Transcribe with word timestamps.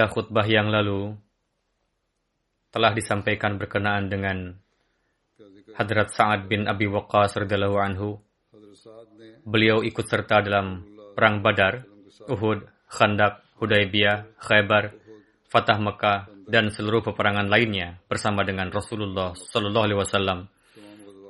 Pada 0.00 0.16
khutbah 0.16 0.48
yang 0.48 0.72
lalu 0.72 1.12
telah 2.72 2.96
disampaikan 2.96 3.60
berkenaan 3.60 4.08
dengan 4.08 4.56
Hadrat 5.76 6.16
Sa'ad 6.16 6.48
bin 6.48 6.64
Abi 6.64 6.88
Waqqas 6.88 7.36
radhiyallahu 7.36 7.76
anhu. 7.76 8.16
Beliau 9.44 9.84
ikut 9.84 10.08
serta 10.08 10.40
dalam 10.40 10.88
perang 11.12 11.44
Badar, 11.44 11.84
Uhud, 12.32 12.64
Khandaq, 12.88 13.44
Hudaybiyah, 13.60 14.40
Khaybar, 14.40 14.96
Fatah 15.52 15.76
Mekah 15.76 16.48
dan 16.48 16.72
seluruh 16.72 17.04
peperangan 17.04 17.52
lainnya 17.52 18.00
bersama 18.08 18.40
dengan 18.40 18.72
Rasulullah 18.72 19.36
sallallahu 19.36 19.84
alaihi 19.84 20.00
wasallam. 20.00 20.48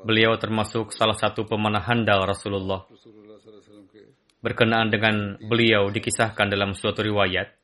Beliau 0.06 0.38
termasuk 0.38 0.94
salah 0.94 1.18
satu 1.18 1.42
pemanah 1.42 1.82
handal 1.90 2.22
Rasulullah. 2.22 2.86
Berkenaan 4.38 4.94
dengan 4.94 5.42
beliau 5.42 5.90
dikisahkan 5.90 6.46
dalam 6.46 6.78
suatu 6.78 7.02
riwayat 7.02 7.58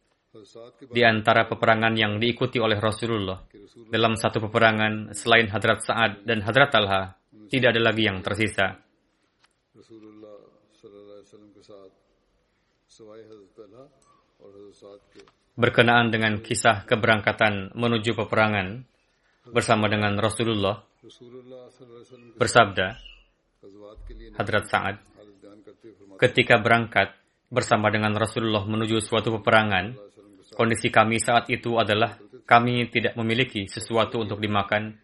di 0.91 1.03
antara 1.03 1.47
peperangan 1.47 1.95
yang 1.95 2.19
diikuti 2.19 2.59
oleh 2.59 2.79
Rasulullah. 2.81 3.43
Dalam 3.87 4.17
satu 4.19 4.43
peperangan, 4.49 5.13
selain 5.13 5.47
Hadrat 5.53 5.85
Sa'ad 5.85 6.25
dan 6.27 6.43
Hadrat 6.43 6.71
Talha, 6.73 7.03
tidak 7.53 7.77
ada 7.77 7.83
lagi 7.83 8.03
yang 8.07 8.25
tersisa. 8.25 8.81
Berkenaan 15.57 16.13
dengan 16.13 16.41
kisah 16.45 16.85
keberangkatan 16.85 17.73
menuju 17.73 18.13
peperangan 18.13 18.85
bersama 19.49 19.89
dengan 19.89 20.19
Rasulullah, 20.19 20.85
bersabda, 22.37 22.89
Hadrat 24.37 24.65
Sa'ad, 24.69 24.97
ketika 26.21 26.61
berangkat 26.61 27.15
bersama 27.47 27.89
dengan 27.95 28.13
Rasulullah 28.19 28.67
menuju 28.67 28.99
suatu 28.99 29.39
peperangan, 29.39 30.06
Kondisi 30.57 30.89
kami 30.89 31.21
saat 31.21 31.53
itu 31.53 31.77
adalah 31.77 32.17
kami 32.49 32.89
tidak 32.89 33.13
memiliki 33.21 33.69
sesuatu 33.69 34.25
untuk 34.25 34.41
dimakan 34.41 34.97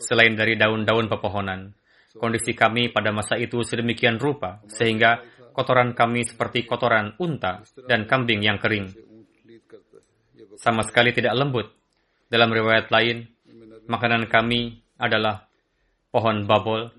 selain 0.00 0.32
dari 0.32 0.56
daun-daun 0.56 1.12
pepohonan. 1.12 1.76
Kondisi 2.16 2.56
kami 2.56 2.88
pada 2.88 3.12
masa 3.12 3.36
itu 3.36 3.60
sedemikian 3.60 4.16
rupa 4.16 4.64
sehingga 4.70 5.20
kotoran 5.52 5.92
kami 5.92 6.24
seperti 6.24 6.64
kotoran 6.64 7.18
unta 7.20 7.60
dan 7.84 8.08
kambing 8.08 8.40
yang 8.40 8.56
kering. 8.56 8.88
Sama 10.56 10.86
sekali 10.86 11.12
tidak 11.12 11.34
lembut. 11.34 11.68
Dalam 12.30 12.48
riwayat 12.48 12.88
lain, 12.88 13.28
makanan 13.90 14.30
kami 14.30 14.80
adalah 14.96 15.50
pohon 16.14 16.46
babol, 16.46 16.94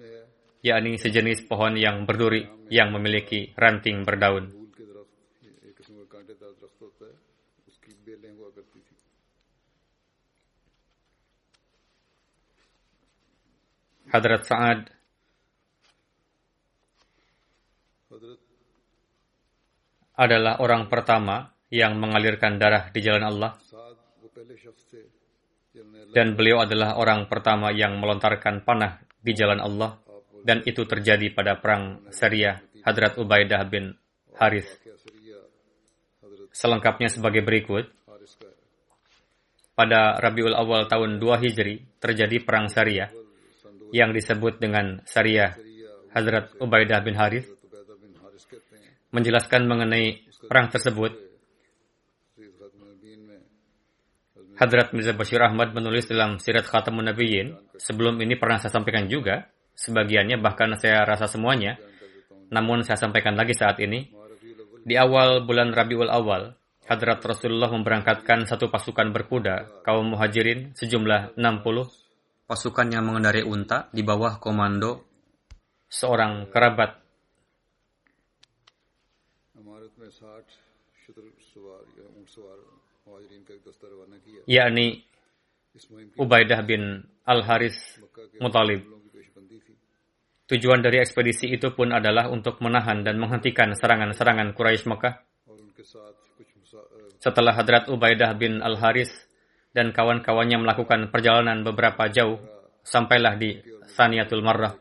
yakni 0.59 0.99
sejenis 0.99 1.47
pohon 1.47 1.79
yang 1.79 2.03
berduri 2.03 2.45
yang 2.67 2.91
memiliki 2.91 3.55
ranting 3.55 4.03
berdaun. 4.03 4.64
Hadrat 14.09 14.43
Sa'ad 14.45 14.79
adalah 20.15 20.63
orang 20.63 20.87
pertama 20.87 21.51
yang 21.73 21.99
mengalirkan 21.99 22.55
darah 22.55 22.87
di 22.93 22.99
jalan 23.03 23.25
Allah. 23.25 23.51
Dan 26.15 26.31
beliau 26.39 26.63
adalah 26.63 26.95
orang 26.95 27.27
pertama 27.27 27.75
yang 27.75 27.99
melontarkan 27.99 28.63
panah 28.63 29.03
di 29.19 29.35
jalan 29.35 29.59
Allah. 29.59 29.99
Dan 30.45 30.61
itu 30.63 30.85
terjadi 30.85 31.33
pada 31.33 31.57
perang 31.59 32.07
Syariah 32.13 32.61
Hadrat 32.85 33.17
Ubaidah 33.19 33.65
bin 33.67 33.91
Haris. 34.37 34.69
Selengkapnya 36.55 37.11
sebagai 37.11 37.43
berikut. 37.43 37.91
Pada 39.75 40.15
Rabiul 40.23 40.55
Awal 40.55 40.87
tahun 40.87 41.19
2 41.19 41.43
Hijri 41.43 41.99
terjadi 41.99 42.39
perang 42.39 42.71
Syariah 42.71 43.11
yang 43.93 44.15
disebut 44.15 44.57
dengan 44.57 45.03
Syariah 45.05 45.53
Hazrat 46.15 46.55
Ubaidah 46.63 47.03
bin 47.03 47.19
Harith 47.19 47.51
menjelaskan 49.11 49.67
mengenai 49.67 50.27
perang 50.47 50.67
tersebut. 50.71 51.11
Hadrat 54.55 54.95
Mirza 54.95 55.11
Bashir 55.11 55.43
Ahmad 55.43 55.75
menulis 55.75 56.07
dalam 56.07 56.39
Sirat 56.39 56.63
Khatamun 56.63 57.11
Nabiyyin, 57.11 57.75
sebelum 57.75 58.15
ini 58.23 58.39
pernah 58.39 58.55
saya 58.55 58.71
sampaikan 58.71 59.11
juga, 59.11 59.51
sebagiannya 59.75 60.39
bahkan 60.39 60.71
saya 60.79 61.03
rasa 61.03 61.27
semuanya, 61.27 61.75
namun 62.47 62.87
saya 62.87 62.95
sampaikan 62.95 63.35
lagi 63.35 63.51
saat 63.51 63.75
ini. 63.83 64.07
Di 64.85 64.95
awal 64.95 65.43
bulan 65.43 65.75
Rabiul 65.75 66.07
Awal, 66.07 66.55
Hadrat 66.87 67.19
Rasulullah 67.19 67.67
memberangkatkan 67.67 68.47
satu 68.47 68.71
pasukan 68.71 69.11
berkuda, 69.11 69.83
kaum 69.83 70.15
muhajirin 70.15 70.71
sejumlah 70.71 71.35
60 71.35 72.04
pasukan 72.45 72.87
yang 72.93 73.03
mengendarai 73.09 73.41
unta 73.41 73.89
di 73.89 74.05
bawah 74.05 74.37
komando 74.37 75.05
seorang 75.89 76.49
kerabat 76.53 77.01
yakni 84.45 85.05
Ubaidah 86.15 86.61
bin 86.63 87.03
Al-Haris 87.27 87.99
Mutalib. 88.39 88.87
Tujuan 90.45 90.79
dari 90.79 91.01
ekspedisi 91.01 91.49
itu 91.51 91.73
pun 91.73 91.89
adalah 91.89 92.29
untuk 92.29 92.61
menahan 92.61 93.01
dan 93.01 93.17
menghentikan 93.17 93.73
serangan-serangan 93.73 94.53
Quraisy 94.53 94.85
Mekah. 94.87 95.15
Setelah 97.17 97.53
Hadrat 97.57 97.89
Ubaidah 97.89 98.31
bin 98.37 98.61
Al-Haris 98.61 99.09
dan 99.75 99.91
kawan-kawannya 99.91 100.63
melakukan 100.63 101.11
perjalanan 101.11 101.59
beberapa 101.67 102.07
jauh, 102.07 102.39
sampailah 102.79 103.35
di 103.35 103.59
Saniatul 103.91 104.39
Marrah. 104.39 104.71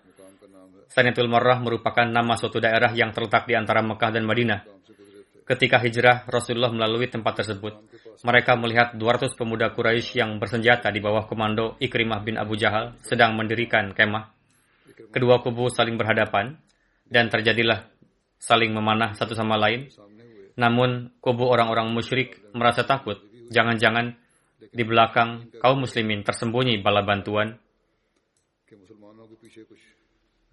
Saniatul 0.86 1.26
Marrah 1.26 1.58
merupakan 1.58 2.06
nama 2.06 2.38
suatu 2.38 2.62
daerah 2.62 2.94
yang 2.94 3.10
terletak 3.10 3.50
di 3.50 3.58
antara 3.58 3.82
Mekah 3.82 4.14
dan 4.14 4.22
Madinah. 4.22 4.62
Ketika 5.44 5.82
hijrah, 5.82 6.24
Rasulullah 6.30 6.70
melalui 6.70 7.10
tempat 7.10 7.42
tersebut. 7.42 7.74
Mereka 8.22 8.54
melihat 8.54 8.94
200 8.94 9.34
pemuda 9.34 9.74
Quraisy 9.74 10.22
yang 10.22 10.38
bersenjata 10.38 10.88
di 10.94 11.02
bawah 11.02 11.26
komando 11.26 11.74
Ikrimah 11.82 12.22
bin 12.22 12.38
Abu 12.38 12.54
Jahal 12.54 12.94
sedang 13.02 13.34
mendirikan 13.34 13.92
kemah. 13.92 14.30
Kedua 15.10 15.42
kubu 15.42 15.68
saling 15.68 15.98
berhadapan 15.98 16.54
dan 17.10 17.28
terjadilah 17.28 17.90
saling 18.38 18.70
memanah 18.72 19.12
satu 19.18 19.34
sama 19.36 19.58
lain. 19.58 19.90
Namun 20.54 21.12
kubu 21.18 21.44
orang-orang 21.50 21.90
musyrik 21.90 22.40
merasa 22.54 22.86
takut. 22.86 23.20
Jangan-jangan 23.52 24.23
di 24.70 24.84
belakang 24.86 25.50
kaum 25.58 25.84
muslimin 25.84 26.22
tersembunyi 26.22 26.80
bala 26.80 27.02
bantuan. 27.02 27.56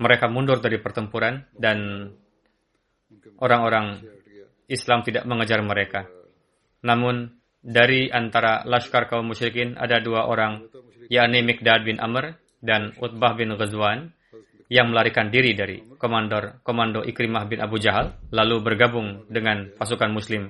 Mereka 0.01 0.25
mundur 0.33 0.57
dari 0.57 0.81
pertempuran 0.81 1.45
dan 1.53 2.09
orang-orang 3.37 4.01
Islam 4.65 5.05
tidak 5.05 5.27
mengejar 5.29 5.61
mereka. 5.61 6.09
Namun 6.81 7.29
dari 7.61 8.09
antara 8.09 8.65
laskar 8.65 9.05
kaum 9.05 9.29
musyrikin 9.29 9.77
ada 9.77 10.01
dua 10.01 10.25
orang, 10.25 10.65
yakni 11.11 11.45
Mikdad 11.45 11.85
bin 11.85 12.01
Amr 12.01 12.33
dan 12.57 12.97
Utbah 12.97 13.37
bin 13.37 13.53
Ghazwan 13.53 14.09
yang 14.71 14.95
melarikan 14.95 15.27
diri 15.27 15.51
dari 15.51 15.83
komandor 15.99 16.63
komando 16.63 17.03
Ikrimah 17.03 17.43
bin 17.43 17.59
Abu 17.59 17.75
Jahal 17.75 18.15
lalu 18.31 18.63
bergabung 18.63 19.27
dengan 19.27 19.67
pasukan 19.75 20.07
muslim. 20.09 20.47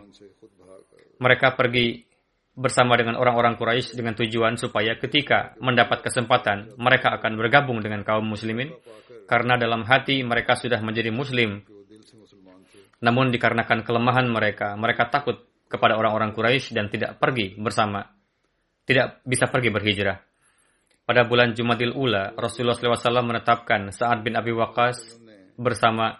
Mereka 1.18 1.58
pergi 1.58 2.06
bersama 2.52 3.00
dengan 3.00 3.16
orang-orang 3.16 3.56
Quraisy 3.56 3.96
dengan 3.96 4.12
tujuan 4.20 4.60
supaya 4.60 5.00
ketika 5.00 5.56
mendapat 5.64 6.04
kesempatan 6.04 6.76
mereka 6.76 7.16
akan 7.16 7.40
bergabung 7.40 7.80
dengan 7.80 8.04
kaum 8.04 8.28
muslimin. 8.28 8.72
Karena 9.30 9.56
dalam 9.56 9.88
hati 9.88 10.20
mereka 10.28 10.60
sudah 10.60 10.84
menjadi 10.84 11.08
muslim. 11.08 11.64
Namun 13.02 13.32
dikarenakan 13.32 13.88
kelemahan 13.88 14.28
mereka 14.28 14.76
mereka 14.76 15.08
takut 15.08 15.48
kepada 15.72 15.96
orang-orang 15.96 16.36
Quraisy 16.36 16.76
dan 16.76 16.92
tidak 16.92 17.16
pergi 17.16 17.56
bersama. 17.56 18.04
Tidak 18.84 19.24
bisa 19.24 19.48
pergi 19.48 19.72
berhijrah. 19.72 20.20
Pada 21.08 21.24
bulan 21.24 21.56
Jumadil 21.56 21.96
Ula 21.96 22.36
Rasulullah 22.36 22.76
SAW 22.76 23.24
menetapkan 23.24 23.90
Sa'ad 23.90 24.22
bin 24.22 24.36
Abi 24.36 24.52
Waqas 24.52 25.18
bersama 25.56 26.20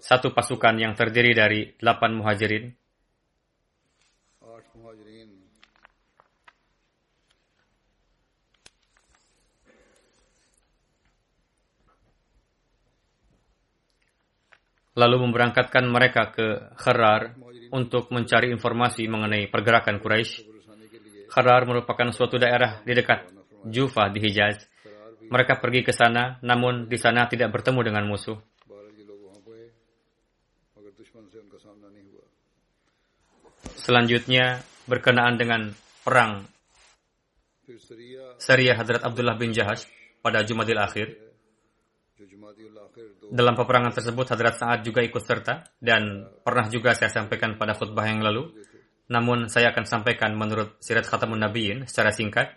satu 0.00 0.32
pasukan 0.34 0.74
yang 0.80 0.98
terdiri 0.98 1.32
dari 1.36 1.60
delapan 1.78 2.18
muhajirin. 2.18 2.79
lalu 15.00 15.24
memberangkatkan 15.24 15.88
mereka 15.88 16.28
ke 16.28 16.76
Harar 16.76 17.32
untuk 17.72 18.12
mencari 18.12 18.52
informasi 18.52 19.08
mengenai 19.08 19.48
pergerakan 19.48 19.96
Quraisy. 19.96 20.44
Harar 21.32 21.64
merupakan 21.64 22.12
suatu 22.12 22.36
daerah 22.36 22.84
di 22.84 22.92
dekat 22.92 23.32
Jufa 23.64 24.12
di 24.12 24.20
Hijaz. 24.20 24.68
Mereka 25.30 25.62
pergi 25.62 25.80
ke 25.86 25.94
sana, 25.96 26.36
namun 26.44 26.90
di 26.90 26.98
sana 27.00 27.24
tidak 27.30 27.48
bertemu 27.54 27.80
dengan 27.86 28.04
musuh. 28.04 28.36
Selanjutnya, 33.80 34.60
berkenaan 34.84 35.40
dengan 35.40 35.72
perang 36.04 36.44
Syariah 38.42 38.74
Hadrat 38.74 39.06
Abdullah 39.06 39.38
bin 39.38 39.54
Jahash 39.54 39.86
pada 40.20 40.42
Jumadil 40.42 40.82
Akhir, 40.82 41.29
dalam 43.30 43.54
peperangan 43.54 43.94
tersebut 43.94 44.26
Hadrat 44.34 44.58
Sa'ad 44.58 44.80
juga 44.82 45.00
ikut 45.06 45.22
serta 45.22 45.70
dan 45.78 46.26
pernah 46.42 46.66
juga 46.66 46.94
saya 46.98 47.10
sampaikan 47.10 47.54
pada 47.54 47.78
khutbah 47.78 48.06
yang 48.06 48.22
lalu. 48.24 48.50
Namun 49.10 49.50
saya 49.50 49.74
akan 49.74 49.84
sampaikan 49.86 50.38
menurut 50.38 50.78
Sirat 50.78 51.06
Khatamun 51.06 51.42
Nabiin 51.42 51.86
secara 51.86 52.14
singkat. 52.14 52.54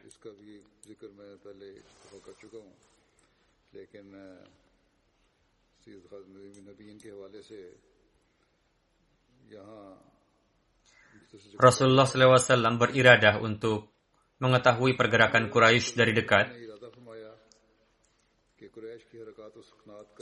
Rasulullah 11.57 12.05
SAW 12.05 12.77
beriradah 12.77 13.41
untuk 13.41 13.93
mengetahui 14.41 14.97
pergerakan 14.97 15.47
Quraisy 15.47 15.95
dari 15.95 16.13
dekat 16.13 16.62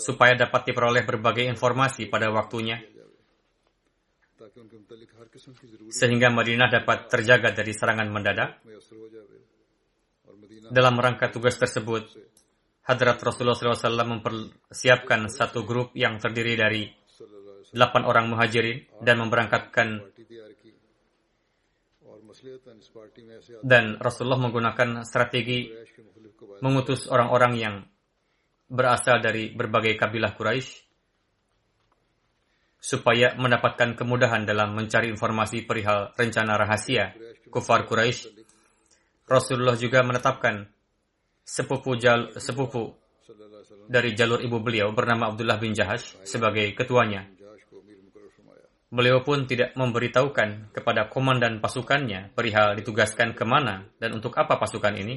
supaya 0.01 0.33
dapat 0.33 0.73
diperoleh 0.73 1.05
berbagai 1.05 1.45
informasi 1.45 2.09
pada 2.09 2.33
waktunya 2.33 2.81
sehingga 5.93 6.33
Madinah 6.33 6.67
dapat 6.67 7.07
terjaga 7.07 7.53
dari 7.53 7.71
serangan 7.71 8.09
mendadak. 8.09 8.59
Dalam 10.71 10.95
rangka 10.99 11.27
tugas 11.31 11.59
tersebut, 11.59 12.09
Hadrat 12.87 13.19
Rasulullah 13.21 13.55
SAW 13.55 14.19
mempersiapkan 14.19 15.29
satu 15.29 15.67
grup 15.67 15.93
yang 15.93 16.17
terdiri 16.17 16.57
dari 16.57 16.83
delapan 17.71 18.03
orang 18.03 18.25
muhajirin 18.31 18.87
dan 18.99 19.15
memberangkatkan 19.21 19.87
dan 23.61 24.01
Rasulullah 24.01 24.41
menggunakan 24.41 25.05
strategi 25.05 25.71
mengutus 26.63 27.05
orang-orang 27.07 27.53
yang 27.59 27.75
berasal 28.71 29.19
dari 29.19 29.51
berbagai 29.51 29.99
kabilah 29.99 30.31
Quraisy 30.31 30.87
supaya 32.81 33.37
mendapatkan 33.37 33.93
kemudahan 33.93 34.47
dalam 34.47 34.73
mencari 34.73 35.11
informasi 35.11 35.67
perihal 35.67 36.15
rencana 36.17 36.57
rahasia 36.57 37.13
kufar 37.51 37.85
Quraisy. 37.85 38.31
Rasulullah 39.27 39.77
juga 39.77 40.01
menetapkan 40.01 40.65
sepupu 41.45 41.99
jal, 41.99 42.33
sepupu 42.39 42.95
dari 43.91 44.15
jalur 44.15 44.39
ibu 44.39 44.63
beliau 44.63 44.95
bernama 44.95 45.29
Abdullah 45.29 45.59
bin 45.59 45.75
Jahash 45.75 46.15
sebagai 46.23 46.71
ketuanya. 46.73 47.27
Beliau 48.91 49.23
pun 49.23 49.47
tidak 49.47 49.71
memberitahukan 49.79 50.75
kepada 50.75 51.07
komandan 51.07 51.63
pasukannya 51.63 52.35
perihal 52.35 52.75
ditugaskan 52.75 53.31
ke 53.31 53.47
mana 53.47 53.87
dan 54.03 54.19
untuk 54.19 54.35
apa 54.35 54.59
pasukan 54.59 54.91
ini. 54.99 55.15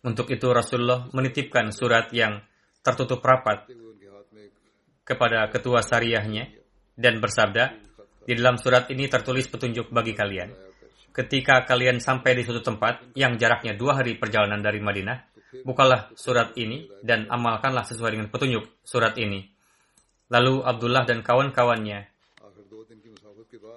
Untuk 0.00 0.32
itu 0.32 0.48
Rasulullah 0.48 1.08
menitipkan 1.12 1.68
surat 1.76 2.08
yang 2.16 2.40
tertutup 2.80 3.20
rapat 3.20 3.68
kepada 5.04 5.44
ketua 5.52 5.84
syariahnya 5.84 6.48
dan 6.96 7.20
bersabda, 7.20 7.76
di 8.24 8.32
dalam 8.36 8.56
surat 8.56 8.88
ini 8.88 9.10
tertulis 9.10 9.48
petunjuk 9.48 9.92
bagi 9.92 10.16
kalian. 10.16 10.52
Ketika 11.10 11.66
kalian 11.66 11.98
sampai 11.98 12.38
di 12.38 12.46
suatu 12.46 12.62
tempat 12.62 13.12
yang 13.18 13.34
jaraknya 13.34 13.74
dua 13.74 13.98
hari 14.00 14.14
perjalanan 14.16 14.62
dari 14.62 14.78
Madinah, 14.78 15.18
bukalah 15.66 16.14
surat 16.14 16.54
ini 16.54 16.86
dan 17.02 17.26
amalkanlah 17.26 17.82
sesuai 17.82 18.14
dengan 18.14 18.28
petunjuk 18.30 18.86
surat 18.86 19.18
ini. 19.18 19.50
Lalu 20.30 20.62
Abdullah 20.62 21.02
dan 21.02 21.26
kawan-kawannya 21.26 22.06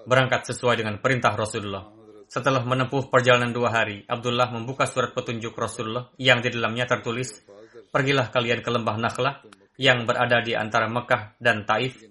berangkat 0.05 0.53
sesuai 0.53 0.85
dengan 0.85 1.01
perintah 1.01 1.33
Rasulullah. 1.33 2.02
Setelah 2.33 2.65
menempuh 2.65 3.13
perjalanan 3.13 3.53
dua 3.53 3.69
hari, 3.69 4.01
Abdullah 4.09 4.49
membuka 4.49 4.89
surat 4.89 5.13
petunjuk 5.13 5.53
Rasulullah 5.53 6.09
yang 6.17 6.41
di 6.41 6.49
dalamnya 6.49 6.89
tertulis, 6.89 7.45
Pergilah 7.93 8.33
kalian 8.33 8.65
ke 8.65 8.73
lembah 8.73 8.97
Nakhlah 8.97 9.45
yang 9.77 10.09
berada 10.09 10.41
di 10.41 10.57
antara 10.57 10.89
Mekah 10.89 11.37
dan 11.37 11.61
Taif. 11.61 12.01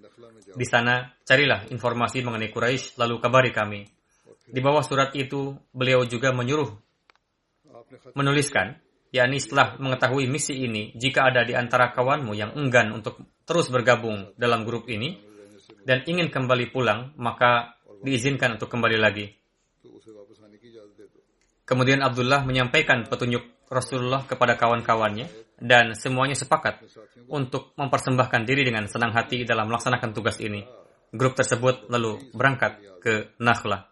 Di 0.54 0.62
sana, 0.62 1.10
carilah 1.26 1.66
informasi 1.74 2.22
mengenai 2.22 2.54
Quraisy 2.54 3.02
lalu 3.02 3.18
kabari 3.18 3.50
kami. 3.50 3.82
Di 4.46 4.62
bawah 4.62 4.86
surat 4.86 5.10
itu, 5.18 5.58
beliau 5.74 6.06
juga 6.06 6.30
menyuruh 6.30 6.70
menuliskan, 8.14 8.78
yakni 9.10 9.42
setelah 9.42 9.74
mengetahui 9.82 10.30
misi 10.30 10.54
ini, 10.62 10.94
jika 10.94 11.26
ada 11.34 11.42
di 11.42 11.58
antara 11.58 11.90
kawanmu 11.90 12.30
yang 12.38 12.54
enggan 12.54 12.94
untuk 12.94 13.18
terus 13.42 13.66
bergabung 13.74 14.30
dalam 14.38 14.62
grup 14.62 14.86
ini 14.86 15.18
dan 15.82 16.06
ingin 16.06 16.30
kembali 16.30 16.70
pulang, 16.70 17.10
maka 17.18 17.74
diizinkan 18.06 18.54
untuk 18.54 18.70
kembali 18.70 19.02
lagi. 19.02 19.41
Kemudian 21.62 22.02
Abdullah 22.02 22.42
menyampaikan 22.42 23.06
petunjuk 23.06 23.42
Rasulullah 23.70 24.26
kepada 24.26 24.58
kawan-kawannya 24.58 25.30
dan 25.62 25.94
semuanya 25.94 26.34
sepakat 26.34 26.82
untuk 27.30 27.72
mempersembahkan 27.78 28.42
diri 28.44 28.66
dengan 28.66 28.90
senang 28.90 29.14
hati 29.14 29.46
dalam 29.46 29.70
melaksanakan 29.70 30.10
tugas 30.10 30.36
ini. 30.42 30.66
Grup 31.14 31.38
tersebut 31.38 31.86
lalu 31.88 32.18
berangkat 32.34 32.82
ke 32.98 33.32
Nakhla. 33.38 33.88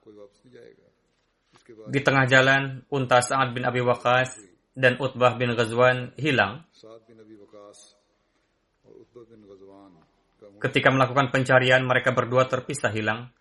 Di 1.90 2.00
tengah 2.02 2.26
jalan, 2.26 2.84
unta 2.90 3.22
Sa'ad 3.22 3.54
bin 3.54 3.64
Abi 3.64 3.80
Waqas 3.80 4.36
dan 4.74 4.98
Utbah 4.98 5.38
bin 5.38 5.54
Ghazwan 5.54 6.12
hilang. 6.18 6.66
Ketika 10.60 10.92
melakukan 10.92 11.32
pencarian, 11.32 11.86
mereka 11.88 12.12
berdua 12.12 12.44
terpisah 12.44 12.92
hilang 12.92 13.32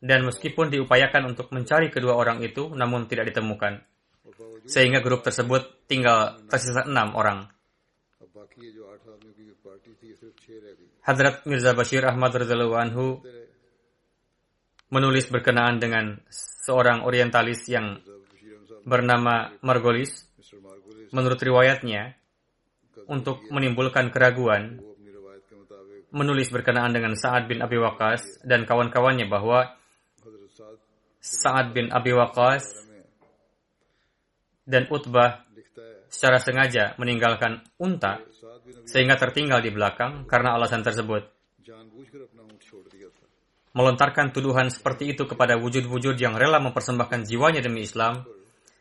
dan 0.00 0.24
meskipun 0.24 0.72
diupayakan 0.72 1.28
untuk 1.28 1.52
mencari 1.52 1.92
kedua 1.92 2.16
orang 2.16 2.40
itu, 2.40 2.72
namun 2.72 3.04
tidak 3.04 3.30
ditemukan. 3.32 3.84
Sehingga 4.64 5.04
grup 5.04 5.20
tersebut 5.20 5.84
tinggal 5.84 6.40
tersisa 6.48 6.88
enam 6.88 7.12
orang. 7.12 7.48
Hadrat 11.04 11.44
Mirza 11.44 11.72
Bashir 11.76 12.04
Ahmad 12.04 12.32
Radhiallahu 12.32 12.74
Anhu 12.76 13.06
menulis 14.90 15.28
berkenaan 15.28 15.80
dengan 15.80 16.20
seorang 16.28 17.04
orientalis 17.04 17.68
yang 17.68 18.00
bernama 18.84 19.52
Margolis. 19.64 20.28
Menurut 21.10 21.42
riwayatnya, 21.42 22.14
untuk 23.10 23.42
menimbulkan 23.50 24.14
keraguan, 24.14 24.78
menulis 26.14 26.50
berkenaan 26.50 26.94
dengan 26.94 27.18
Sa'ad 27.18 27.50
bin 27.50 27.58
Abi 27.58 27.78
Waqas 27.78 28.42
dan 28.46 28.62
kawan-kawannya 28.62 29.26
bahwa 29.26 29.79
Sa'ad 31.20 31.76
bin 31.76 31.92
Abi 31.92 32.16
Waqas 32.16 32.80
dan 34.64 34.88
Utbah 34.88 35.44
secara 36.08 36.40
sengaja 36.40 36.96
meninggalkan 36.96 37.60
unta 37.76 38.24
sehingga 38.88 39.20
tertinggal 39.20 39.60
di 39.60 39.68
belakang 39.68 40.24
karena 40.24 40.56
alasan 40.56 40.80
tersebut. 40.80 41.28
Melontarkan 43.70 44.34
tuduhan 44.34 44.72
seperti 44.72 45.14
itu 45.14 45.28
kepada 45.28 45.54
wujud-wujud 45.54 46.18
yang 46.18 46.34
rela 46.34 46.58
mempersembahkan 46.58 47.22
jiwanya 47.22 47.62
demi 47.62 47.86
Islam, 47.86 48.26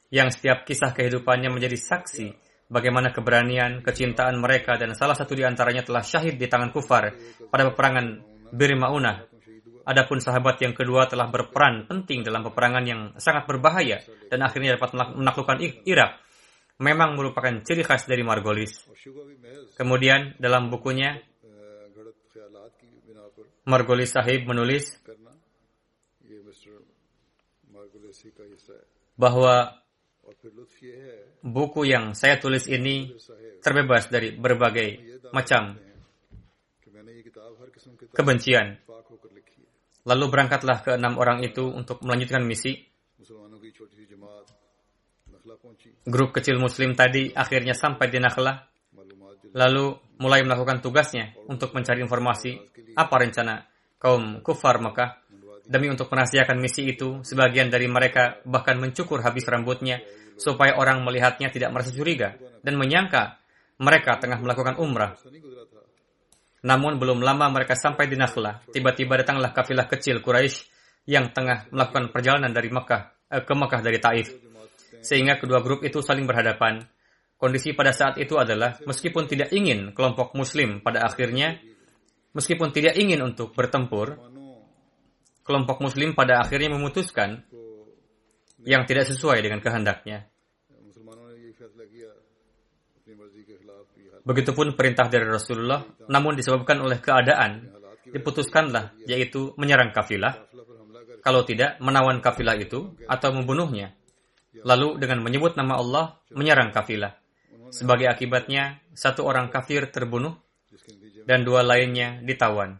yang 0.10 0.34
setiap 0.34 0.66
kisah 0.66 0.96
kehidupannya 0.96 1.54
menjadi 1.54 1.78
saksi 1.78 2.34
bagaimana 2.72 3.14
keberanian, 3.14 3.86
kecintaan 3.86 4.42
mereka 4.42 4.80
dan 4.82 4.98
salah 4.98 5.14
satu 5.14 5.38
di 5.38 5.46
antaranya 5.46 5.86
telah 5.86 6.02
syahid 6.02 6.42
di 6.42 6.50
tangan 6.50 6.74
kufar 6.74 7.14
pada 7.54 7.70
peperangan 7.70 8.26
Birma'unah 8.50 9.30
Adapun 9.90 10.22
sahabat 10.22 10.62
yang 10.62 10.78
kedua 10.78 11.10
telah 11.10 11.26
berperan 11.34 11.90
penting 11.90 12.22
dalam 12.22 12.46
peperangan 12.46 12.86
yang 12.86 13.02
sangat 13.18 13.50
berbahaya 13.50 13.98
dan 14.30 14.46
akhirnya 14.46 14.78
dapat 14.78 14.94
menaklukkan 15.18 15.58
Irak. 15.90 16.22
Memang 16.78 17.18
merupakan 17.18 17.50
ciri 17.66 17.82
khas 17.82 18.06
dari 18.06 18.22
Margolis. 18.22 18.86
Kemudian 19.74 20.38
dalam 20.38 20.70
bukunya 20.70 21.18
Margolis 23.66 24.14
Sahib 24.14 24.46
menulis 24.46 24.94
bahwa 29.18 29.74
buku 31.42 31.82
yang 31.90 32.14
saya 32.14 32.38
tulis 32.38 32.70
ini 32.70 33.18
terbebas 33.66 34.08
dari 34.08 34.38
berbagai 34.38 35.22
macam 35.34 35.76
kebencian. 38.14 38.80
Lalu 40.08 40.26
berangkatlah 40.32 40.78
ke 40.86 40.92
enam 40.96 41.20
orang 41.20 41.44
itu 41.44 41.68
untuk 41.68 42.00
melanjutkan 42.06 42.44
misi. 42.46 42.80
Grup 46.08 46.30
kecil 46.34 46.56
Muslim 46.58 46.96
tadi 46.96 47.34
akhirnya 47.36 47.76
sampai 47.76 48.08
di 48.08 48.20
Nakhla. 48.22 48.68
lalu 49.50 49.98
mulai 50.22 50.46
melakukan 50.46 50.78
tugasnya 50.78 51.34
untuk 51.50 51.74
mencari 51.74 52.06
informasi 52.06 52.54
apa 52.94 53.16
rencana 53.18 53.66
kaum 53.98 54.46
kufar 54.46 54.78
Mekah 54.78 55.26
demi 55.70 55.86
untuk 55.86 56.10
merahasiakan 56.10 56.58
misi 56.58 56.90
itu, 56.90 57.22
sebagian 57.22 57.70
dari 57.70 57.86
mereka 57.86 58.42
bahkan 58.42 58.82
mencukur 58.82 59.22
habis 59.22 59.46
rambutnya 59.46 60.02
supaya 60.34 60.74
orang 60.82 61.06
melihatnya 61.06 61.54
tidak 61.54 61.70
merasa 61.70 61.94
curiga 61.94 62.34
dan 62.66 62.74
menyangka 62.74 63.38
mereka 63.78 64.18
tengah 64.18 64.42
melakukan 64.42 64.82
umrah. 64.82 65.14
Namun 66.66 67.00
belum 67.00 67.24
lama 67.24 67.48
mereka 67.48 67.76
sampai 67.76 68.12
di 68.12 68.20
Nakhlah. 68.20 68.64
Tiba-tiba 68.68 69.20
datanglah 69.20 69.56
kafilah 69.56 69.88
kecil 69.88 70.20
Quraisy 70.20 70.68
yang 71.08 71.32
tengah 71.32 71.72
melakukan 71.72 72.12
perjalanan 72.12 72.52
dari 72.52 72.68
Mekah 72.68 73.32
eh, 73.32 73.44
ke 73.44 73.54
Mekah 73.56 73.82
dari 73.82 74.00
Taif. 74.02 74.28
Sehingga 75.00 75.40
kedua 75.40 75.64
grup 75.64 75.82
itu 75.88 76.04
saling 76.04 76.28
berhadapan. 76.28 76.84
Kondisi 77.40 77.72
pada 77.72 77.96
saat 77.96 78.20
itu 78.20 78.36
adalah 78.36 78.76
meskipun 78.84 79.24
tidak 79.24 79.56
ingin 79.56 79.96
kelompok 79.96 80.36
muslim 80.36 80.84
pada 80.84 81.08
akhirnya 81.08 81.56
meskipun 82.36 82.70
tidak 82.76 83.00
ingin 83.00 83.24
untuk 83.24 83.56
bertempur, 83.56 84.20
kelompok 85.48 85.80
muslim 85.82 86.14
pada 86.14 86.44
akhirnya 86.44 86.76
memutuskan 86.76 87.42
yang 88.68 88.84
tidak 88.84 89.08
sesuai 89.08 89.40
dengan 89.40 89.64
kehendaknya. 89.64 90.28
Begitupun 94.30 94.78
perintah 94.78 95.10
dari 95.10 95.26
Rasulullah, 95.26 95.82
namun 96.06 96.38
disebabkan 96.38 96.78
oleh 96.86 97.02
keadaan, 97.02 97.74
diputuskanlah, 98.14 98.94
yaitu 99.10 99.58
menyerang 99.58 99.90
kafilah, 99.90 100.38
kalau 101.26 101.42
tidak 101.42 101.82
menawan 101.82 102.22
kafilah 102.22 102.54
itu 102.54 102.94
atau 103.10 103.34
membunuhnya. 103.34 103.98
Lalu 104.62 105.02
dengan 105.02 105.26
menyebut 105.26 105.58
nama 105.58 105.82
Allah, 105.82 106.06
menyerang 106.30 106.70
kafilah. 106.70 107.18
Sebagai 107.74 108.06
akibatnya, 108.06 108.82
satu 108.94 109.26
orang 109.26 109.50
kafir 109.50 109.90
terbunuh 109.90 110.38
dan 111.26 111.42
dua 111.42 111.66
lainnya 111.66 112.22
ditawan. 112.22 112.78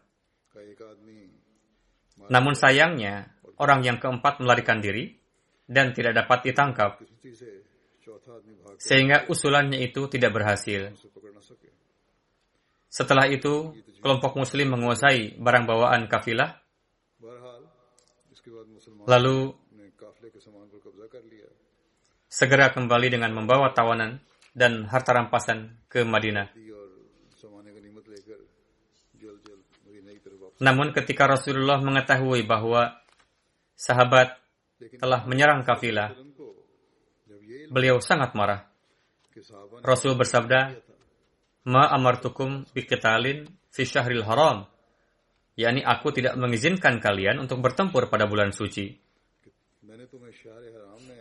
Namun 2.30 2.54
sayangnya, 2.54 3.34
orang 3.58 3.82
yang 3.82 3.98
keempat 3.98 4.38
melarikan 4.38 4.82
diri 4.82 5.18
dan 5.66 5.98
tidak 5.98 6.14
dapat 6.14 6.50
ditangkap. 6.50 7.02
Sehingga 8.80 9.28
usulannya 9.28 9.82
itu 9.82 10.08
tidak 10.08 10.32
berhasil. 10.34 10.94
Setelah 12.90 13.30
itu, 13.30 13.78
kelompok 14.02 14.34
muslim 14.36 14.74
menguasai 14.74 15.38
barang 15.38 15.66
bawaan 15.70 16.10
kafilah. 16.10 16.58
Lalu, 19.06 19.54
segera 22.30 22.74
kembali 22.74 23.08
dengan 23.14 23.34
membawa 23.34 23.74
tawanan 23.74 24.22
dan 24.54 24.90
harta 24.90 25.14
rampasan 25.14 25.86
ke 25.86 26.02
Madinah. 26.02 26.50
Namun 30.60 30.92
ketika 30.92 31.24
Rasulullah 31.30 31.80
mengetahui 31.80 32.44
bahwa 32.44 33.00
sahabat 33.80 34.36
telah 35.00 35.24
menyerang 35.24 35.64
kafilah, 35.64 36.12
beliau 37.72 38.04
sangat 38.04 38.36
marah. 38.36 38.68
Rasul 39.86 40.20
bersabda, 40.20 40.89
ma 41.68 41.92
amartukum 41.92 42.64
biketalin 42.72 43.48
fi 43.74 43.84
syahril 43.84 44.24
haram. 44.24 44.68
Yani 45.60 45.84
aku 45.84 46.16
tidak 46.16 46.40
mengizinkan 46.40 47.04
kalian 47.04 47.44
untuk 47.44 47.60
bertempur 47.60 48.08
pada 48.08 48.24
bulan 48.32 48.56
suci. 48.56 48.96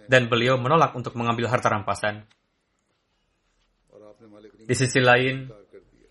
Dan 0.06 0.30
beliau 0.30 0.54
menolak 0.56 0.94
untuk 0.94 1.18
mengambil 1.18 1.50
harta 1.50 1.68
rampasan. 1.68 2.22
Di 4.68 4.74
sisi 4.76 5.02
lain, 5.02 5.50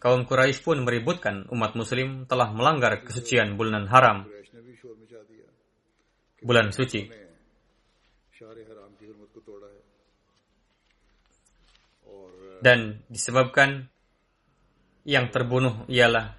kaum 0.02 0.28
Quraisy 0.28 0.60
pun 0.60 0.84
meributkan 0.84 1.48
umat 1.54 1.74
muslim 1.78 2.28
telah 2.28 2.52
melanggar 2.52 3.02
kesucian 3.06 3.56
bulan 3.56 3.88
haram, 3.88 4.28
bulan 6.44 6.76
suci. 6.76 7.08
Dan 12.58 13.06
disebabkan 13.08 13.86
yang 15.08 15.32
terbunuh 15.32 15.88
ialah 15.88 16.36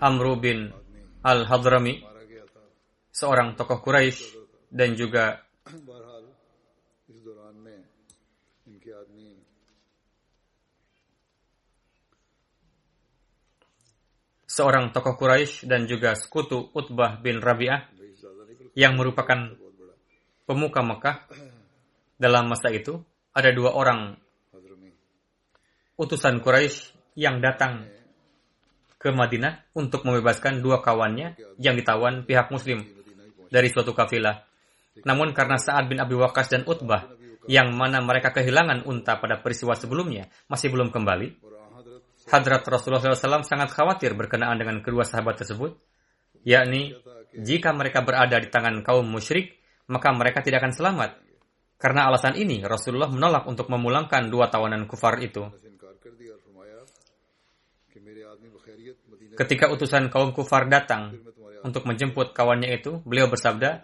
Amru 0.00 0.40
bin 0.40 0.72
Al-Hadrami, 1.20 2.00
seorang 3.12 3.52
tokoh 3.52 3.84
Quraisy 3.84 4.40
dan 4.72 4.96
juga 4.96 5.44
seorang 14.48 14.88
tokoh 14.88 15.20
Quraisy 15.20 15.68
dan 15.68 15.84
juga 15.84 16.16
sekutu 16.16 16.72
Utbah 16.72 17.20
bin 17.20 17.44
Rabi'ah 17.44 17.84
yang 18.72 18.96
merupakan 18.96 19.52
pemuka 20.48 20.80
Mekah. 20.80 21.16
Dalam 22.16 22.48
masa 22.48 22.72
itu 22.72 22.96
ada 23.34 23.52
dua 23.52 23.76
orang. 23.76 24.16
Utusan 26.00 26.40
Quraisy 26.40 26.93
yang 27.14 27.38
datang 27.38 27.86
ke 28.98 29.12
Madinah 29.12 29.74
untuk 29.76 30.02
membebaskan 30.06 30.64
dua 30.64 30.80
kawannya 30.80 31.36
yang 31.60 31.76
ditawan 31.76 32.24
pihak 32.24 32.48
Muslim 32.50 32.82
dari 33.52 33.68
suatu 33.68 33.92
kafilah. 33.92 34.42
Namun 35.04 35.34
karena 35.34 35.58
Sa'ad 35.58 35.90
bin 35.90 35.98
Abi 35.98 36.14
Wakas 36.14 36.50
dan 36.50 36.62
Utbah 36.64 37.06
yang 37.44 37.76
mana 37.76 38.00
mereka 38.00 38.32
kehilangan 38.32 38.88
unta 38.88 39.20
pada 39.20 39.38
peristiwa 39.44 39.76
sebelumnya 39.76 40.32
masih 40.48 40.72
belum 40.72 40.88
kembali, 40.88 41.36
Hadrat 42.24 42.64
Rasulullah 42.64 43.04
SAW 43.04 43.44
sangat 43.44 43.68
khawatir 43.76 44.16
berkenaan 44.16 44.56
dengan 44.56 44.80
kedua 44.80 45.04
sahabat 45.04 45.44
tersebut, 45.44 45.76
yakni 46.40 46.96
jika 47.36 47.76
mereka 47.76 48.00
berada 48.00 48.40
di 48.40 48.48
tangan 48.48 48.80
kaum 48.80 49.04
musyrik, 49.04 49.60
maka 49.92 50.08
mereka 50.16 50.40
tidak 50.40 50.64
akan 50.64 50.72
selamat. 50.72 51.10
Karena 51.76 52.08
alasan 52.08 52.40
ini, 52.40 52.64
Rasulullah 52.64 53.12
menolak 53.12 53.44
untuk 53.44 53.68
memulangkan 53.68 54.32
dua 54.32 54.48
tawanan 54.48 54.88
kufar 54.88 55.20
itu. 55.20 55.44
Ketika 59.34 59.66
utusan 59.70 60.10
kaum 60.10 60.30
kufar 60.30 60.70
datang 60.70 61.18
untuk 61.66 61.82
menjemput 61.86 62.30
kawannya 62.30 62.70
itu, 62.70 63.02
beliau 63.02 63.26
bersabda, 63.26 63.82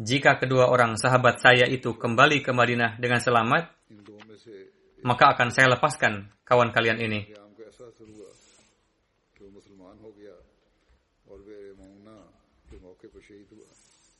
jika 0.00 0.40
kedua 0.40 0.72
orang 0.72 0.96
sahabat 0.96 1.44
saya 1.44 1.68
itu 1.68 1.92
kembali 1.92 2.40
ke 2.40 2.52
Madinah 2.56 2.96
dengan 2.96 3.20
selamat, 3.20 3.68
maka 5.04 5.36
akan 5.36 5.48
saya 5.52 5.72
lepaskan 5.76 6.28
kawan 6.44 6.72
kalian 6.72 7.00
ini. 7.00 7.20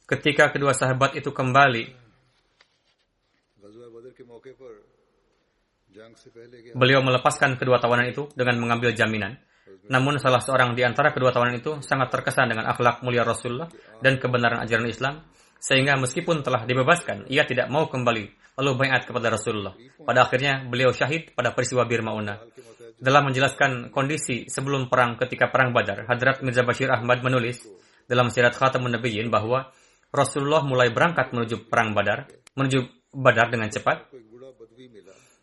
Ketika 0.05 0.51
kedua 0.51 0.75
sahabat 0.75 1.15
itu 1.17 1.31
kembali, 1.31 1.85
beliau 6.75 7.01
melepaskan 7.01 7.55
kedua 7.55 7.79
tawanan 7.79 8.11
itu 8.11 8.27
dengan 8.35 8.59
mengambil 8.59 8.91
jaminan. 8.93 9.39
Namun 9.91 10.23
salah 10.23 10.39
seorang 10.39 10.79
di 10.79 10.87
antara 10.87 11.11
kedua 11.11 11.35
tawanan 11.35 11.59
itu 11.59 11.83
sangat 11.83 12.15
terkesan 12.15 12.47
dengan 12.47 12.71
akhlak 12.71 13.03
mulia 13.03 13.27
Rasulullah 13.27 13.67
dan 13.99 14.23
kebenaran 14.23 14.63
ajaran 14.63 14.87
Islam. 14.87 15.27
Sehingga 15.61 15.99
meskipun 15.99 16.41
telah 16.41 16.65
dibebaskan, 16.65 17.29
ia 17.29 17.45
tidak 17.45 17.69
mau 17.69 17.91
kembali 17.91 18.57
lalu 18.57 18.71
bayat 18.81 19.05
kepada 19.05 19.35
Rasulullah. 19.35 19.77
Pada 20.01 20.25
akhirnya 20.25 20.65
beliau 20.65 20.95
syahid 20.95 21.35
pada 21.37 21.53
peristiwa 21.53 21.85
Bir 21.85 22.01
Maunah. 22.01 22.41
Dalam 23.01 23.33
menjelaskan 23.33 23.91
kondisi 23.93 24.49
sebelum 24.49 24.93
perang 24.93 25.17
ketika 25.17 25.49
perang 25.49 25.73
Badar, 25.73 26.05
Hadrat 26.05 26.45
Mirza 26.45 26.65
Bashir 26.65 26.93
Ahmad 26.93 27.25
menulis 27.25 27.65
dalam 28.05 28.29
sirat 28.29 28.53
Khatamun 28.57 28.93
Nabiyyin 28.93 29.33
bahwa 29.33 29.73
Rasulullah 30.13 30.61
mulai 30.67 30.93
berangkat 30.93 31.33
menuju 31.33 31.71
perang 31.71 31.97
Badar, 31.97 32.29
menuju 32.59 33.11
Badar 33.11 33.49
dengan 33.49 33.73
cepat. 33.73 34.11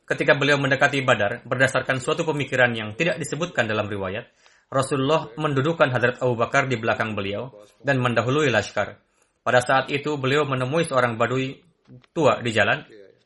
Ketika 0.08 0.40
beliau 0.40 0.56
mendekati 0.56 1.04
Badar, 1.04 1.44
berdasarkan 1.44 2.00
suatu 2.00 2.24
pemikiran 2.24 2.72
yang 2.72 2.96
tidak 2.96 3.20
disebutkan 3.20 3.68
dalam 3.68 3.92
riwayat, 3.92 4.32
Rasulullah 4.72 5.28
mendudukan 5.36 5.92
Hadrat 5.92 6.24
Abu 6.24 6.40
Bakar 6.40 6.72
di 6.72 6.80
belakang 6.80 7.12
beliau 7.12 7.52
dan 7.84 8.00
mendahului 8.00 8.48
laskar. 8.48 9.04
Pada 9.44 9.60
saat 9.60 9.92
itu 9.92 10.16
beliau 10.16 10.48
menemui 10.48 10.88
seorang 10.88 11.20
badui 11.20 11.60
tua 12.16 12.40
di 12.40 12.52
jalan 12.56 12.84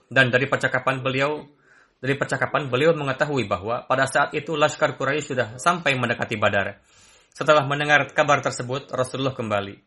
dan 0.09 0.33
dari 0.33 0.45
percakapan 0.45 1.01
beliau 1.01 1.41
dari 2.01 2.17
percakapan 2.17 2.65
beliau 2.65 2.97
mengetahui 2.97 3.45
bahwa 3.45 3.85
pada 3.85 4.09
saat 4.09 4.33
itu 4.33 4.57
Laskar 4.57 4.97
Quraisy 4.97 5.38
sudah 5.38 5.47
sampai 5.61 5.93
mendekati 5.93 6.33
Badar. 6.33 6.81
Setelah 7.29 7.63
mendengar 7.69 8.09
kabar 8.09 8.41
tersebut, 8.41 8.89
Rasulullah 8.89 9.38
kembali. 9.38 9.77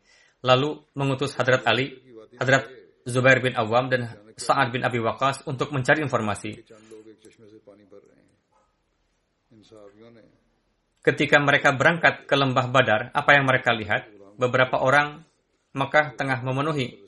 Lalu 0.47 0.79
mengutus 0.95 1.35
Hadrat 1.35 1.67
Ali, 1.67 1.91
Hadrat 2.39 2.71
Zubair 3.03 3.43
bin 3.43 3.53
Awam, 3.59 3.91
dan 3.91 4.15
Sa'ad 4.35 4.71
bin 4.71 4.83
Abi 4.83 4.99
Waqas 4.99 5.47
untuk 5.47 5.71
mencari 5.71 6.03
informasi. 6.03 6.59
Ketika 11.05 11.37
mereka 11.37 11.69
berangkat 11.71 12.25
ke 12.25 12.35
lembah 12.35 12.67
Badar, 12.67 13.01
apa 13.13 13.29
yang 13.37 13.45
mereka 13.47 13.71
lihat? 13.71 14.11
Beberapa 14.35 14.83
orang 14.83 15.23
Mekah 15.75 16.15
tengah 16.15 16.39
memenuhi 16.43 16.99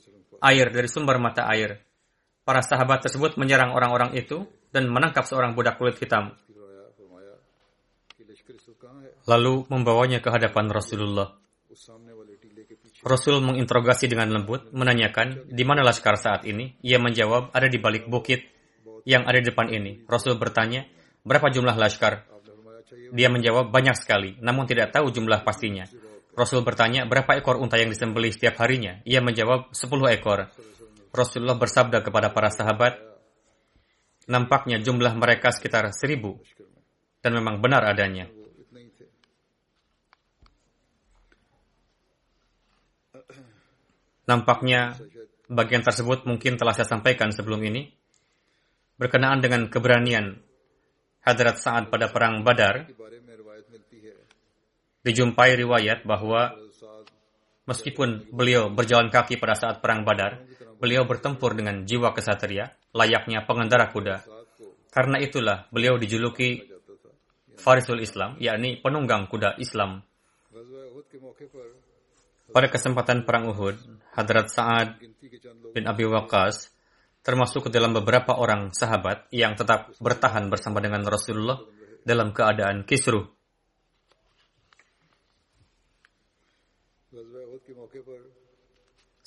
air 0.43 0.67
dari 0.69 0.87
sumber 0.87 1.17
mata 1.17 1.47
air. 1.49 1.83
Para 2.47 2.63
sahabat 2.63 3.03
tersebut 3.03 3.35
menyerang 3.35 3.75
orang-orang 3.75 4.15
itu 4.15 4.47
dan 4.71 4.87
menangkap 4.87 5.27
seorang 5.27 5.51
budak 5.51 5.75
kulit 5.75 5.99
hitam. 5.99 6.35
Lalu 9.27 9.67
membawanya 9.67 10.23
ke 10.23 10.31
hadapan 10.31 10.71
Rasulullah. 10.71 11.35
Rasul 13.07 13.39
menginterogasi 13.39 14.11
dengan 14.11 14.27
lembut, 14.35 14.67
menanyakan, 14.75 15.47
di 15.47 15.63
mana 15.63 15.79
laskar 15.79 16.19
saat 16.19 16.43
ini? 16.43 16.75
Ia 16.83 16.99
menjawab, 16.99 17.55
ada 17.55 17.71
di 17.71 17.79
balik 17.79 18.11
bukit 18.11 18.43
yang 19.07 19.23
ada 19.23 19.39
di 19.39 19.47
depan 19.47 19.71
ini. 19.71 20.03
Rasul 20.03 20.35
bertanya, 20.35 20.83
berapa 21.23 21.47
jumlah 21.47 21.79
laskar? 21.79 22.27
Dia 23.15 23.31
menjawab, 23.31 23.71
banyak 23.71 23.95
sekali, 23.95 24.35
namun 24.43 24.67
tidak 24.67 24.91
tahu 24.91 25.07
jumlah 25.07 25.47
pastinya. 25.47 25.87
Rasul 26.35 26.67
bertanya, 26.67 27.07
berapa 27.07 27.39
ekor 27.39 27.57
unta 27.57 27.79
yang 27.79 27.87
disembelih 27.87 28.35
setiap 28.35 28.59
harinya? 28.59 28.99
Ia 29.07 29.23
menjawab, 29.23 29.71
sepuluh 29.71 30.11
ekor. 30.11 30.51
Rasulullah 31.15 31.55
bersabda 31.55 32.03
kepada 32.03 32.35
para 32.35 32.51
sahabat, 32.51 32.99
nampaknya 34.27 34.83
jumlah 34.83 35.15
mereka 35.15 35.55
sekitar 35.55 35.87
seribu, 35.95 36.43
dan 37.23 37.31
memang 37.39 37.63
benar 37.63 37.87
adanya. 37.87 38.27
Nampaknya 44.27 44.99
bagian 45.47 45.81
tersebut 45.81 46.27
mungkin 46.27 46.59
telah 46.59 46.75
saya 46.75 46.87
sampaikan 46.87 47.31
sebelum 47.31 47.63
ini. 47.63 47.87
Berkenaan 48.99 49.39
dengan 49.39 49.71
keberanian 49.71 50.41
Hadrat 51.23 51.59
Sa'ad 51.59 51.87
pada 51.87 52.11
perang 52.11 52.43
Badar, 52.43 52.87
dijumpai 55.07 55.55
riwayat 55.55 56.03
bahwa 56.03 56.55
meskipun 57.67 58.31
beliau 58.31 58.67
berjalan 58.67 59.07
kaki 59.07 59.39
pada 59.39 59.55
saat 59.55 59.79
perang 59.79 60.03
Badar, 60.03 60.43
beliau 60.79 61.07
bertempur 61.07 61.55
dengan 61.55 61.87
jiwa 61.87 62.11
kesatria, 62.11 62.75
layaknya 62.91 63.47
pengendara 63.47 63.87
kuda. 63.91 64.23
Karena 64.91 65.21
itulah 65.21 65.69
beliau 65.71 65.95
dijuluki 65.95 66.63
Farisul 67.59 68.01
Islam, 68.03 68.35
yakni 68.39 68.79
penunggang 68.81 69.27
kuda 69.27 69.55
Islam. 69.61 70.03
Pada 72.47 72.67
kesempatan 72.71 73.27
Perang 73.27 73.51
Uhud, 73.51 73.75
Hadrat 74.15 74.47
Sa'ad 74.47 74.97
bin 75.75 75.83
Abi 75.83 76.07
Waqqas 76.07 76.71
termasuk 77.27 77.67
ke 77.67 77.69
dalam 77.69 77.91
beberapa 77.91 78.39
orang 78.39 78.71
sahabat 78.71 79.27
yang 79.35 79.59
tetap 79.59 79.91
bertahan 79.99 80.47
bersama 80.47 80.79
dengan 80.79 81.03
Rasulullah 81.03 81.59
dalam 82.07 82.31
keadaan 82.31 82.87
kisruh. 82.87 83.27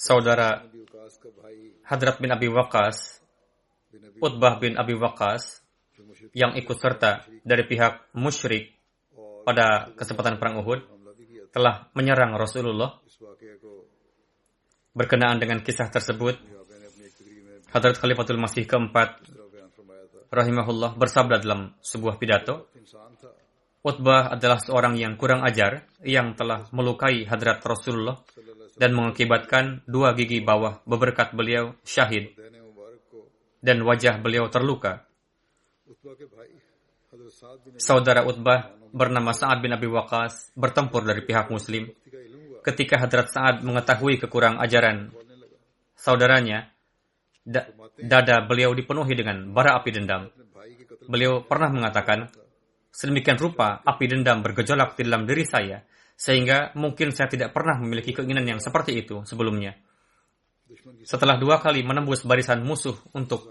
Saudara 0.01 0.65
Hadrat 1.85 2.17
bin 2.25 2.33
Abi 2.33 2.49
Waqas, 2.49 3.21
Utbah 4.17 4.57
bin 4.57 4.81
Abi 4.81 4.97
Waqas, 4.97 5.61
yang 6.33 6.57
ikut 6.57 6.81
serta 6.81 7.29
dari 7.45 7.69
pihak 7.69 8.17
musyrik 8.17 8.73
pada 9.45 9.93
kesempatan 9.93 10.41
perang 10.41 10.65
Uhud, 10.65 11.00
telah 11.51 11.91
menyerang 11.95 12.35
Rasulullah. 12.35 12.99
Berkenaan 14.91 15.39
dengan 15.39 15.63
kisah 15.63 15.87
tersebut, 15.87 16.35
Hadrat 17.71 18.03
Khalifatul 18.03 18.43
Masih 18.43 18.67
keempat, 18.67 19.23
rahimahullah, 20.35 20.99
bersabda 20.99 21.39
dalam 21.39 21.79
sebuah 21.79 22.19
pidato, 22.19 22.71
Utbah 23.81 24.37
adalah 24.37 24.61
seorang 24.61 24.99
yang 25.01 25.17
kurang 25.17 25.41
ajar, 25.41 25.89
yang 26.05 26.37
telah 26.37 26.69
melukai 26.69 27.25
hadrat 27.25 27.65
Rasulullah 27.65 28.21
dan 28.77 28.93
mengakibatkan 28.93 29.89
dua 29.89 30.13
gigi 30.13 30.45
bawah 30.45 30.85
beberkat 30.85 31.33
beliau 31.33 31.73
syahid 31.81 32.37
dan 33.65 33.81
wajah 33.81 34.21
beliau 34.21 34.53
terluka. 34.53 35.05
Saudara 37.81 38.25
Utbah 38.29 38.80
bernama 38.91 39.31
Sa'ad 39.35 39.63
bin 39.63 39.73
Abi 39.75 39.87
Waqas 39.87 40.55
bertempur 40.55 41.07
dari 41.07 41.23
pihak 41.23 41.51
muslim. 41.51 41.91
Ketika 42.61 43.01
Hadrat 43.01 43.33
Sa'ad 43.33 43.65
mengetahui 43.65 44.21
kekurang 44.21 44.61
ajaran 44.61 45.11
saudaranya, 45.97 46.69
da 47.41 47.67
dada 47.97 48.45
beliau 48.45 48.73
dipenuhi 48.77 49.13
dengan 49.17 49.49
bara 49.53 49.81
api 49.81 49.91
dendam. 49.93 50.29
Beliau 51.09 51.45
pernah 51.45 51.73
mengatakan, 51.73 52.29
sedemikian 52.93 53.41
rupa 53.41 53.81
api 53.81 54.05
dendam 54.09 54.45
bergejolak 54.45 54.99
di 54.99 55.03
dalam 55.09 55.25
diri 55.25 55.45
saya 55.47 55.81
sehingga 56.21 56.77
mungkin 56.77 57.17
saya 57.17 57.33
tidak 57.33 57.57
pernah 57.57 57.81
memiliki 57.81 58.13
keinginan 58.13 58.45
yang 58.45 58.61
seperti 58.61 58.93
itu 58.93 59.25
sebelumnya. 59.25 59.73
Setelah 61.03 61.41
dua 61.41 61.57
kali 61.59 61.81
menembus 61.81 62.29
barisan 62.29 62.61
musuh 62.61 62.95
untuk 63.17 63.49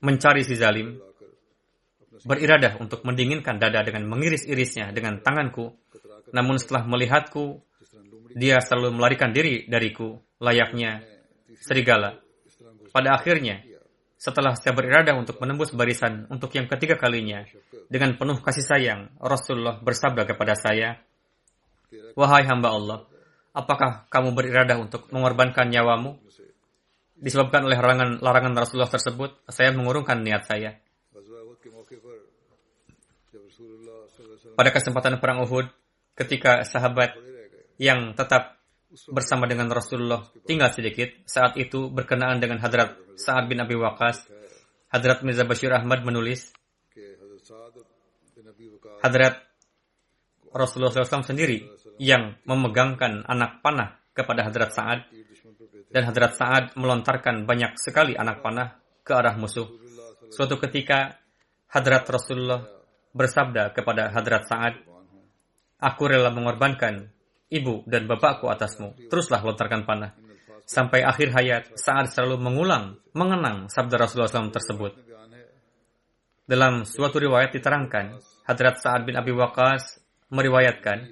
mencari 0.00 0.40
si 0.40 0.56
zalim, 0.56 0.96
beriradah 2.26 2.82
untuk 2.82 3.06
mendinginkan 3.06 3.62
dada 3.62 3.86
dengan 3.86 4.06
mengiris-irisnya 4.10 4.90
dengan 4.90 5.22
tanganku, 5.22 5.74
namun 6.34 6.58
setelah 6.58 6.86
melihatku, 6.86 7.62
dia 8.34 8.62
selalu 8.62 8.94
melarikan 8.94 9.34
diri 9.34 9.66
dariku, 9.66 10.18
layaknya 10.38 11.02
serigala. 11.58 12.18
Pada 12.90 13.14
akhirnya, 13.18 13.62
setelah 14.20 14.52
saya 14.58 14.76
beriradah 14.76 15.16
untuk 15.16 15.38
menembus 15.40 15.72
barisan 15.72 16.26
untuk 16.28 16.52
yang 16.54 16.66
ketiga 16.66 16.98
kalinya, 16.98 17.46
dengan 17.90 18.14
penuh 18.18 18.38
kasih 18.42 18.66
sayang, 18.66 19.00
Rasulullah 19.18 19.78
bersabda 19.80 20.26
kepada 20.26 20.54
saya, 20.58 20.98
Wahai 22.14 22.46
hamba 22.46 22.70
Allah, 22.70 22.98
apakah 23.50 24.06
kamu 24.10 24.34
beriradah 24.34 24.78
untuk 24.78 25.10
mengorbankan 25.10 25.66
nyawamu? 25.70 26.18
Disebabkan 27.20 27.66
oleh 27.66 27.76
larangan, 27.76 28.22
larangan 28.22 28.54
Rasulullah 28.56 28.90
tersebut, 28.90 29.44
saya 29.50 29.74
mengurungkan 29.74 30.22
niat 30.22 30.46
saya. 30.46 30.78
Pada 34.60 34.76
kesempatan 34.76 35.16
perang 35.24 35.40
Uhud, 35.48 35.72
ketika 36.12 36.68
sahabat 36.68 37.16
yang 37.80 38.12
tetap 38.12 38.60
bersama 39.08 39.48
dengan 39.48 39.72
Rasulullah 39.72 40.28
tinggal 40.44 40.68
sedikit. 40.68 41.08
Saat 41.24 41.56
itu 41.56 41.88
berkenaan 41.88 42.44
dengan 42.44 42.60
Hadrat 42.60 43.16
Sa'ad 43.16 43.48
bin 43.48 43.56
Abi 43.56 43.72
Waqas, 43.72 44.28
Hadrat 44.92 45.24
Mirza 45.24 45.48
Bashir 45.48 45.72
Ahmad 45.72 46.04
menulis, 46.04 46.52
Hadrat 49.00 49.48
Rasulullah 50.52 50.92
SAW 50.92 51.24
sendiri 51.24 51.64
yang 51.96 52.36
memegangkan 52.44 53.24
anak 53.24 53.64
panah 53.64 53.96
kepada 54.12 54.44
Hadrat 54.44 54.76
Sa'ad 54.76 55.08
dan 55.88 56.04
Hadrat 56.04 56.36
Sa'ad 56.36 56.76
melontarkan 56.76 57.48
banyak 57.48 57.80
sekali 57.80 58.12
anak 58.12 58.44
panah 58.44 58.76
ke 59.08 59.16
arah 59.16 59.40
musuh. 59.40 59.72
Suatu 60.28 60.60
ketika 60.60 61.16
Hadrat 61.72 62.04
Rasulullah 62.12 62.79
bersabda 63.14 63.74
kepada 63.74 64.10
Hadrat 64.14 64.46
Sa'ad, 64.46 64.74
Aku 65.80 66.04
rela 66.12 66.28
mengorbankan 66.28 67.08
ibu 67.48 67.80
dan 67.88 68.04
bapakku 68.04 68.52
atasmu. 68.52 69.08
Teruslah 69.08 69.40
lontarkan 69.40 69.88
panah. 69.88 70.12
Sampai 70.68 71.00
akhir 71.00 71.32
hayat, 71.32 71.62
saat 71.74 72.12
selalu 72.12 72.36
mengulang, 72.36 73.00
mengenang 73.16 73.72
sabda 73.72 73.96
Rasulullah 73.96 74.28
SAW 74.28 74.52
tersebut. 74.52 74.92
Dalam 76.44 76.84
suatu 76.84 77.16
riwayat 77.16 77.56
diterangkan, 77.56 78.20
Hadrat 78.44 78.76
Sa'ad 78.78 79.08
bin 79.08 79.16
Abi 79.16 79.32
Waqas 79.32 79.98
meriwayatkan, 80.28 81.10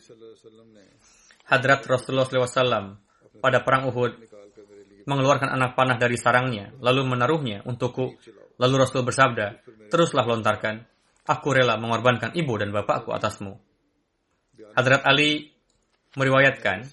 Hadrat 1.49 1.81
Rasulullah 1.89 2.29
SAW 2.29 3.01
pada 3.41 3.65
perang 3.65 3.89
Uhud 3.89 4.13
mengeluarkan 5.09 5.49
anak 5.49 5.73
panah 5.73 5.97
dari 5.97 6.21
sarangnya, 6.21 6.77
lalu 6.85 7.09
menaruhnya 7.09 7.65
untukku. 7.65 8.21
Lalu 8.61 8.75
Rasul 8.85 9.01
bersabda, 9.07 9.65
teruslah 9.89 10.29
lontarkan. 10.29 10.85
Aku 11.29 11.53
rela 11.53 11.77
mengorbankan 11.77 12.33
ibu 12.33 12.57
dan 12.57 12.73
bapakku 12.73 13.12
atasmu. 13.12 13.53
Hadrat 14.73 15.05
Ali 15.05 15.53
meriwayatkan, 16.17 16.88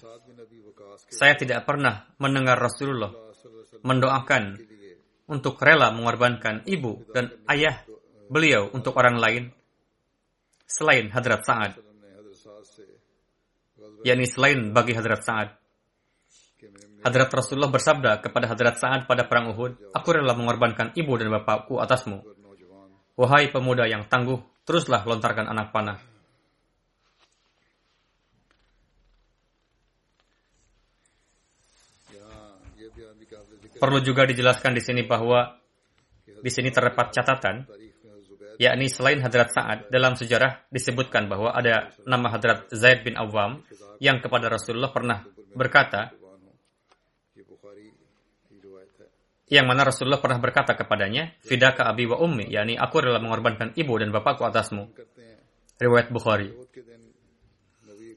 saya 1.08 1.34
tidak 1.40 1.64
pernah 1.64 2.04
mendengar 2.20 2.60
Rasulullah 2.60 3.12
mendoakan 3.80 4.60
untuk 5.32 5.56
rela 5.58 5.90
mengorbankan 5.90 6.68
ibu 6.68 7.08
dan 7.10 7.32
ayah 7.48 7.80
beliau 8.28 8.68
untuk 8.74 8.92
orang 8.98 9.16
lain 9.16 9.44
selain 10.66 11.08
Hadrat 11.08 11.46
Sa'ad, 11.46 11.72
yakni 14.02 14.26
selain 14.26 14.74
bagi 14.74 14.92
Hadrat 14.92 15.22
Sa'ad. 15.22 15.48
Hadrat 17.06 17.30
Rasulullah 17.30 17.70
bersabda 17.70 18.18
kepada 18.18 18.50
Hadrat 18.50 18.82
Sa'ad 18.82 19.06
pada 19.06 19.30
perang 19.30 19.54
Uhud, 19.54 19.94
Aku 19.94 20.08
rela 20.10 20.34
mengorbankan 20.34 20.90
ibu 20.98 21.14
dan 21.14 21.30
bapakku 21.30 21.78
atasmu. 21.78 22.35
Wahai 23.16 23.48
pemuda 23.48 23.88
yang 23.88 24.04
tangguh, 24.12 24.44
teruslah 24.68 25.00
lontarkan 25.08 25.48
anak 25.48 25.72
panah. 25.72 25.96
Perlu 33.76 34.00
juga 34.00 34.24
dijelaskan 34.24 34.72
di 34.72 34.82
sini 34.84 35.04
bahwa 35.04 35.56
di 36.24 36.50
sini 36.52 36.68
terdapat 36.72 37.12
catatan, 37.12 37.64
yakni 38.56 38.88
selain 38.88 39.20
Hadrat 39.20 39.52
Sa'ad, 39.52 39.88
dalam 39.92 40.16
sejarah 40.16 40.68
disebutkan 40.72 41.28
bahwa 41.28 41.52
ada 41.52 41.92
nama 42.04 42.32
Hadrat 42.32 42.72
Zaid 42.72 43.04
bin 43.04 43.16
Awam 43.16 43.64
yang 44.00 44.20
kepada 44.20 44.48
Rasulullah 44.52 44.92
pernah 44.92 45.24
berkata, 45.56 46.12
yang 49.46 49.66
mana 49.70 49.86
Rasulullah 49.86 50.18
pernah 50.18 50.42
berkata 50.42 50.74
kepadanya, 50.74 51.38
Fidaka 51.46 51.86
abi 51.86 52.10
wa 52.10 52.18
ummi, 52.18 52.50
yakni 52.50 52.74
aku 52.74 52.98
rela 52.98 53.22
mengorbankan 53.22 53.78
ibu 53.78 53.94
dan 53.94 54.10
bapakku 54.10 54.42
atasmu. 54.42 54.90
Riwayat 55.78 56.10
Bukhari. 56.10 56.50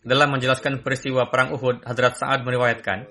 Dalam 0.02 0.32
menjelaskan 0.34 0.82
peristiwa 0.82 1.30
perang 1.30 1.54
Uhud, 1.54 1.86
Hadrat 1.86 2.18
Sa'ad 2.18 2.42
meriwayatkan, 2.42 3.06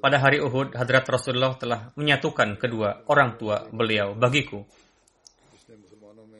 pada 0.00 0.16
hari 0.16 0.40
Uhud, 0.40 0.72
Hadrat 0.72 1.04
Rasulullah 1.12 1.60
telah 1.60 1.92
menyatukan 1.92 2.56
kedua 2.56 3.04
orang 3.12 3.36
tua 3.36 3.68
beliau 3.68 4.16
bagiku. 4.16 4.64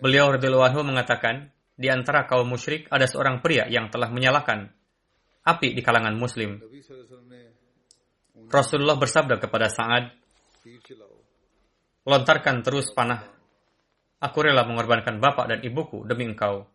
Beliau 0.00 0.32
radhiyallahu 0.32 0.80
mengatakan, 0.80 1.52
di 1.76 1.92
antara 1.92 2.24
kaum 2.24 2.48
musyrik 2.48 2.88
ada 2.88 3.04
seorang 3.04 3.44
pria 3.44 3.68
yang 3.68 3.92
telah 3.92 4.08
menyalakan 4.08 4.72
api 5.44 5.76
di 5.76 5.84
kalangan 5.84 6.16
muslim. 6.16 6.56
Rasulullah 8.48 8.96
bersabda 8.96 9.36
kepada 9.36 9.68
Sa'ad, 9.68 10.19
Lontarkan 12.04 12.60
terus 12.60 12.92
panah. 12.92 13.24
Aku 14.20 14.44
rela 14.44 14.68
mengorbankan 14.68 15.16
bapak 15.16 15.48
dan 15.48 15.58
ibuku 15.64 16.04
demi 16.04 16.28
engkau. 16.28 16.68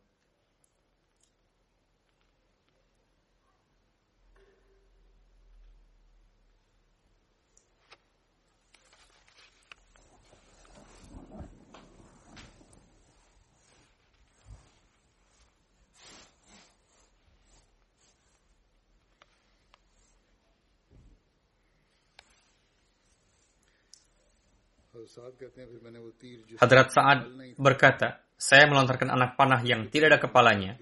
Hadrat 26.59 26.87
Sa'ad 26.91 27.19
berkata, 27.55 28.19
saya 28.35 28.67
melontarkan 28.67 29.09
anak 29.11 29.39
panah 29.39 29.63
yang 29.63 29.87
tidak 29.87 30.15
ada 30.15 30.19
kepalanya 30.19 30.75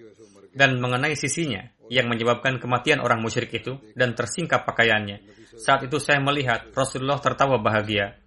dan 0.54 0.78
mengenai 0.78 1.14
sisinya 1.14 1.66
yang 1.90 2.10
menyebabkan 2.10 2.58
kematian 2.58 3.02
orang 3.02 3.22
musyrik 3.22 3.50
itu 3.54 3.78
dan 3.94 4.14
tersingkap 4.18 4.66
pakaiannya. 4.66 5.22
Saat 5.58 5.86
itu 5.86 6.02
saya 6.02 6.18
melihat 6.18 6.70
Rasulullah 6.74 7.22
tertawa 7.22 7.58
bahagia. 7.62 8.18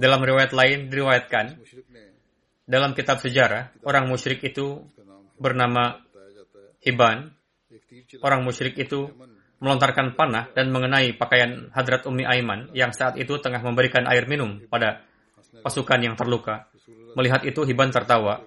Dalam 0.00 0.20
riwayat 0.24 0.56
lain 0.56 0.88
diriwayatkan, 0.88 1.60
dalam 2.64 2.96
kitab 2.96 3.20
sejarah, 3.20 3.74
orang 3.84 4.08
musyrik 4.08 4.40
itu 4.46 4.80
bernama 5.36 6.00
Hiban. 6.80 7.36
Orang 8.24 8.46
musyrik 8.46 8.80
itu 8.80 9.12
melontarkan 9.60 10.16
panah 10.16 10.48
dan 10.56 10.72
mengenai 10.72 11.12
pakaian 11.14 11.68
Hadrat 11.76 12.08
Ummi 12.08 12.24
Aiman 12.24 12.72
yang 12.72 12.96
saat 12.96 13.20
itu 13.20 13.36
tengah 13.36 13.60
memberikan 13.60 14.08
air 14.08 14.24
minum 14.24 14.56
pada 14.72 15.04
pasukan 15.60 16.00
yang 16.00 16.16
terluka. 16.16 16.66
Melihat 17.14 17.44
itu 17.44 17.62
Hiban 17.68 17.92
tertawa. 17.92 18.40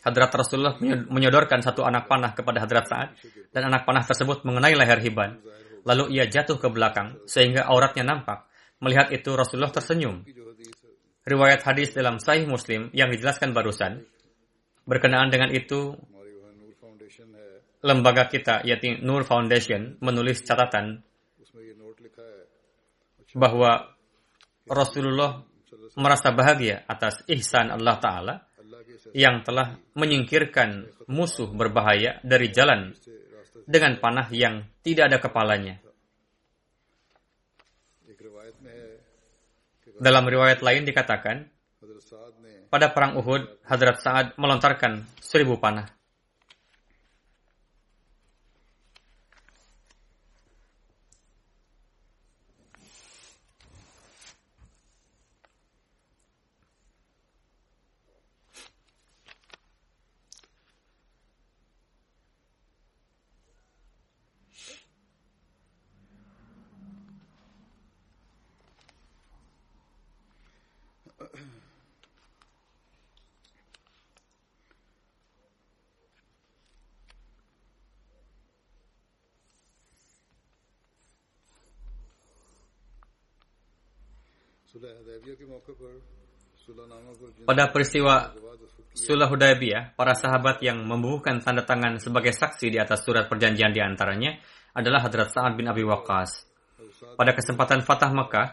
Hadrat 0.00 0.32
Rasulullah 0.32 0.80
menyodorkan 0.80 1.60
satu 1.60 1.84
anak 1.84 2.08
panah 2.08 2.32
kepada 2.32 2.64
Hadrat 2.64 2.86
Sa'ad 2.88 3.08
dan 3.52 3.68
anak 3.68 3.84
panah 3.84 4.06
tersebut 4.06 4.46
mengenai 4.48 4.72
leher 4.72 4.96
Hiban. 5.02 5.42
Lalu 5.84 6.16
ia 6.16 6.24
jatuh 6.24 6.56
ke 6.56 6.70
belakang 6.72 7.20
sehingga 7.28 7.68
auratnya 7.68 8.06
nampak. 8.06 8.48
Melihat 8.80 9.12
itu 9.12 9.36
Rasulullah 9.36 9.74
tersenyum. 9.74 10.24
Riwayat 11.20 11.60
hadis 11.68 11.92
dalam 11.92 12.16
Sahih 12.16 12.48
Muslim 12.48 12.88
yang 12.96 13.12
dijelaskan 13.12 13.52
barusan 13.52 14.00
berkenaan 14.88 15.28
dengan 15.28 15.52
itu 15.52 15.92
lembaga 17.80 18.28
kita, 18.28 18.60
yaitu 18.64 19.00
Nur 19.00 19.24
Foundation, 19.24 19.96
menulis 20.04 20.44
catatan 20.44 21.00
bahwa 23.34 23.94
Rasulullah 24.66 25.42
merasa 25.96 26.30
bahagia 26.30 26.82
atas 26.86 27.22
ihsan 27.30 27.70
Allah 27.70 27.96
Ta'ala 27.98 28.34
yang 29.16 29.42
telah 29.42 29.78
menyingkirkan 29.98 30.86
musuh 31.10 31.50
berbahaya 31.50 32.22
dari 32.22 32.50
jalan 32.54 32.94
dengan 33.66 33.98
panah 33.98 34.30
yang 34.30 34.66
tidak 34.82 35.10
ada 35.10 35.18
kepalanya. 35.18 35.76
Dalam 40.00 40.24
riwayat 40.24 40.64
lain 40.64 40.88
dikatakan, 40.88 41.44
pada 42.70 42.94
perang 42.94 43.18
Uhud, 43.18 43.66
Hadrat 43.66 43.98
Sa'ad 44.00 44.26
melontarkan 44.38 45.04
seribu 45.18 45.58
panah. 45.58 45.99
Pada 87.46 87.64
peristiwa 87.72 88.34
Sulah 88.90 89.30
Hudaybiyah, 89.30 89.94
para 89.94 90.18
sahabat 90.18 90.58
yang 90.66 90.82
membubuhkan 90.82 91.38
tanda 91.38 91.62
tangan 91.62 92.02
sebagai 92.02 92.34
saksi 92.34 92.74
di 92.74 92.78
atas 92.82 93.06
surat 93.06 93.30
perjanjian 93.30 93.70
di 93.70 93.78
antaranya 93.78 94.34
adalah 94.74 95.06
Hadrat 95.06 95.30
Sa'ad 95.30 95.54
bin 95.54 95.70
Abi 95.70 95.86
Waqqas. 95.86 96.42
Pada 97.14 97.30
kesempatan 97.30 97.86
Fatah 97.86 98.10
Mekah, 98.10 98.48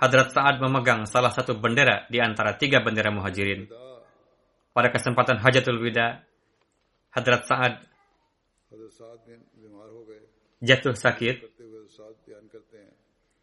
Hadrat 0.00 0.32
Sa'ad 0.32 0.64
memegang 0.64 1.04
salah 1.04 1.28
satu 1.28 1.60
bendera 1.60 2.08
di 2.08 2.24
antara 2.24 2.56
tiga 2.56 2.80
bendera 2.80 3.12
muhajirin. 3.12 3.68
Pada 4.72 4.88
kesempatan 4.88 5.36
Hajatul 5.44 5.76
Wida, 5.78 6.24
Hadrat 7.12 7.44
Sa'ad 7.44 7.84
jatuh 10.64 10.96
sakit 10.96 11.51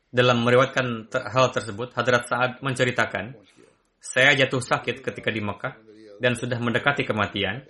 dalam 0.10 0.41
meriwayatkan 0.41 1.13
hal 1.13 1.54
tersebut, 1.54 1.93
Hadrat 1.93 2.26
Sa'ad 2.26 2.52
menceritakan, 2.65 3.38
saya 4.02 4.34
jatuh 4.34 4.62
sakit 4.62 5.06
ketika 5.06 5.30
di 5.30 5.41
Mekah 5.41 5.78
dan 6.17 6.34
sudah 6.34 6.58
mendekati 6.58 7.06
kematian. 7.06 7.62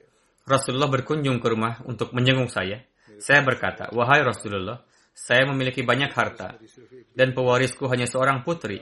Rasulullah 0.47 0.89
berkunjung 0.89 1.37
ke 1.37 1.47
rumah 1.51 1.83
untuk 1.85 2.15
menjenguk 2.15 2.49
saya. 2.49 2.81
Saya 3.21 3.43
berkata, 3.45 3.91
wahai 3.93 4.23
Rasulullah, 4.23 4.81
saya 5.11 5.45
memiliki 5.45 5.83
banyak 5.83 6.09
harta 6.15 6.55
dan 7.11 7.35
pewarisku 7.35 7.85
hanya 7.91 8.07
seorang 8.07 8.41
putri. 8.41 8.81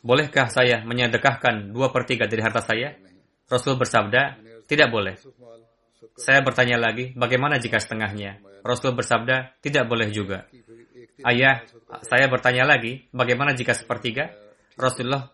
Bolehkah 0.00 0.48
saya 0.48 0.82
menyedekahkan 0.84 1.70
dua 1.70 1.92
per 1.92 2.08
tiga 2.08 2.24
dari 2.24 2.40
harta 2.40 2.64
saya? 2.64 2.96
Rasul 3.46 3.76
bersabda, 3.76 4.40
tidak 4.64 4.88
boleh. 4.88 5.16
Saya 6.16 6.40
bertanya 6.40 6.80
lagi, 6.80 7.12
bagaimana 7.12 7.60
jika 7.60 7.76
setengahnya? 7.76 8.40
Rasul 8.64 8.96
bersabda, 8.96 9.60
tidak 9.60 9.84
boleh 9.84 10.08
juga. 10.08 10.48
Ayah, 11.24 11.64
saya 12.04 12.26
bertanya 12.28 12.64
lagi, 12.68 13.06
bagaimana 13.14 13.56
jika 13.56 13.72
sepertiga? 13.76 14.32
Rasulullah 14.74 15.30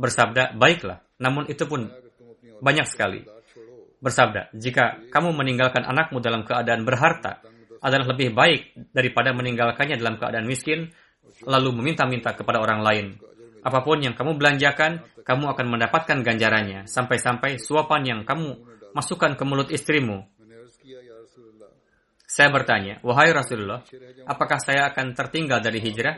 bersabda, 0.00 0.56
baiklah. 0.56 1.04
Namun 1.20 1.46
itu 1.46 1.64
pun 1.68 1.86
banyak 2.60 2.86
sekali. 2.88 3.22
Bersabda, 4.00 4.56
jika 4.56 4.96
kamu 5.12 5.36
meninggalkan 5.36 5.84
anakmu 5.84 6.24
dalam 6.24 6.42
keadaan 6.44 6.88
berharta, 6.88 7.44
adalah 7.80 8.12
lebih 8.12 8.36
baik 8.36 8.92
daripada 8.92 9.32
meninggalkannya 9.32 9.96
dalam 9.96 10.20
keadaan 10.20 10.44
miskin, 10.44 10.92
lalu 11.44 11.72
meminta-minta 11.72 12.36
kepada 12.36 12.60
orang 12.60 12.80
lain. 12.84 13.06
Apa 13.60 13.84
pun 13.84 14.00
yang 14.00 14.16
kamu 14.16 14.40
belanjakan, 14.40 15.04
kamu 15.20 15.44
akan 15.52 15.66
mendapatkan 15.68 16.18
ganjarannya, 16.24 16.88
sampai-sampai 16.88 17.60
suapan 17.60 18.02
yang 18.04 18.20
kamu 18.24 18.56
masukkan 18.96 19.36
ke 19.36 19.44
mulut 19.44 19.68
istrimu. 19.68 20.24
Saya 22.30 22.54
bertanya, 22.54 23.02
wahai 23.02 23.34
Rasulullah, 23.34 23.82
apakah 24.22 24.62
saya 24.62 24.86
akan 24.94 25.18
tertinggal 25.18 25.58
dari 25.58 25.82
hijrah? 25.82 26.14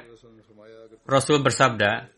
Rasul 1.08 1.40
bersabda, 1.40 2.12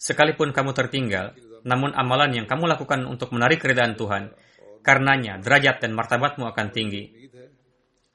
sekalipun 0.00 0.56
kamu 0.56 0.72
tertinggal, 0.72 1.36
namun 1.60 1.92
amalan 1.92 2.32
yang 2.32 2.46
kamu 2.48 2.64
lakukan 2.72 3.04
untuk 3.04 3.36
menarik 3.36 3.60
keridhaan 3.60 4.00
Tuhan, 4.00 4.32
karenanya 4.80 5.44
derajat 5.44 5.76
dan 5.84 5.92
martabatmu 5.92 6.48
akan 6.48 6.72
tinggi. 6.72 7.28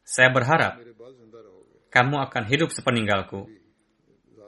Saya 0.02 0.34
berharap 0.34 0.82
kamu 1.94 2.15
akan 2.26 2.44
hidup 2.50 2.74
sepeninggalku. 2.74 3.46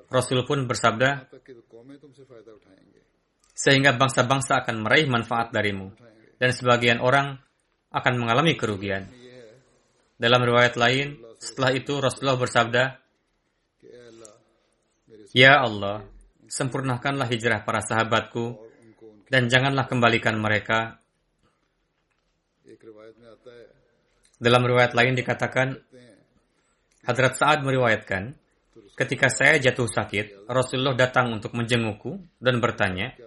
Rasul 0.10 0.50
pun 0.50 0.66
bersabda, 0.66 1.30
sehingga 3.54 3.94
bangsa-bangsa 3.94 4.66
akan 4.66 4.82
meraih 4.82 5.06
manfaat 5.06 5.54
darimu, 5.54 5.94
dan 6.42 6.50
sebagian 6.50 7.06
orang 7.06 7.38
akan 7.94 8.14
mengalami 8.18 8.58
kerugian. 8.58 9.21
Dalam 10.22 10.46
riwayat 10.46 10.78
lain, 10.78 11.18
setelah 11.42 11.74
itu 11.74 11.98
Rasulullah 11.98 12.38
bersabda, 12.38 12.84
Ya 15.34 15.58
Allah, 15.58 16.06
sempurnakanlah 16.46 17.26
hijrah 17.26 17.66
para 17.66 17.82
sahabatku, 17.82 18.54
dan 19.34 19.50
janganlah 19.50 19.90
kembalikan 19.90 20.38
mereka. 20.38 21.02
Dalam 24.38 24.62
riwayat 24.62 24.94
lain 24.94 25.18
dikatakan, 25.18 25.82
Hadrat 27.02 27.42
Sa'ad 27.42 27.66
meriwayatkan, 27.66 28.38
ketika 28.94 29.26
saya 29.34 29.58
jatuh 29.58 29.90
sakit, 29.90 30.46
Rasulullah 30.46 30.94
datang 30.94 31.34
untuk 31.34 31.58
menjengukku 31.58 32.38
dan 32.38 32.62
bertanya, 32.62 33.18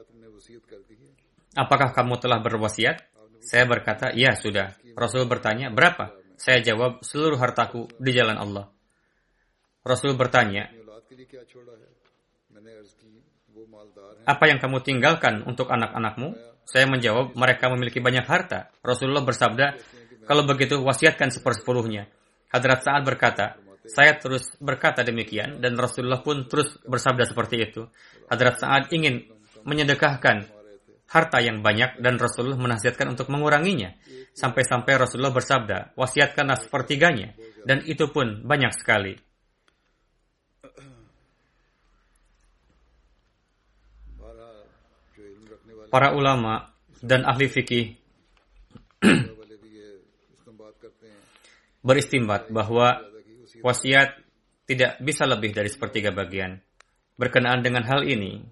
apakah 1.58 1.90
kamu 1.90 2.22
telah 2.22 2.38
berwasiat? 2.38 3.02
Saya 3.42 3.66
berkata, 3.66 4.14
ya 4.14 4.38
sudah. 4.38 4.78
Rasul 4.94 5.26
bertanya, 5.26 5.74
berapa? 5.74 6.23
Saya 6.44 6.60
jawab, 6.60 7.00
seluruh 7.00 7.40
hartaku 7.40 7.88
di 7.96 8.12
jalan 8.12 8.36
Allah. 8.36 8.68
Rasul 9.80 10.12
bertanya, 10.12 10.68
apa 14.28 14.44
yang 14.52 14.60
kamu 14.60 14.84
tinggalkan 14.84 15.40
untuk 15.48 15.72
anak-anakmu? 15.72 16.36
Saya 16.68 16.84
menjawab, 16.84 17.32
mereka 17.32 17.72
memiliki 17.72 18.04
banyak 18.04 18.28
harta. 18.28 18.68
Rasulullah 18.84 19.24
bersabda, 19.24 19.80
kalau 20.28 20.44
begitu 20.44 20.84
wasiatkan 20.84 21.32
sepersepuluhnya. 21.32 22.12
Hadrat 22.52 22.84
Sa'ad 22.84 23.08
berkata, 23.08 23.56
saya 23.88 24.16
terus 24.20 24.52
berkata 24.60 25.00
demikian 25.00 25.64
dan 25.64 25.80
Rasulullah 25.80 26.20
pun 26.20 26.44
terus 26.44 26.76
bersabda 26.84 27.24
seperti 27.24 27.56
itu. 27.72 27.88
Hadrat 28.28 28.60
Sa'ad 28.60 28.92
ingin 28.92 29.32
menyedekahkan 29.64 30.53
harta 31.14 31.38
yang 31.38 31.62
banyak 31.62 32.02
dan 32.02 32.18
Rasulullah 32.18 32.58
menasihatkan 32.58 33.06
untuk 33.14 33.30
menguranginya. 33.30 33.94
Sampai-sampai 34.34 34.98
Rasulullah 34.98 35.30
bersabda, 35.30 35.94
wasiatkanlah 35.94 36.58
sepertiganya. 36.58 37.38
Dan 37.62 37.86
itu 37.86 38.10
pun 38.10 38.42
banyak 38.42 38.74
sekali. 38.74 39.14
Para 45.94 46.10
ulama 46.10 46.74
dan 46.98 47.22
ahli 47.22 47.46
fikih 47.46 47.94
beristimbat 51.86 52.50
bahwa 52.50 52.98
wasiat 53.62 54.18
tidak 54.66 54.98
bisa 54.98 55.22
lebih 55.30 55.54
dari 55.54 55.70
sepertiga 55.70 56.10
bagian. 56.10 56.58
Berkenaan 57.14 57.62
dengan 57.62 57.86
hal 57.86 58.02
ini, 58.02 58.42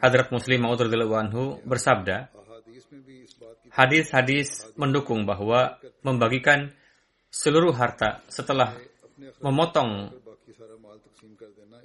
Hadrat 0.00 0.32
Muslim 0.32 0.64
Maud 0.64 0.80
anhu 0.80 1.60
bersabda, 1.62 2.32
hadis-hadis 3.70 4.72
mendukung 4.80 5.28
bahwa 5.28 5.76
membagikan 6.02 6.72
seluruh 7.30 7.76
harta 7.76 8.24
setelah 8.26 8.74
memotong 9.44 10.16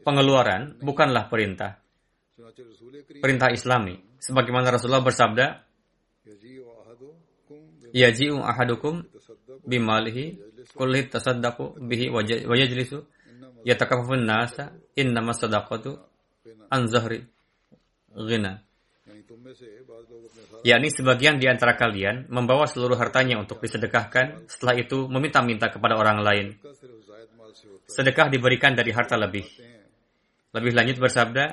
pengeluaran 0.01 0.80
bukanlah 0.82 1.28
perintah. 1.28 1.78
Perintah 3.21 3.49
Islami. 3.54 3.99
Sebagaimana 4.19 4.73
Rasulullah 4.73 5.06
bersabda, 5.06 5.45
Yaji'u 7.95 8.43
ahadukum 8.43 9.08
bimalihi 9.63 10.36
kulli 10.75 11.08
tasaddaqu 11.08 11.80
bihi 11.80 12.12
wa 12.12 12.56
yajlisu 12.60 13.08
yatakafafun 13.63 14.28
nasa 14.28 14.75
innama 14.99 15.32
sadaqatu 15.32 15.95
an 16.69 16.91
zahri 16.91 17.23
ghina 18.15 18.65
yakni 20.65 20.89
sebagian 20.89 21.38
di 21.38 21.45
antara 21.45 21.78
kalian 21.78 22.25
membawa 22.28 22.65
seluruh 22.65 22.97
hartanya 22.97 23.38
untuk 23.38 23.62
disedekahkan, 23.62 24.49
setelah 24.49 24.75
itu 24.82 25.06
meminta-minta 25.06 25.69
kepada 25.69 25.95
orang 25.99 26.19
lain. 26.25 26.47
Sedekah 27.86 28.34
diberikan 28.34 28.73
dari 28.73 28.89
harta 28.89 29.13
lebih. 29.15 29.45
Lebih 30.56 30.71
lanjut 30.73 30.97
bersabda, 30.97 31.45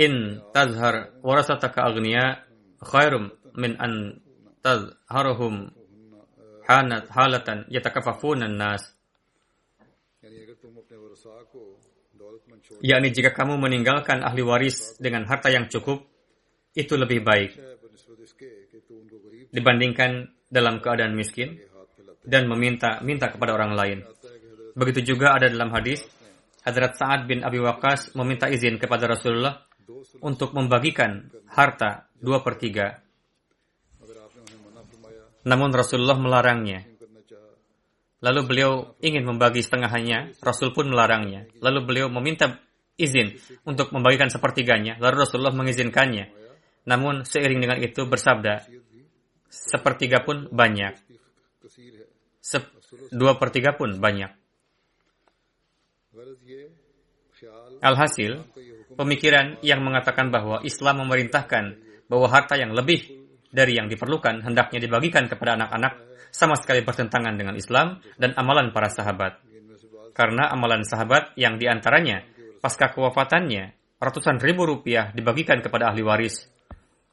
In 0.00 0.40
tazhar 0.56 1.12
warasataka 1.20 1.84
agniya 1.84 2.40
khairum 2.80 3.28
min 3.52 3.76
an 3.76 4.16
tazharuhum 4.64 5.68
hanat 6.64 7.04
halatan 7.12 7.68
yatakafafuna 7.68 8.48
nas. 8.48 8.96
Yakni 12.78 13.10
jika 13.10 13.34
kamu 13.34 13.58
meninggalkan 13.58 14.22
ahli 14.22 14.46
waris 14.46 14.94
dengan 15.02 15.26
harta 15.26 15.50
yang 15.50 15.66
cukup, 15.66 16.06
itu 16.72 16.94
lebih 16.94 17.26
baik 17.26 17.50
dibandingkan 19.50 20.30
dalam 20.46 20.78
keadaan 20.78 21.18
miskin 21.18 21.58
dan 22.22 22.46
meminta 22.46 23.02
minta 23.02 23.34
kepada 23.34 23.58
orang 23.58 23.74
lain. 23.74 23.98
Begitu 24.78 25.12
juga 25.14 25.34
ada 25.34 25.50
dalam 25.50 25.74
hadis, 25.74 26.06
Hadrat 26.62 26.94
Sa'ad 26.94 27.26
bin 27.26 27.42
Abi 27.42 27.58
Waqqas 27.58 28.14
meminta 28.14 28.46
izin 28.46 28.78
kepada 28.78 29.10
Rasulullah 29.10 29.66
untuk 30.22 30.54
membagikan 30.54 31.26
harta 31.50 32.06
dua 32.22 32.46
per 32.46 32.54
tiga 32.54 33.02
namun 35.44 35.72
Rasulullah 35.72 36.20
melarangnya. 36.20 36.84
Lalu 38.20 38.40
beliau 38.44 38.72
ingin 39.00 39.24
membagi 39.24 39.64
setengahnya, 39.64 40.36
Rasul 40.44 40.76
pun 40.76 40.92
melarangnya. 40.92 41.48
Lalu 41.64 41.78
beliau 41.88 42.06
meminta 42.12 42.60
izin 43.00 43.40
untuk 43.64 43.96
membagikan 43.96 44.28
sepertiganya, 44.28 45.00
lalu 45.00 45.24
Rasulullah 45.24 45.56
mengizinkannya. 45.56 46.28
Namun 46.84 47.24
seiring 47.24 47.60
dengan 47.64 47.78
itu 47.80 48.04
bersabda, 48.04 48.68
sepertiga 49.48 50.20
pun 50.20 50.52
banyak. 50.52 51.00
Sep 52.40 52.64
dua 53.08 53.40
pertiga 53.40 53.72
pun 53.72 53.96
banyak. 53.96 54.32
Alhasil, 57.80 58.44
pemikiran 59.00 59.56
yang 59.64 59.80
mengatakan 59.80 60.28
bahwa 60.28 60.60
Islam 60.60 61.08
memerintahkan 61.08 61.64
bahwa 62.10 62.26
harta 62.28 62.60
yang 62.60 62.76
lebih 62.76 63.19
dari 63.50 63.76
yang 63.76 63.90
diperlukan 63.90 64.46
hendaknya 64.46 64.78
dibagikan 64.78 65.26
kepada 65.26 65.58
anak-anak 65.58 65.92
sama 66.30 66.54
sekali 66.54 66.86
bertentangan 66.86 67.34
dengan 67.34 67.58
Islam 67.58 67.98
dan 68.16 68.32
amalan 68.38 68.70
para 68.70 68.86
sahabat. 68.86 69.42
Karena 70.14 70.50
amalan 70.50 70.86
sahabat 70.86 71.34
yang 71.34 71.58
di 71.58 71.66
antaranya 71.66 72.22
pasca 72.62 72.90
kewafatannya 72.94 73.74
ratusan 74.00 74.38
ribu 74.40 74.64
rupiah 74.64 75.10
dibagikan 75.12 75.60
kepada 75.60 75.90
ahli 75.90 76.02
waris. 76.06 76.46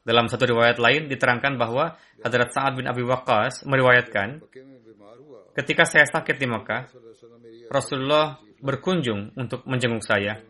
Dalam 0.02 0.24
satu 0.30 0.48
riwayat 0.48 0.80
lain 0.80 1.04
diterangkan 1.10 1.60
bahwa 1.60 1.92
Hadrat 2.24 2.48
Sa'ad 2.48 2.80
bin 2.80 2.88
Abi 2.88 3.04
Waqqas 3.04 3.68
meriwayatkan, 3.68 4.40
ketika 5.52 5.84
saya 5.84 6.08
sakit 6.08 6.40
di 6.40 6.48
Mekah, 6.48 6.88
Rasulullah 7.68 8.40
berkunjung 8.64 9.36
untuk 9.36 9.68
menjenguk 9.68 10.00
saya. 10.00 10.40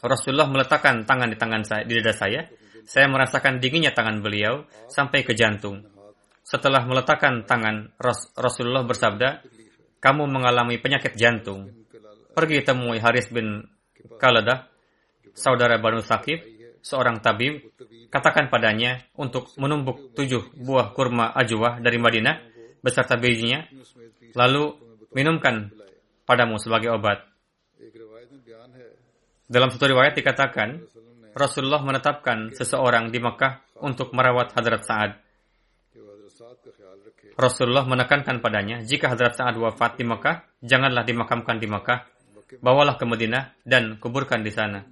Rasulullah 0.00 0.46
meletakkan 0.46 1.02
tangan 1.02 1.28
di 1.28 1.36
tangan 1.36 1.62
saya, 1.66 1.82
di 1.82 1.98
dada 1.98 2.14
saya, 2.14 2.46
saya 2.90 3.06
merasakan 3.06 3.62
dinginnya 3.62 3.94
tangan 3.94 4.18
beliau 4.18 4.66
sampai 4.90 5.22
ke 5.22 5.30
jantung. 5.38 5.86
Setelah 6.42 6.82
meletakkan 6.82 7.46
tangan, 7.46 7.94
Rasulullah 8.34 8.82
bersabda, 8.82 9.46
kamu 10.02 10.26
mengalami 10.26 10.74
penyakit 10.82 11.14
jantung. 11.14 11.70
Pergi 12.34 12.66
temui 12.66 12.98
Haris 12.98 13.30
bin 13.30 13.62
Kaladah, 14.18 14.66
saudara 15.30 15.78
Banu 15.78 16.02
Sakif, 16.02 16.42
seorang 16.82 17.22
tabib, 17.22 17.62
katakan 18.10 18.50
padanya 18.50 18.98
untuk 19.14 19.54
menumbuk 19.54 20.10
tujuh 20.18 20.50
buah 20.58 20.90
kurma 20.90 21.30
ajwa 21.30 21.78
dari 21.78 22.02
Madinah 22.02 22.42
beserta 22.82 23.14
bijinya, 23.14 23.70
lalu 24.34 24.74
minumkan 25.14 25.70
padamu 26.26 26.58
sebagai 26.58 26.90
obat. 26.90 27.22
Dalam 29.46 29.70
satu 29.70 29.86
riwayat 29.86 30.18
dikatakan, 30.18 30.89
Rasulullah 31.34 31.82
menetapkan 31.82 32.50
seseorang 32.54 33.14
di 33.14 33.22
Mekah 33.22 33.82
untuk 33.86 34.10
merawat 34.10 34.50
Hadrat 34.54 34.82
Sa'ad. 34.82 35.12
Rasulullah 37.38 37.86
menekankan 37.86 38.42
padanya, 38.42 38.82
jika 38.84 39.08
Hadrat 39.08 39.38
Sa'ad 39.38 39.56
wafat 39.56 39.96
di 39.96 40.04
Mekah, 40.04 40.44
janganlah 40.60 41.06
dimakamkan 41.06 41.56
di 41.56 41.70
Mekah, 41.70 42.04
bawalah 42.60 42.98
ke 42.98 43.04
Madinah 43.06 43.54
dan 43.64 43.96
kuburkan 43.96 44.42
di 44.44 44.52
sana. 44.52 44.84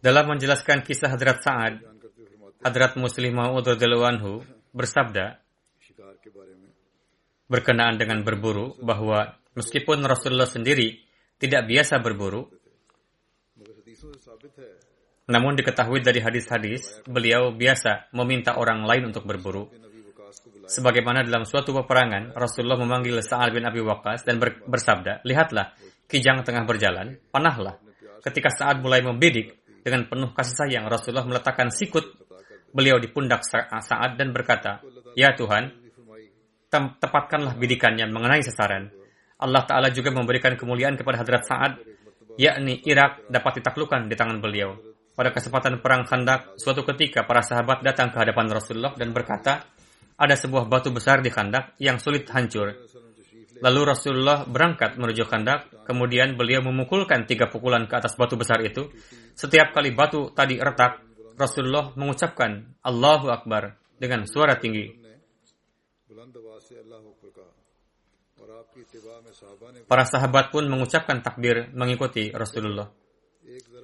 Dalam 0.00 0.24
menjelaskan 0.30 0.80
kisah 0.86 1.12
Hadrat 1.12 1.44
Sa'ad, 1.44 1.74
Hadrat 2.64 2.96
Muslim 2.96 3.36
Ma'ud 3.36 3.66
anhu 3.68 4.40
bersabda 4.72 5.43
berkenaan 7.48 8.00
dengan 8.00 8.24
berburu 8.24 8.76
bahwa 8.80 9.36
meskipun 9.54 10.02
Rasulullah 10.04 10.48
sendiri 10.48 11.00
tidak 11.38 11.68
biasa 11.68 12.00
berburu, 12.00 12.48
namun 15.24 15.56
diketahui 15.56 16.04
dari 16.04 16.20
hadis-hadis, 16.20 17.00
beliau 17.08 17.52
biasa 17.52 18.12
meminta 18.12 18.60
orang 18.60 18.84
lain 18.84 19.08
untuk 19.08 19.24
berburu. 19.24 19.72
Sebagaimana 20.64 21.24
dalam 21.24 21.44
suatu 21.44 21.72
peperangan, 21.72 22.32
Rasulullah 22.36 22.80
memanggil 22.80 23.20
Sa'ad 23.20 23.52
bin 23.52 23.64
Abi 23.64 23.80
Waqqas 23.84 24.24
dan 24.24 24.40
bersabda, 24.40 25.24
Lihatlah, 25.24 25.76
kijang 26.08 26.44
tengah 26.44 26.64
berjalan, 26.64 27.20
panahlah. 27.28 27.80
Ketika 28.24 28.48
Sa'ad 28.52 28.80
mulai 28.80 29.04
membidik, 29.04 29.64
dengan 29.84 30.08
penuh 30.08 30.32
kasih 30.32 30.56
sayang, 30.56 30.88
Rasulullah 30.88 31.28
meletakkan 31.28 31.68
sikut 31.68 32.16
beliau 32.72 32.96
di 32.96 33.12
pundak 33.12 33.44
Sa'ad 33.44 34.16
dan 34.16 34.32
berkata, 34.32 34.80
Ya 35.12 35.36
Tuhan, 35.36 35.83
tepatkanlah 36.98 37.54
bidikannya 37.58 38.06
mengenai 38.10 38.42
sasaran. 38.42 38.90
Allah 39.38 39.62
Ta'ala 39.66 39.88
juga 39.90 40.14
memberikan 40.14 40.54
kemuliaan 40.54 40.94
kepada 40.94 41.20
Hadrat 41.20 41.44
Sa'ad, 41.46 41.72
yakni 42.38 42.82
Irak 42.86 43.26
dapat 43.30 43.60
ditaklukkan 43.62 44.06
di 44.06 44.14
tangan 44.14 44.38
beliau. 44.38 44.74
Pada 45.14 45.30
kesempatan 45.30 45.78
perang 45.78 46.02
Khandak, 46.02 46.58
suatu 46.58 46.82
ketika 46.82 47.22
para 47.22 47.38
sahabat 47.38 47.86
datang 47.86 48.10
ke 48.10 48.18
hadapan 48.18 48.50
Rasulullah 48.50 48.98
dan 48.98 49.14
berkata, 49.14 49.62
ada 50.14 50.34
sebuah 50.34 50.66
batu 50.66 50.90
besar 50.90 51.22
di 51.22 51.30
Khandak 51.30 51.78
yang 51.78 52.02
sulit 52.02 52.26
hancur. 52.30 52.74
Lalu 53.62 53.80
Rasulullah 53.86 54.42
berangkat 54.42 54.98
menuju 54.98 55.22
Khandak, 55.30 55.86
kemudian 55.86 56.34
beliau 56.34 56.66
memukulkan 56.66 57.30
tiga 57.30 57.46
pukulan 57.46 57.86
ke 57.86 57.94
atas 57.94 58.18
batu 58.18 58.34
besar 58.34 58.58
itu. 58.66 58.90
Setiap 59.38 59.70
kali 59.70 59.94
batu 59.94 60.34
tadi 60.34 60.58
retak, 60.58 60.98
Rasulullah 61.38 61.94
mengucapkan 61.94 62.78
Allahu 62.82 63.30
Akbar 63.30 63.78
dengan 63.98 64.26
suara 64.26 64.58
tinggi. 64.58 64.90
Para 69.86 70.04
sahabat 70.04 70.50
pun 70.50 70.66
mengucapkan 70.66 71.22
takbir 71.22 71.70
mengikuti 71.72 72.34
Rasulullah. 72.34 72.90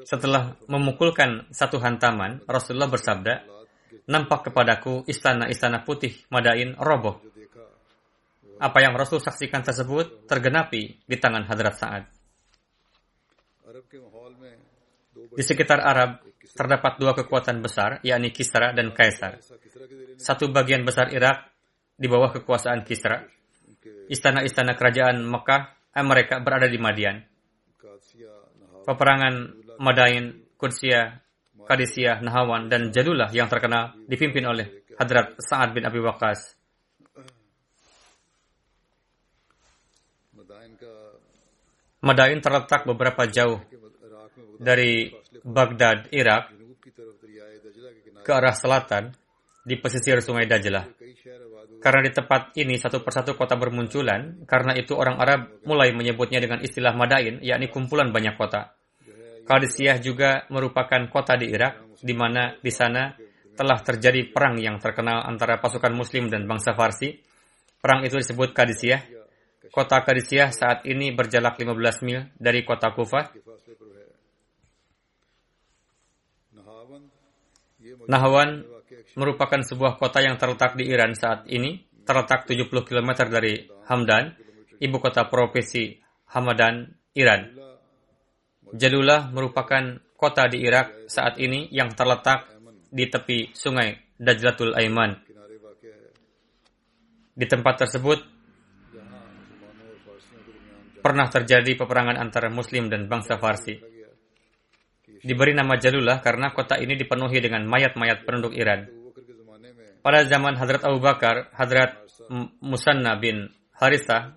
Setelah 0.05 0.57
memukulkan 0.67 1.53
satu 1.53 1.79
hantaman, 1.79 2.43
Rasulullah 2.49 2.89
bersabda, 2.89 3.35
nampak 4.11 4.51
kepadaku 4.51 5.07
istana-istana 5.07 5.87
putih 5.87 6.17
Madain 6.33 6.75
roboh. 6.75 7.23
Apa 8.61 8.79
yang 8.85 8.93
Rasul 8.93 9.25
saksikan 9.25 9.65
tersebut 9.65 10.29
tergenapi 10.29 11.01
di 11.07 11.17
tangan 11.17 11.49
Hadrat 11.49 11.77
Sa'ad. 11.81 12.05
Di 15.31 15.43
sekitar 15.47 15.81
Arab 15.81 16.21
terdapat 16.53 16.99
dua 17.01 17.17
kekuatan 17.17 17.63
besar, 17.65 18.03
yakni 18.05 18.35
Kisra 18.35 18.75
dan 18.77 18.93
Kaisar. 18.93 19.41
Satu 20.21 20.53
bagian 20.53 20.85
besar 20.85 21.09
Irak 21.15 21.49
di 21.97 22.05
bawah 22.11 22.35
kekuasaan 22.37 22.85
Kisra. 22.85 23.25
Istana-istana 24.11 24.77
kerajaan 24.77 25.23
Mekah, 25.25 25.63
eh, 25.97 26.05
mereka 26.05 26.43
berada 26.43 26.67
di 26.67 26.77
Madian. 26.77 27.23
Peperangan 28.85 29.35
Madain, 29.81 30.45
Qudsia, 30.59 31.21
Kadisiyah, 31.65 32.21
Nahawan, 32.21 32.67
dan 32.67 32.91
Jadulah 32.91 33.31
yang 33.31 33.47
terkenal 33.47 33.95
dipimpin 34.11 34.43
oleh 34.45 34.85
Hadrat 34.99 35.39
Sa'ad 35.41 35.73
bin 35.73 35.87
Abi 35.87 36.03
Waqqas. 36.03 36.59
Madain 42.01 42.41
terletak 42.41 42.89
beberapa 42.89 43.29
jauh 43.29 43.61
dari 44.57 45.13
Baghdad, 45.45 46.09
Irak, 46.13 46.53
ke 48.25 48.33
arah 48.33 48.57
selatan 48.57 49.13
di 49.65 49.77
pesisir 49.81 50.21
Sungai 50.21 50.49
Dajlah. 50.49 51.00
Karena 51.81 52.05
di 52.05 52.13
tempat 52.13 52.53
ini 52.61 52.77
satu 52.77 53.01
persatu 53.01 53.33
kota 53.41 53.57
bermunculan, 53.57 54.45
karena 54.45 54.77
itu 54.77 54.93
orang 54.93 55.17
Arab 55.17 55.65
mulai 55.65 55.97
menyebutnya 55.97 56.37
dengan 56.37 56.61
istilah 56.61 56.93
Madain, 56.93 57.41
yakni 57.41 57.73
kumpulan 57.73 58.13
banyak 58.13 58.37
kota. 58.37 58.77
Qadisiyah 59.49 59.99
juga 59.99 60.45
merupakan 60.53 61.01
kota 61.09 61.41
di 61.41 61.49
Irak, 61.49 61.99
di 62.05 62.13
mana 62.13 62.53
di 62.61 62.69
sana 62.69 63.17
telah 63.57 63.81
terjadi 63.81 64.29
perang 64.29 64.61
yang 64.61 64.77
terkenal 64.77 65.25
antara 65.25 65.57
pasukan 65.57 65.91
Muslim 65.97 66.29
dan 66.29 66.45
bangsa 66.45 66.77
Farsi. 66.77 67.17
Perang 67.81 68.05
itu 68.05 68.21
disebut 68.21 68.53
Qadisiyah. 68.53 69.03
Kota 69.73 70.05
Qadisiyah 70.05 70.53
saat 70.53 70.85
ini 70.85 71.17
berjarak 71.17 71.57
15 71.57 72.05
mil 72.05 72.29
dari 72.37 72.61
kota 72.61 72.93
Kufah. 72.93 73.33
Nahwan 78.09 78.65
merupakan 79.17 79.61
sebuah 79.65 79.97
kota 79.97 80.21
yang 80.21 80.37
terletak 80.37 80.77
di 80.77 80.89
Iran 80.89 81.17
saat 81.17 81.49
ini, 81.49 81.81
terletak 82.05 82.45
70 82.45 82.69
km 82.85 83.11
dari 83.29 83.65
Hamdan, 83.89 84.37
ibu 84.81 84.97
kota 85.01 85.29
provinsi 85.29 85.97
Hamadan, 86.31 86.89
Iran. 87.17 87.57
Jalula 88.71 89.33
merupakan 89.35 89.99
kota 90.15 90.47
di 90.47 90.63
Irak 90.63 91.11
saat 91.11 91.41
ini 91.41 91.73
yang 91.75 91.91
terletak 91.97 92.47
di 92.91 93.09
tepi 93.09 93.51
sungai 93.57 94.15
Dajlatul 94.21 94.77
Aiman. 94.77 95.17
Di 97.35 97.47
tempat 97.49 97.87
tersebut 97.87 98.21
pernah 101.01 101.27
terjadi 101.33 101.73
peperangan 101.81 102.21
antara 102.21 102.53
Muslim 102.53 102.93
dan 102.93 103.09
bangsa 103.09 103.41
Farsi. 103.41 103.90
Diberi 105.21 105.53
nama 105.53 105.77
Jalula 105.77 106.25
karena 106.25 106.53
kota 106.57 106.81
ini 106.81 106.97
dipenuhi 106.97 107.39
dengan 107.45 107.69
mayat-mayat 107.69 108.25
penduduk 108.25 108.57
Iran. 108.57 108.89
Pada 110.01 110.25
zaman 110.25 110.57
Hadrat 110.57 110.81
Abu 110.89 110.97
Bakar, 110.97 111.53
Hadrat 111.53 112.01
Musanna 112.65 113.21
bin 113.21 113.53
Harithah 113.77 114.33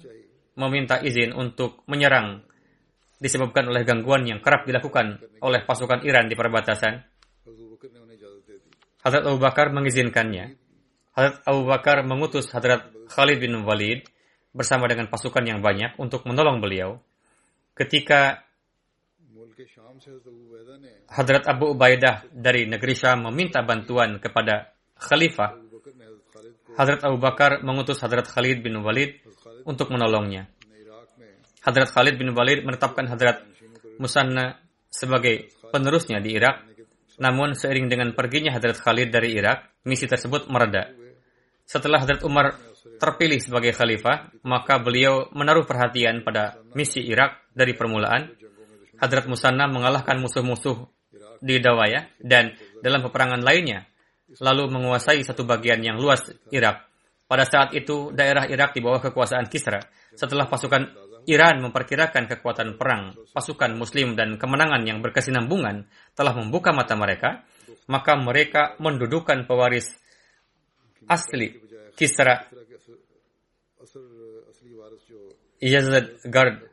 meminta 0.59 0.99
izin 0.99 1.31
untuk 1.31 1.87
menyerang 1.87 2.43
disebabkan 3.23 3.71
oleh 3.71 3.87
gangguan 3.87 4.27
yang 4.27 4.43
kerap 4.43 4.67
dilakukan 4.67 5.23
oleh 5.39 5.63
pasukan 5.63 6.03
Iran 6.03 6.27
di 6.27 6.35
perbatasan. 6.35 6.93
Hadrat 9.03 9.23
Abu 9.23 9.39
Bakar 9.39 9.71
mengizinkannya. 9.71 10.59
Hadrat 11.15 11.39
Abu 11.47 11.63
Bakar 11.63 12.03
mengutus 12.03 12.51
Hadrat 12.51 12.91
Khalid 13.07 13.39
bin 13.39 13.55
Walid 13.63 14.03
bersama 14.51 14.91
dengan 14.91 15.07
pasukan 15.07 15.47
yang 15.47 15.63
banyak 15.63 15.95
untuk 15.95 16.27
menolong 16.27 16.59
beliau. 16.59 16.99
Ketika 17.73 18.43
Hadrat 21.09 21.43
Abu 21.45 21.73
Ubaidah 21.73 22.25
dari 22.33 22.65
negeri 22.65 22.93
Syam 22.97 23.29
meminta 23.29 23.61
bantuan 23.61 24.17
kepada 24.17 24.73
Khalifah, 24.97 25.51
Hadrat 26.73 27.01
Abu 27.05 27.17
Bakar 27.21 27.61
mengutus 27.61 28.01
Hadrat 28.01 28.25
Khalid 28.25 28.65
bin 28.65 28.81
Walid 28.81 29.21
untuk 29.65 29.93
menolongnya. 29.93 30.49
Hadrat 31.61 31.93
Khalid 31.93 32.17
bin 32.17 32.33
Walid 32.33 32.65
menetapkan 32.65 33.05
Hadrat 33.07 33.45
Musanna 34.01 34.57
sebagai 34.89 35.53
penerusnya 35.69 36.17
di 36.19 36.33
Irak. 36.33 36.65
Namun 37.21 37.53
seiring 37.53 37.93
dengan 37.93 38.09
perginya 38.17 38.49
Hadrat 38.57 38.81
Khalid 38.81 39.13
dari 39.13 39.37
Irak, 39.37 39.85
misi 39.85 40.09
tersebut 40.09 40.49
mereda. 40.49 40.89
Setelah 41.63 42.01
Hadrat 42.01 42.25
Umar 42.25 42.57
terpilih 42.97 43.39
sebagai 43.39 43.71
khalifah, 43.75 44.33
maka 44.47 44.81
beliau 44.81 45.29
menaruh 45.31 45.67
perhatian 45.67 46.25
pada 46.25 46.57
misi 46.73 47.03
Irak 47.05 47.51
dari 47.53 47.77
permulaan. 47.77 48.42
Hadrat 49.03 49.27
Musanna 49.27 49.67
mengalahkan 49.67 50.15
musuh-musuh 50.23 50.87
di 51.43 51.59
Dawaya 51.59 52.07
dan 52.23 52.55
dalam 52.79 53.03
peperangan 53.03 53.43
lainnya, 53.43 53.83
lalu 54.39 54.71
menguasai 54.71 55.19
satu 55.27 55.43
bagian 55.43 55.83
yang 55.83 55.99
luas 55.99 56.31
Irak. 56.55 56.87
Pada 57.27 57.43
saat 57.43 57.75
itu, 57.75 58.15
daerah 58.15 58.47
Irak 58.47 58.71
di 58.71 58.79
bawah 58.79 59.03
kekuasaan 59.03 59.51
Kisra. 59.51 59.83
Setelah 60.15 60.47
pasukan 60.47 60.87
Iran 61.27 61.59
memperkirakan 61.67 62.31
kekuatan 62.31 62.79
perang, 62.79 63.11
pasukan 63.35 63.75
Muslim 63.75 64.15
dan 64.15 64.39
kemenangan 64.39 64.87
yang 64.87 65.03
berkesinambungan 65.03 65.83
telah 66.15 66.33
membuka 66.35 66.71
mata 66.71 66.95
mereka, 66.95 67.43
maka 67.91 68.15
mereka 68.15 68.79
mendudukan 68.79 69.43
pewaris 69.43 69.91
asli 71.07 71.59
Kisra 71.99 72.47
Yazid 75.63 76.23
Gard 76.27 76.72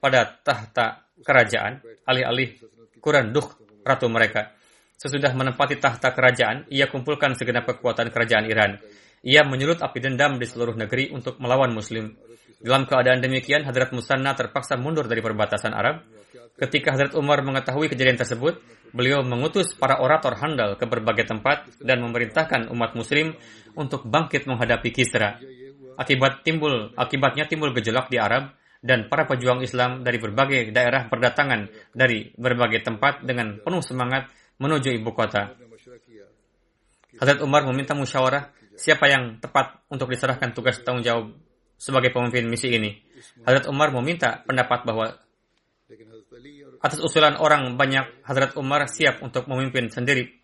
pada 0.00 0.28
tahta 0.44 1.06
kerajaan 1.24 1.80
alih-alih 2.04 2.60
Quran 3.00 3.32
Duh 3.32 3.46
ratu 3.86 4.10
mereka. 4.10 4.52
Sesudah 4.96 5.30
menempati 5.36 5.76
tahta 5.76 6.10
kerajaan, 6.10 6.66
ia 6.72 6.88
kumpulkan 6.88 7.36
segenap 7.36 7.68
kekuatan 7.68 8.08
kerajaan 8.08 8.48
Iran. 8.48 8.80
Ia 9.20 9.44
menyulut 9.44 9.84
api 9.84 9.98
dendam 10.00 10.40
di 10.40 10.48
seluruh 10.48 10.72
negeri 10.72 11.12
untuk 11.12 11.36
melawan 11.36 11.70
Muslim. 11.70 12.16
Dalam 12.56 12.88
keadaan 12.88 13.20
demikian, 13.20 13.62
Hadrat 13.68 13.92
Musanna 13.92 14.32
terpaksa 14.32 14.80
mundur 14.80 15.04
dari 15.04 15.20
perbatasan 15.20 15.76
Arab. 15.76 16.00
Ketika 16.56 16.96
Hadrat 16.96 17.12
Umar 17.12 17.44
mengetahui 17.44 17.92
kejadian 17.92 18.16
tersebut, 18.16 18.56
beliau 18.96 19.20
mengutus 19.20 19.76
para 19.76 20.00
orator 20.00 20.40
handal 20.40 20.80
ke 20.80 20.88
berbagai 20.88 21.28
tempat 21.28 21.68
dan 21.84 22.00
memerintahkan 22.00 22.72
umat 22.72 22.96
Muslim 22.96 23.36
untuk 23.76 24.08
bangkit 24.08 24.48
menghadapi 24.48 24.88
Kisra. 24.88 25.36
Akibat 26.00 26.40
timbul, 26.40 26.96
akibatnya 26.96 27.44
timbul 27.44 27.76
gejolak 27.76 28.08
di 28.08 28.16
Arab 28.16 28.56
dan 28.84 29.08
para 29.08 29.24
pejuang 29.24 29.64
Islam 29.64 30.04
dari 30.04 30.20
berbagai 30.20 30.72
daerah 30.72 31.08
berdatangan 31.08 31.92
dari 31.96 32.32
berbagai 32.36 32.84
tempat 32.84 33.24
dengan 33.24 33.60
penuh 33.60 33.82
semangat 33.84 34.28
menuju 34.60 34.92
ibu 34.96 35.12
kota. 35.12 35.56
Hazrat 37.16 37.40
Umar 37.40 37.64
meminta 37.64 37.96
musyawarah 37.96 38.52
siapa 38.76 39.08
yang 39.08 39.40
tepat 39.40 39.88
untuk 39.88 40.12
diserahkan 40.12 40.52
tugas 40.52 40.80
tanggung 40.84 41.00
jawab 41.00 41.32
sebagai 41.80 42.12
pemimpin 42.12 42.44
misi 42.48 42.72
ini. 42.72 42.92
Hazrat 43.44 43.68
Umar 43.72 43.92
meminta 43.92 44.44
pendapat 44.44 44.84
bahwa 44.84 45.16
atas 46.84 47.00
usulan 47.00 47.40
orang 47.40 47.80
banyak, 47.80 48.04
Hazrat 48.28 48.52
Umar 48.60 48.84
siap 48.90 49.24
untuk 49.24 49.48
memimpin 49.48 49.88
sendiri 49.88 50.35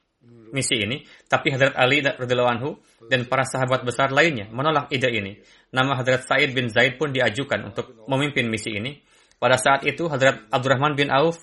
misi 0.53 0.79
ini, 0.79 1.03
tapi 1.27 1.51
Hadrat 1.51 1.75
Ali 1.75 2.05
radhiyallahu 2.05 2.53
anhu 2.53 2.71
dan 3.09 3.27
para 3.27 3.43
sahabat 3.43 3.83
besar 3.83 4.13
lainnya 4.13 4.47
menolak 4.53 4.93
ide 4.93 5.09
ini. 5.11 5.41
Nama 5.73 5.99
Hadrat 5.99 6.29
Said 6.29 6.53
bin 6.53 6.69
Zaid 6.69 7.01
pun 7.01 7.11
diajukan 7.11 7.73
untuk 7.73 8.05
memimpin 8.07 8.47
misi 8.47 8.77
ini. 8.77 9.01
Pada 9.41 9.59
saat 9.59 9.83
itu 9.89 10.07
Hadrat 10.07 10.47
Abdurrahman 10.53 10.95
bin 10.95 11.11
Auf 11.11 11.43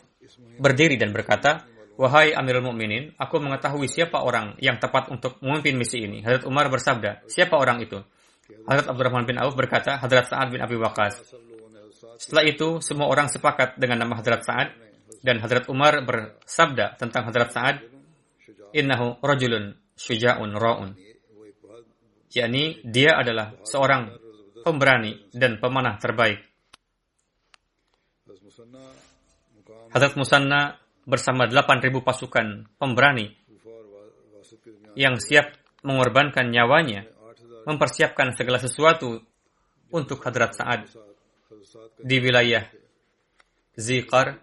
berdiri 0.61 0.95
dan 0.95 1.11
berkata, 1.11 1.67
Wahai 1.99 2.31
Amirul 2.31 2.63
Mukminin, 2.63 3.11
aku 3.19 3.43
mengetahui 3.43 3.91
siapa 3.91 4.23
orang 4.23 4.55
yang 4.63 4.79
tepat 4.79 5.11
untuk 5.11 5.35
memimpin 5.43 5.75
misi 5.75 5.99
ini. 6.07 6.23
Hadrat 6.23 6.47
Umar 6.47 6.71
bersabda, 6.71 7.27
siapa 7.27 7.59
orang 7.59 7.83
itu? 7.83 7.99
Hadrat 8.63 8.87
Abdurrahman 8.87 9.27
bin 9.27 9.35
Auf 9.35 9.51
berkata, 9.59 9.99
Hadrat 9.99 10.31
Sa'ad 10.31 10.47
bin 10.47 10.63
Abi 10.63 10.79
Waqas. 10.79 11.19
Setelah 12.15 12.47
itu, 12.47 12.79
semua 12.79 13.11
orang 13.11 13.27
sepakat 13.27 13.75
dengan 13.75 14.07
nama 14.07 14.15
Hadrat 14.15 14.47
Sa'ad 14.47 14.71
dan 15.19 15.43
Hadrat 15.43 15.67
Umar 15.67 15.99
bersabda 16.07 16.95
tentang 16.95 17.27
Hadrat 17.27 17.51
Sa'ad, 17.51 17.83
innahu 18.73 19.19
rajulun 19.21 19.75
syuja'un 19.95 20.51
ra'un. 20.55 20.91
yakni 22.29 22.77
dia 22.85 23.17
adalah 23.17 23.57
seorang 23.65 24.13
pemberani 24.61 25.27
dan 25.33 25.57
pemanah 25.57 25.97
terbaik. 25.97 26.45
Hadrat 29.89 30.13
Musanna 30.13 30.77
bersama 31.09 31.49
8.000 31.49 31.89
pasukan 32.05 32.69
pemberani 32.77 33.33
yang 34.93 35.17
siap 35.17 35.57
mengorbankan 35.81 36.53
nyawanya, 36.53 37.09
mempersiapkan 37.65 38.37
segala 38.37 38.61
sesuatu 38.61 39.17
untuk 39.89 40.21
Hadrat 40.21 40.53
Sa'ad 40.53 40.85
di 41.97 42.17
wilayah 42.21 42.61
Zikar 43.73 44.37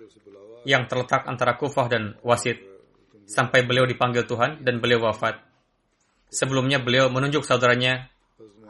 yang 0.66 0.91
terletak 0.91 1.29
antara 1.31 1.55
Kufah 1.55 1.87
dan 1.87 2.18
Wasit. 2.27 2.76
Iya. 3.27 3.43
sampai 3.43 3.66
beliau 3.66 3.83
dipanggil 3.83 4.22
Tuhan 4.22 4.62
dan 4.62 4.79
beliau 4.79 5.11
wafat. 5.11 5.43
Sebelumnya 6.31 6.79
beliau 6.79 7.11
menunjuk 7.11 7.43
saudaranya 7.43 8.07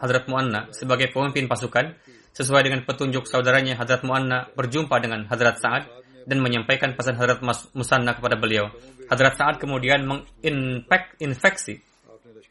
Hadrat 0.01 0.29
Mu'anna 0.29 0.73
sebagai 0.73 1.13
pemimpin 1.13 1.45
pasukan 1.45 1.93
sesuai 2.33 2.69
dengan 2.69 2.81
petunjuk 2.89 3.29
saudaranya 3.29 3.77
Hadrat 3.77 4.05
Mu'anna 4.05 4.49
berjumpa 4.57 4.97
dengan 5.01 5.29
Hadrat 5.29 5.61
Sa'ad 5.61 5.85
dan 6.25 6.41
menyampaikan 6.41 6.97
pesan 6.97 7.17
Hadrat 7.21 7.41
Musanna 7.77 8.17
kepada 8.17 8.37
beliau. 8.37 8.73
Hadrat 9.09 9.37
Sa'ad 9.37 9.57
kemudian 9.61 10.05
menginfeksi 10.05 11.81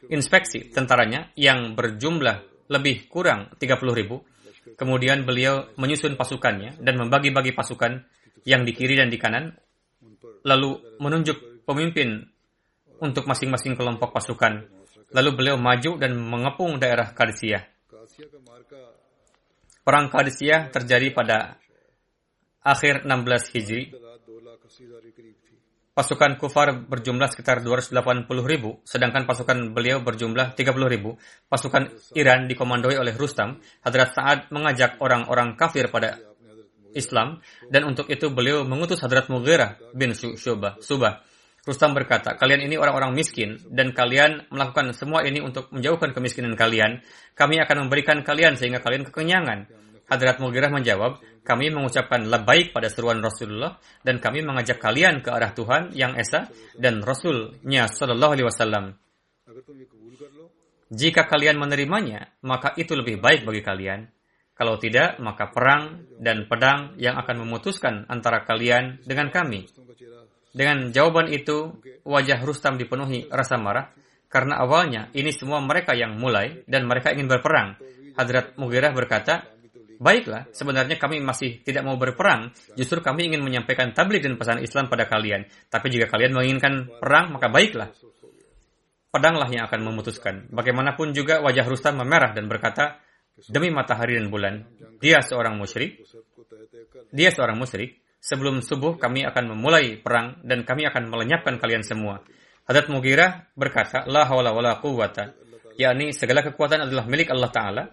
inspeksi 0.09 0.69
tentaranya 0.69 1.33
yang 1.33 1.73
berjumlah 1.73 2.69
lebih 2.69 3.09
kurang 3.09 3.53
30 3.57 3.81
ribu. 3.93 4.21
Kemudian 4.77 5.21
beliau 5.25 5.69
menyusun 5.77 6.17
pasukannya 6.17 6.81
dan 6.81 6.97
membagi-bagi 6.97 7.53
pasukan 7.53 8.01
yang 8.45 8.65
di 8.65 8.73
kiri 8.73 8.97
dan 8.97 9.13
di 9.13 9.17
kanan, 9.21 9.53
lalu 10.45 10.97
menunjuk 10.97 11.54
pemimpin 11.65 12.29
untuk 13.01 13.27
masing-masing 13.27 13.75
kelompok 13.75 14.15
pasukan. 14.15 14.69
Lalu 15.11 15.29
beliau 15.35 15.57
maju 15.59 15.97
dan 15.99 16.15
mengepung 16.15 16.79
daerah 16.79 17.11
Kadisiyah. 17.11 17.63
Perang 19.85 20.09
Kadisiyah 20.09 20.73
terjadi 20.73 21.13
pada 21.13 21.61
akhir 22.65 23.05
16 23.05 23.53
Hijri. 23.53 23.83
Pasukan 25.95 26.35
kufar 26.35 26.75
berjumlah 26.75 27.31
sekitar 27.31 27.63
280 27.63 28.27
ribu, 28.43 28.83
sedangkan 28.83 29.23
pasukan 29.23 29.71
beliau 29.71 30.03
berjumlah 30.03 30.51
30 30.51 30.91
ribu. 30.91 31.15
Pasukan 31.47 31.87
Iran 32.19 32.51
dikomandoi 32.51 32.99
oleh 32.99 33.15
Rustam. 33.15 33.63
Hadrat 33.79 34.11
Sa'ad 34.11 34.51
mengajak 34.51 34.99
orang-orang 34.99 35.55
kafir 35.55 35.87
pada 35.87 36.19
Islam, 36.91 37.39
dan 37.71 37.87
untuk 37.87 38.11
itu 38.11 38.27
beliau 38.27 38.67
mengutus 38.67 38.99
Hadrat 38.99 39.31
Mughirah 39.31 39.79
bin 39.95 40.11
Subah. 40.15 40.75
Rustam 41.65 41.97
berkata, 41.97 42.37
kalian 42.37 42.69
ini 42.69 42.77
orang-orang 42.77 43.17
miskin 43.17 43.57
dan 43.73 43.89
kalian 43.89 44.45
melakukan 44.53 44.93
semua 44.93 45.25
ini 45.25 45.41
untuk 45.41 45.73
menjauhkan 45.73 46.13
kemiskinan 46.13 46.53
kalian. 46.53 47.01
Kami 47.33 47.57
akan 47.57 47.89
memberikan 47.89 48.21
kalian 48.21 48.53
sehingga 48.53 48.85
kalian 48.85 49.09
kekenyangan. 49.09 49.65
Hadrat 50.05 50.37
Mughirah 50.37 50.69
menjawab, 50.69 51.17
kami 51.41 51.73
mengucapkan 51.73 52.21
lebaik 52.29 52.69
pada 52.69 52.93
seruan 52.93 53.17
Rasulullah 53.17 53.81
dan 54.05 54.21
kami 54.21 54.45
mengajak 54.45 54.77
kalian 54.77 55.25
ke 55.25 55.33
arah 55.33 55.57
Tuhan 55.57 55.89
yang 55.97 56.13
Esa 56.13 56.53
dan 56.77 57.01
Rasulnya 57.01 57.89
Shallallahu 57.89 58.33
Alaihi 58.37 58.45
Wasallam. 58.45 58.85
Jika 60.93 61.25
kalian 61.25 61.57
menerimanya, 61.57 62.37
maka 62.45 62.77
itu 62.77 62.93
lebih 62.93 63.17
baik 63.17 63.41
bagi 63.41 63.65
kalian. 63.65 64.05
Kalau 64.53 64.77
tidak, 64.77 65.17
maka 65.17 65.49
perang 65.49 66.05
dan 66.21 66.45
pedang 66.45 66.93
yang 67.01 67.17
akan 67.17 67.41
memutuskan 67.41 68.05
antara 68.05 68.45
kalian 68.45 69.01
dengan 69.01 69.33
kami. 69.33 69.65
Dengan 70.55 70.95
jawaban 70.95 71.27
itu, 71.27 71.75
wajah 72.07 72.39
Rustam 72.39 72.79
dipenuhi 72.79 73.27
rasa 73.27 73.59
marah 73.59 73.91
karena 74.31 74.63
awalnya 74.63 75.11
ini 75.11 75.35
semua 75.35 75.59
mereka 75.59 75.91
yang 75.91 76.15
mulai 76.15 76.63
dan 76.63 76.87
mereka 76.87 77.11
ingin 77.11 77.27
berperang. 77.27 77.75
Hadrat 78.15 78.55
Mughirah 78.55 78.95
berkata, 78.95 79.51
Baiklah, 79.95 80.51
sebenarnya 80.51 80.99
kami 80.99 81.23
masih 81.23 81.63
tidak 81.63 81.87
mau 81.87 81.95
berperang. 81.95 82.51
Justru 82.75 82.99
kami 82.99 83.31
ingin 83.31 83.39
menyampaikan 83.39 83.95
tablik 83.95 84.27
dan 84.27 84.35
pesan 84.35 84.59
Islam 84.59 84.91
pada 84.91 85.07
kalian. 85.07 85.47
Tapi 85.71 85.87
jika 85.87 86.11
kalian 86.11 86.35
menginginkan 86.35 86.99
perang, 86.99 87.31
maka 87.31 87.47
baiklah. 87.47 87.95
Pedanglah 89.07 89.47
yang 89.47 89.63
akan 89.71 89.79
memutuskan. 89.87 90.51
Bagaimanapun 90.51 91.15
juga 91.15 91.39
wajah 91.39 91.63
Rustam 91.63 92.03
memerah 92.03 92.35
dan 92.35 92.51
berkata, 92.51 92.99
Demi 93.35 93.67
matahari 93.67 94.15
dan 94.15 94.31
bulan, 94.31 94.63
dia 94.99 95.19
seorang 95.19 95.59
musyrik. 95.59 95.99
Dia 97.11 97.31
seorang 97.31 97.59
musyrik 97.59 98.04
sebelum 98.25 98.65
subuh 98.65 98.97
kami 98.97 99.21
akan 99.29 99.53
memulai 99.53 100.01
perang 100.01 100.41
dan 100.41 100.65
kami 100.65 100.89
akan 100.89 101.13
melenyapkan 101.13 101.61
kalian 101.61 101.85
semua. 101.85 102.25
Hadrat 102.65 102.89
Mugirah 102.89 103.53
berkata, 103.53 104.09
La 104.09 104.25
hawla 104.25 104.49
wa 104.49 104.65
la 104.65 104.81
quwata, 104.81 105.37
yakni 105.77 106.09
segala 106.09 106.41
kekuatan 106.41 106.89
adalah 106.89 107.05
milik 107.05 107.29
Allah 107.29 107.53
Ta'ala. 107.53 107.83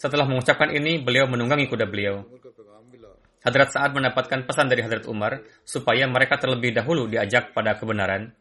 Setelah 0.00 0.24
mengucapkan 0.24 0.72
ini, 0.72 1.04
beliau 1.04 1.28
menunggangi 1.28 1.68
kuda 1.68 1.84
beliau. 1.84 2.24
Hadrat 3.44 3.74
saat 3.74 3.92
mendapatkan 3.92 4.48
pesan 4.48 4.72
dari 4.72 4.80
Hadrat 4.80 5.04
Umar 5.04 5.44
supaya 5.68 6.08
mereka 6.08 6.40
terlebih 6.40 6.72
dahulu 6.72 7.04
diajak 7.04 7.52
pada 7.52 7.76
kebenaran. 7.76 8.32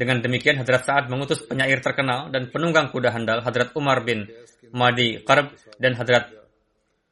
Dengan 0.00 0.24
demikian, 0.24 0.56
Hadrat 0.56 0.88
saat 0.88 1.04
mengutus 1.12 1.44
penyair 1.44 1.84
terkenal 1.84 2.32
dan 2.32 2.48
penunggang 2.48 2.88
kuda 2.88 3.12
handal 3.12 3.44
Hadrat 3.44 3.76
Umar 3.76 4.00
bin 4.08 4.24
Madi 4.72 5.20
Qarb 5.20 5.52
dan 5.76 5.92
Hadrat 5.98 6.32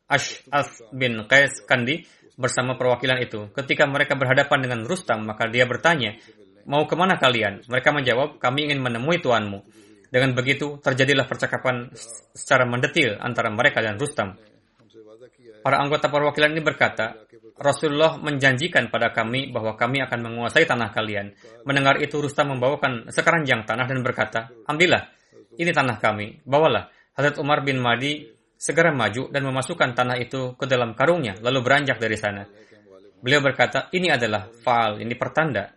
Ash'af 0.09 0.91
bin 0.97 1.29
Qais 1.29 1.61
Kandi 1.69 2.03
bersama 2.41 2.81
perwakilan 2.81 3.21
itu. 3.21 3.53
Ketika 3.53 3.85
mereka 3.85 4.17
berhadapan 4.17 4.65
dengan 4.65 4.81
Rustam, 4.89 5.29
maka 5.29 5.45
dia 5.53 5.69
bertanya, 5.69 6.17
mau 6.65 6.89
ke 6.89 6.97
mana 6.97 7.21
kalian? 7.21 7.61
Mereka 7.69 7.93
menjawab, 7.93 8.41
kami 8.41 8.73
ingin 8.73 8.81
menemui 8.81 9.21
tuanmu. 9.21 9.61
Dengan 10.09 10.33
begitu, 10.35 10.81
terjadilah 10.81 11.29
percakapan 11.29 11.93
secara 12.35 12.65
mendetil 12.65 13.21
antara 13.21 13.53
mereka 13.53 13.85
dan 13.85 14.01
Rustam. 14.01 14.35
Para 15.61 15.77
anggota 15.77 16.09
perwakilan 16.09 16.57
ini 16.57 16.65
berkata, 16.65 17.21
Rasulullah 17.61 18.17
menjanjikan 18.17 18.89
pada 18.89 19.13
kami 19.13 19.53
bahwa 19.53 19.77
kami 19.77 20.01
akan 20.01 20.19
menguasai 20.25 20.65
tanah 20.65 20.89
kalian. 20.97 21.37
Mendengar 21.69 22.01
itu, 22.01 22.17
Rustam 22.17 22.57
membawakan 22.57 23.13
sekeranjang 23.13 23.69
tanah 23.69 23.85
dan 23.85 24.01
berkata, 24.01 24.49
Ambillah, 24.65 25.13
ini 25.61 25.69
tanah 25.69 26.01
kami, 26.01 26.41
bawalah. 26.49 26.89
Hazrat 27.21 27.37
Umar 27.37 27.61
bin 27.61 27.77
Madi 27.77 28.40
segera 28.61 28.93
maju 28.93 29.33
dan 29.33 29.41
memasukkan 29.49 29.97
tanah 29.97 30.21
itu 30.21 30.53
ke 30.53 30.69
dalam 30.69 30.93
karungnya, 30.93 31.41
lalu 31.41 31.65
beranjak 31.65 31.97
dari 31.97 32.21
sana. 32.21 32.45
Beliau 33.25 33.41
berkata, 33.41 33.89
ini 33.97 34.13
adalah 34.13 34.53
faal, 34.53 35.01
ini 35.01 35.17
pertanda 35.17 35.73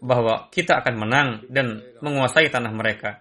bahwa 0.00 0.48
kita 0.48 0.80
akan 0.80 0.94
menang 0.96 1.28
dan 1.52 1.80
menguasai 2.00 2.48
tanah 2.48 2.72
mereka. 2.72 3.20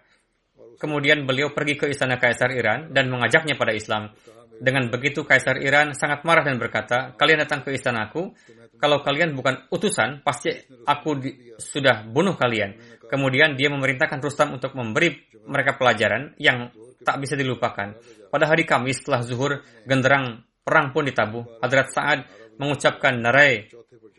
Kemudian 0.79 1.27
beliau 1.27 1.51
pergi 1.51 1.75
ke 1.75 1.85
istana 1.91 2.15
Kaisar 2.19 2.51
Iran 2.51 2.91
dan 2.91 3.11
mengajaknya 3.11 3.55
pada 3.59 3.75
Islam. 3.75 4.11
Dengan 4.55 4.87
begitu 4.87 5.27
Kaisar 5.27 5.59
Iran 5.59 5.91
sangat 5.91 6.23
marah 6.23 6.47
dan 6.47 6.55
berkata, 6.55 7.15
kalian 7.19 7.43
datang 7.43 7.63
ke 7.67 7.75
istanaku, 7.75 8.31
kalau 8.75 9.03
kalian 9.03 9.35
bukan 9.35 9.67
utusan, 9.71 10.23
pasti 10.23 10.51
aku 10.87 11.09
di, 11.19 11.31
sudah 11.59 12.03
bunuh 12.07 12.35
kalian. 12.35 12.75
Kemudian 13.07 13.55
dia 13.55 13.71
memerintahkan 13.71 14.19
Rustam 14.19 14.55
untuk 14.55 14.75
memberi 14.75 15.15
mereka 15.47 15.79
pelajaran 15.79 16.35
yang 16.39 16.71
tak 17.05 17.21
bisa 17.21 17.37
dilupakan. 17.37 17.93
Pada 18.33 18.45
hari 18.49 18.65
Kamis 18.65 19.05
setelah 19.05 19.21
zuhur, 19.21 19.61
genderang 19.85 20.41
perang 20.65 20.89
pun 20.89 21.05
ditabuh. 21.05 21.61
Hadrat 21.61 21.93
Sa'ad 21.93 22.19
mengucapkan 22.57 23.21
narai 23.21 23.69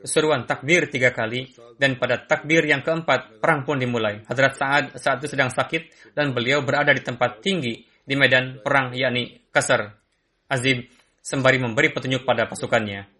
seruan 0.06 0.46
takbir 0.46 0.86
tiga 0.86 1.10
kali 1.10 1.50
dan 1.74 1.98
pada 1.98 2.22
takbir 2.22 2.62
yang 2.62 2.86
keempat 2.86 3.42
perang 3.42 3.66
pun 3.66 3.82
dimulai. 3.82 4.22
Hadrat 4.30 4.54
Sa'ad 4.54 4.84
saat 4.96 5.18
itu 5.18 5.34
sedang 5.34 5.50
sakit 5.50 6.14
dan 6.14 6.30
beliau 6.30 6.62
berada 6.62 6.94
di 6.94 7.02
tempat 7.02 7.42
tinggi 7.42 7.82
di 8.06 8.14
medan 8.14 8.62
perang 8.62 8.94
yakni 8.94 9.50
Kasar 9.50 9.90
Azib 10.46 10.86
sembari 11.18 11.58
memberi 11.58 11.90
petunjuk 11.90 12.22
pada 12.22 12.46
pasukannya. 12.46 13.10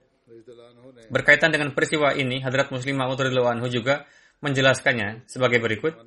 Berkaitan 1.11 1.51
dengan 1.51 1.75
peristiwa 1.75 2.15
ini, 2.15 2.39
Hadrat 2.39 2.71
Muslim 2.71 2.99
Ma'ud 2.99 3.19
anhu 3.19 3.67
juga 3.67 4.07
menjelaskannya 4.43 5.27
sebagai 5.27 5.59
berikut. 5.59 5.99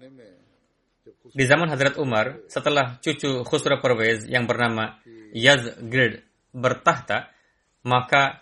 Di 1.30 1.44
zaman 1.46 1.70
Hadrat 1.70 1.96
Umar, 2.02 2.42
setelah 2.50 2.98
cucu 3.00 3.46
Khusra 3.46 3.78
Pervez 3.78 4.26
yang 4.26 4.50
bernama 4.50 4.98
Yazgird 5.34 6.26
bertahta, 6.50 7.30
maka 7.86 8.42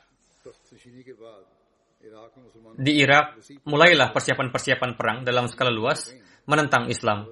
di 2.77 3.01
Irak 3.01 3.41
mulailah 3.65 4.13
persiapan-persiapan 4.13 4.91
perang 4.93 5.17
dalam 5.25 5.49
skala 5.49 5.73
luas 5.73 6.13
menentang 6.45 6.87
Islam. 6.87 7.27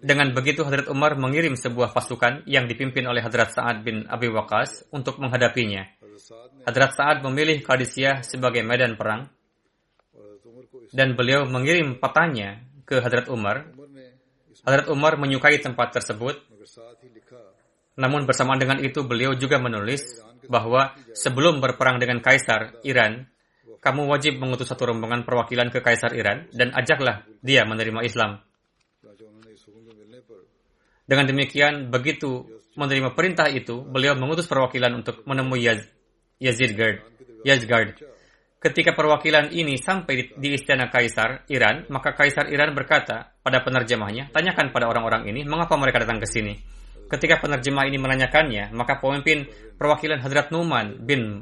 Dengan 0.00 0.32
begitu 0.32 0.64
Hadrat 0.64 0.88
Umar 0.88 1.12
mengirim 1.20 1.60
sebuah 1.60 1.92
pasukan 1.92 2.48
yang 2.48 2.64
dipimpin 2.64 3.04
oleh 3.04 3.20
Hadrat 3.20 3.52
Sa'ad 3.52 3.84
bin 3.84 4.08
Abi 4.08 4.32
Waqas 4.32 4.88
untuk 4.96 5.20
menghadapinya. 5.20 5.84
Hadrat 6.64 6.96
Sa'ad 6.96 7.20
memilih 7.20 7.60
Qadisiyah 7.60 8.24
sebagai 8.24 8.64
medan 8.64 8.96
perang 8.96 9.28
dan 10.96 11.12
beliau 11.14 11.44
mengirim 11.44 12.00
patahnya 12.00 12.64
ke 12.88 12.98
Hadrat 13.00 13.28
Umar. 13.28 13.68
Hadrat 14.64 14.86
Umar 14.92 15.16
menyukai 15.16 15.60
tempat 15.60 15.96
tersebut. 15.96 16.40
Namun 18.00 18.24
bersamaan 18.24 18.60
dengan 18.60 18.80
itu 18.80 19.04
beliau 19.04 19.36
juga 19.36 19.60
menulis 19.60 20.20
bahwa 20.48 20.96
sebelum 21.12 21.60
berperang 21.60 22.00
dengan 22.00 22.24
Kaisar 22.24 22.80
Iran, 22.84 23.28
kamu 23.80 24.08
wajib 24.08 24.36
mengutus 24.40 24.68
satu 24.68 24.92
rombongan 24.92 25.24
perwakilan 25.24 25.72
ke 25.72 25.80
Kaisar 25.80 26.12
Iran 26.16 26.48
dan 26.52 26.72
ajaklah 26.76 27.24
dia 27.40 27.64
menerima 27.64 28.00
Islam. 28.04 28.40
Dengan 31.04 31.26
demikian, 31.26 31.90
begitu 31.90 32.46
menerima 32.78 33.18
perintah 33.18 33.50
itu, 33.50 33.82
beliau 33.82 34.14
mengutus 34.14 34.46
perwakilan 34.46 34.94
untuk 34.94 35.26
menemui 35.26 35.66
Yaz, 35.66 35.82
Yazid 36.38 36.78
Gard. 36.78 37.02
Yazgard. 37.44 37.96
Ketika 38.60 38.92
perwakilan 38.92 39.56
ini 39.56 39.80
sampai 39.80 40.36
di, 40.36 40.52
istana 40.52 40.92
Kaisar 40.92 41.48
Iran, 41.48 41.88
maka 41.88 42.12
Kaisar 42.12 42.52
Iran 42.52 42.76
berkata 42.76 43.32
pada 43.40 43.64
penerjemahnya, 43.64 44.28
tanyakan 44.36 44.68
pada 44.68 44.84
orang-orang 44.84 45.32
ini 45.32 45.48
mengapa 45.48 45.80
mereka 45.80 46.04
datang 46.04 46.20
ke 46.20 46.28
sini. 46.28 46.60
Ketika 47.08 47.40
penerjemah 47.40 47.88
ini 47.88 47.96
menanyakannya, 47.96 48.76
maka 48.76 49.00
pemimpin 49.00 49.48
perwakilan 49.80 50.20
Hadrat 50.20 50.52
Numan 50.52 51.00
bin 51.00 51.40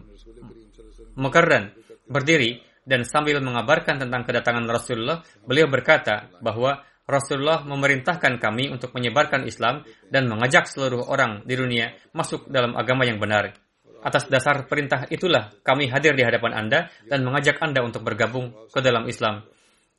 Mekarran 1.18 1.74
berdiri 2.06 2.62
dan 2.86 3.02
sambil 3.02 3.42
mengabarkan 3.42 3.98
tentang 3.98 4.22
kedatangan 4.22 4.70
Rasulullah, 4.70 5.18
beliau 5.42 5.66
berkata 5.66 6.30
bahwa 6.38 6.86
Rasulullah 7.02 7.66
memerintahkan 7.66 8.38
kami 8.38 8.70
untuk 8.70 8.94
menyebarkan 8.94 9.42
Islam 9.42 9.82
dan 10.06 10.30
mengajak 10.30 10.70
seluruh 10.70 11.10
orang 11.10 11.42
di 11.42 11.58
dunia 11.58 11.98
masuk 12.14 12.46
dalam 12.46 12.78
agama 12.78 13.02
yang 13.02 13.18
benar. 13.18 13.67
Atas 13.98 14.30
dasar 14.30 14.70
perintah 14.70 15.06
itulah 15.10 15.50
kami 15.66 15.90
hadir 15.90 16.14
di 16.14 16.22
hadapan 16.22 16.54
Anda 16.54 16.86
dan 17.06 17.26
mengajak 17.26 17.58
Anda 17.58 17.82
untuk 17.82 18.06
bergabung 18.06 18.54
ke 18.70 18.78
dalam 18.78 19.10
Islam. 19.10 19.42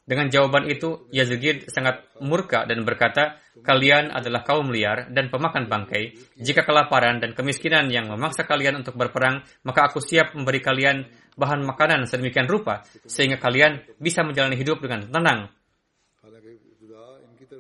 Dengan 0.10 0.26
jawaban 0.26 0.66
itu, 0.66 1.06
Yazid 1.14 1.70
sangat 1.70 2.02
murka 2.18 2.66
dan 2.66 2.82
berkata, 2.82 3.38
kalian 3.62 4.10
adalah 4.10 4.42
kaum 4.42 4.74
liar 4.74 5.06
dan 5.14 5.30
pemakan 5.30 5.70
bangkai. 5.70 6.18
Jika 6.34 6.66
kelaparan 6.66 7.22
dan 7.22 7.38
kemiskinan 7.38 7.94
yang 7.94 8.10
memaksa 8.10 8.42
kalian 8.50 8.82
untuk 8.82 8.98
berperang, 8.98 9.46
maka 9.62 9.86
aku 9.86 10.02
siap 10.02 10.34
memberi 10.34 10.66
kalian 10.66 11.06
bahan 11.38 11.62
makanan 11.62 12.10
sedemikian 12.10 12.50
rupa, 12.50 12.82
sehingga 13.06 13.38
kalian 13.38 13.86
bisa 14.02 14.26
menjalani 14.26 14.58
hidup 14.58 14.82
dengan 14.82 15.06
tenang 15.14 15.54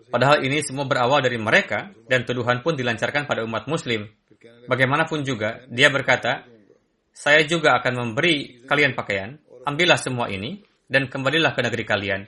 Padahal 0.10 0.42
ini 0.42 0.66
semua 0.66 0.90
berawal 0.90 1.22
dari 1.22 1.38
mereka 1.38 1.94
dan 2.10 2.26
tuduhan 2.26 2.66
pun 2.66 2.74
dilancarkan 2.74 3.30
pada 3.30 3.46
umat 3.46 3.70
muslim. 3.70 4.10
Bagaimanapun 4.40 5.28
juga, 5.28 5.64
dia 5.68 5.92
berkata, 5.92 6.48
saya 7.12 7.44
juga 7.44 7.76
akan 7.80 7.94
memberi 8.08 8.64
kalian 8.64 8.96
pakaian, 8.96 9.36
ambillah 9.68 10.00
semua 10.00 10.32
ini, 10.32 10.64
dan 10.88 11.12
kembalilah 11.12 11.52
ke 11.52 11.62
negeri 11.62 11.84
kalian. 11.84 12.22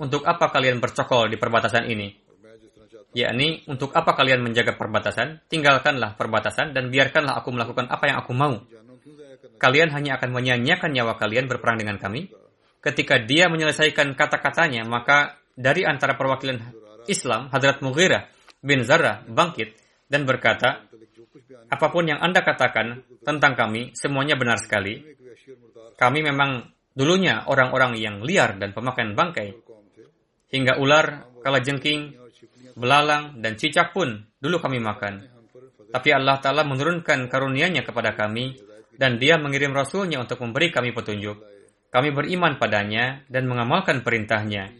Untuk 0.00 0.24
apa 0.24 0.48
kalian 0.48 0.78
bercokol 0.78 1.28
di 1.28 1.36
perbatasan 1.36 1.90
ini? 1.90 2.08
Yakni, 3.10 3.66
untuk 3.66 3.90
apa 3.92 4.14
kalian 4.14 4.40
menjaga 4.40 4.78
perbatasan? 4.78 5.42
Tinggalkanlah 5.50 6.14
perbatasan 6.14 6.70
dan 6.70 6.94
biarkanlah 6.94 7.34
aku 7.42 7.50
melakukan 7.50 7.90
apa 7.90 8.04
yang 8.06 8.16
aku 8.22 8.32
mau. 8.32 8.54
Kalian 9.60 9.92
hanya 9.92 10.16
akan 10.16 10.30
menyanyiakan 10.30 10.94
nyawa 10.94 11.18
kalian 11.18 11.50
berperang 11.50 11.76
dengan 11.76 11.98
kami. 11.98 12.30
Ketika 12.80 13.20
dia 13.20 13.50
menyelesaikan 13.52 14.16
kata-katanya, 14.16 14.86
maka 14.88 15.36
dari 15.52 15.84
antara 15.84 16.16
perwakilan 16.16 16.62
Islam, 17.10 17.52
Hadrat 17.52 17.84
Mughirah 17.84 18.30
bin 18.64 18.86
Zarrah 18.86 19.20
bangkit 19.28 19.76
dan 20.08 20.24
berkata, 20.24 20.89
apa 21.70 21.86
pun 21.90 22.06
yang 22.06 22.18
Anda 22.22 22.42
katakan 22.42 23.02
tentang 23.22 23.54
kami, 23.54 23.94
semuanya 23.94 24.34
benar 24.34 24.58
sekali. 24.58 25.02
Kami 25.94 26.18
memang 26.24 26.66
dulunya 26.94 27.46
orang-orang 27.46 27.98
yang 27.98 28.22
liar 28.24 28.58
dan 28.58 28.74
pemakan 28.74 29.14
bangkai. 29.14 29.54
Hingga 30.50 30.82
ular, 30.82 31.30
kalajengking, 31.42 32.18
belalang, 32.74 33.38
dan 33.38 33.54
cicak 33.54 33.94
pun 33.94 34.26
dulu 34.42 34.58
kami 34.58 34.82
makan. 34.82 35.30
Tapi 35.90 36.08
Allah 36.14 36.38
Ta'ala 36.38 36.62
menurunkan 36.62 37.26
karunia-Nya 37.26 37.82
kepada 37.82 38.14
kami, 38.14 38.58
dan 38.94 39.16
dia 39.16 39.40
mengirim 39.40 39.74
Rasulnya 39.74 40.20
untuk 40.20 40.42
memberi 40.44 40.70
kami 40.70 40.92
petunjuk. 40.92 41.40
Kami 41.90 42.14
beriman 42.14 42.54
padanya 42.60 43.26
dan 43.26 43.50
mengamalkan 43.50 44.06
perintahnya. 44.06 44.70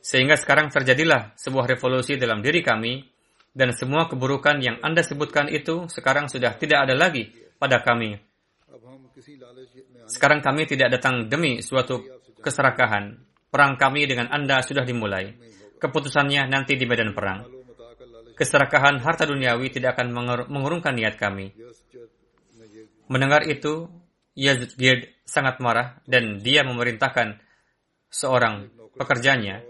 Sehingga 0.00 0.34
sekarang 0.40 0.72
terjadilah 0.72 1.36
sebuah 1.36 1.68
revolusi 1.68 2.16
dalam 2.16 2.40
diri 2.40 2.64
kami, 2.64 3.11
dan 3.52 3.76
semua 3.76 4.08
keburukan 4.08 4.60
yang 4.64 4.80
Anda 4.80 5.04
sebutkan 5.04 5.52
itu 5.52 5.88
sekarang 5.92 6.32
sudah 6.32 6.56
tidak 6.56 6.88
ada 6.88 6.94
lagi 6.96 7.28
pada 7.60 7.84
kami. 7.84 8.16
Sekarang 10.08 10.40
kami 10.40 10.64
tidak 10.64 10.98
datang 10.98 11.28
demi 11.28 11.60
suatu 11.60 12.00
keserakahan. 12.40 13.20
Perang 13.52 13.76
kami 13.76 14.08
dengan 14.08 14.32
Anda 14.32 14.64
sudah 14.64 14.82
dimulai. 14.82 15.36
Keputusannya 15.76 16.48
nanti 16.48 16.80
di 16.80 16.88
medan 16.88 17.12
perang. 17.12 17.44
Keserakahan 18.32 18.96
harta 19.04 19.28
duniawi 19.28 19.68
tidak 19.68 20.00
akan 20.00 20.08
mengurungkan 20.48 20.96
niat 20.96 21.20
kami. 21.20 21.52
Mendengar 23.12 23.44
itu, 23.44 23.92
Yazid 24.32 24.72
sangat 25.28 25.60
marah 25.60 26.00
dan 26.08 26.40
dia 26.40 26.64
memerintahkan 26.64 27.36
seorang 28.08 28.72
pekerjanya 28.96 29.60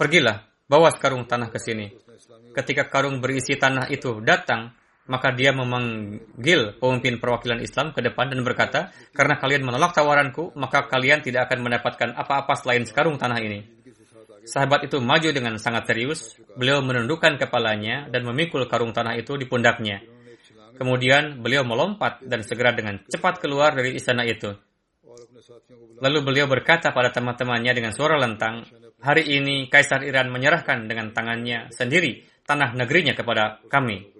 Pergilah, 0.00 0.48
bawa 0.64 0.88
sekarung 0.96 1.28
tanah 1.28 1.52
ke 1.52 1.60
sini. 1.60 1.92
Ketika 2.50 2.90
karung 2.90 3.22
berisi 3.22 3.54
tanah 3.54 3.86
itu 3.90 4.18
datang, 4.22 4.74
maka 5.10 5.34
dia 5.34 5.50
memanggil 5.50 6.78
pemimpin 6.78 7.18
perwakilan 7.18 7.58
Islam 7.62 7.90
ke 7.90 8.02
depan 8.02 8.30
dan 8.30 8.46
berkata, 8.46 8.94
karena 9.10 9.38
kalian 9.38 9.66
menolak 9.66 9.94
tawaranku, 9.94 10.54
maka 10.54 10.86
kalian 10.86 11.22
tidak 11.22 11.50
akan 11.50 11.66
mendapatkan 11.66 12.10
apa-apa 12.14 12.54
selain 12.58 12.86
sekarung 12.86 13.18
tanah 13.18 13.38
ini. 13.42 13.60
Sahabat 14.46 14.86
itu 14.86 15.02
maju 15.02 15.28
dengan 15.34 15.58
sangat 15.58 15.90
serius, 15.90 16.38
beliau 16.54 16.80
menundukkan 16.80 17.38
kepalanya 17.38 18.06
dan 18.08 18.22
memikul 18.26 18.66
karung 18.70 18.94
tanah 18.94 19.18
itu 19.18 19.34
di 19.34 19.46
pundaknya. 19.50 20.02
Kemudian 20.78 21.44
beliau 21.44 21.60
melompat 21.66 22.24
dan 22.24 22.40
segera 22.40 22.72
dengan 22.72 23.04
cepat 23.04 23.42
keluar 23.42 23.76
dari 23.76 23.98
istana 23.98 24.24
itu. 24.24 24.56
Lalu 26.00 26.18
beliau 26.24 26.48
berkata 26.48 26.96
pada 26.96 27.12
teman-temannya 27.12 27.76
dengan 27.76 27.92
suara 27.92 28.16
lantang, 28.16 28.64
Hari 29.00 29.32
ini 29.32 29.72
Kaisar 29.72 30.04
Iran 30.04 30.28
menyerahkan 30.28 30.84
dengan 30.84 31.16
tangannya 31.16 31.72
sendiri 31.72 32.20
tanah 32.46 32.76
negerinya 32.76 33.12
kepada 33.16 33.62
kami. 33.68 34.10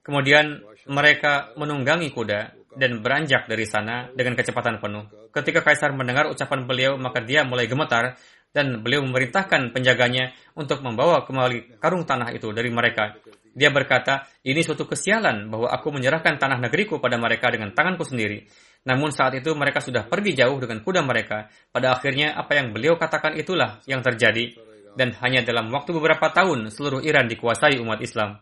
Kemudian 0.00 0.64
mereka 0.88 1.52
menunggangi 1.54 2.10
kuda 2.10 2.56
dan 2.74 3.02
beranjak 3.02 3.50
dari 3.50 3.66
sana 3.66 4.08
dengan 4.14 4.38
kecepatan 4.38 4.78
penuh. 4.78 5.06
Ketika 5.30 5.62
Kaisar 5.62 5.94
mendengar 5.94 6.26
ucapan 6.30 6.66
beliau, 6.66 6.98
maka 6.98 7.22
dia 7.22 7.46
mulai 7.46 7.70
gemetar 7.70 8.18
dan 8.50 8.82
beliau 8.82 9.06
memerintahkan 9.06 9.70
penjaganya 9.70 10.34
untuk 10.58 10.82
membawa 10.82 11.22
kembali 11.22 11.78
karung 11.78 12.02
tanah 12.02 12.34
itu 12.34 12.50
dari 12.50 12.70
mereka. 12.70 13.14
Dia 13.50 13.74
berkata, 13.74 14.30
ini 14.46 14.62
suatu 14.62 14.86
kesialan 14.86 15.50
bahwa 15.50 15.70
aku 15.74 15.90
menyerahkan 15.90 16.38
tanah 16.38 16.62
negeriku 16.62 17.02
pada 17.02 17.18
mereka 17.18 17.50
dengan 17.50 17.74
tanganku 17.74 18.06
sendiri. 18.06 18.46
Namun 18.86 19.10
saat 19.10 19.34
itu 19.34 19.50
mereka 19.58 19.82
sudah 19.82 20.06
pergi 20.06 20.38
jauh 20.38 20.54
dengan 20.62 20.80
kuda 20.86 21.02
mereka. 21.02 21.50
Pada 21.74 21.98
akhirnya 21.98 22.38
apa 22.38 22.56
yang 22.56 22.70
beliau 22.70 22.94
katakan 22.94 23.34
itulah 23.34 23.82
yang 23.90 24.06
terjadi. 24.06 24.54
Dan 24.94 25.14
hanya 25.22 25.46
dalam 25.46 25.70
waktu 25.70 25.90
beberapa 25.94 26.30
tahun 26.30 26.70
seluruh 26.70 27.02
Iran 27.04 27.30
dikuasai 27.30 27.78
umat 27.82 28.00
Islam. 28.02 28.40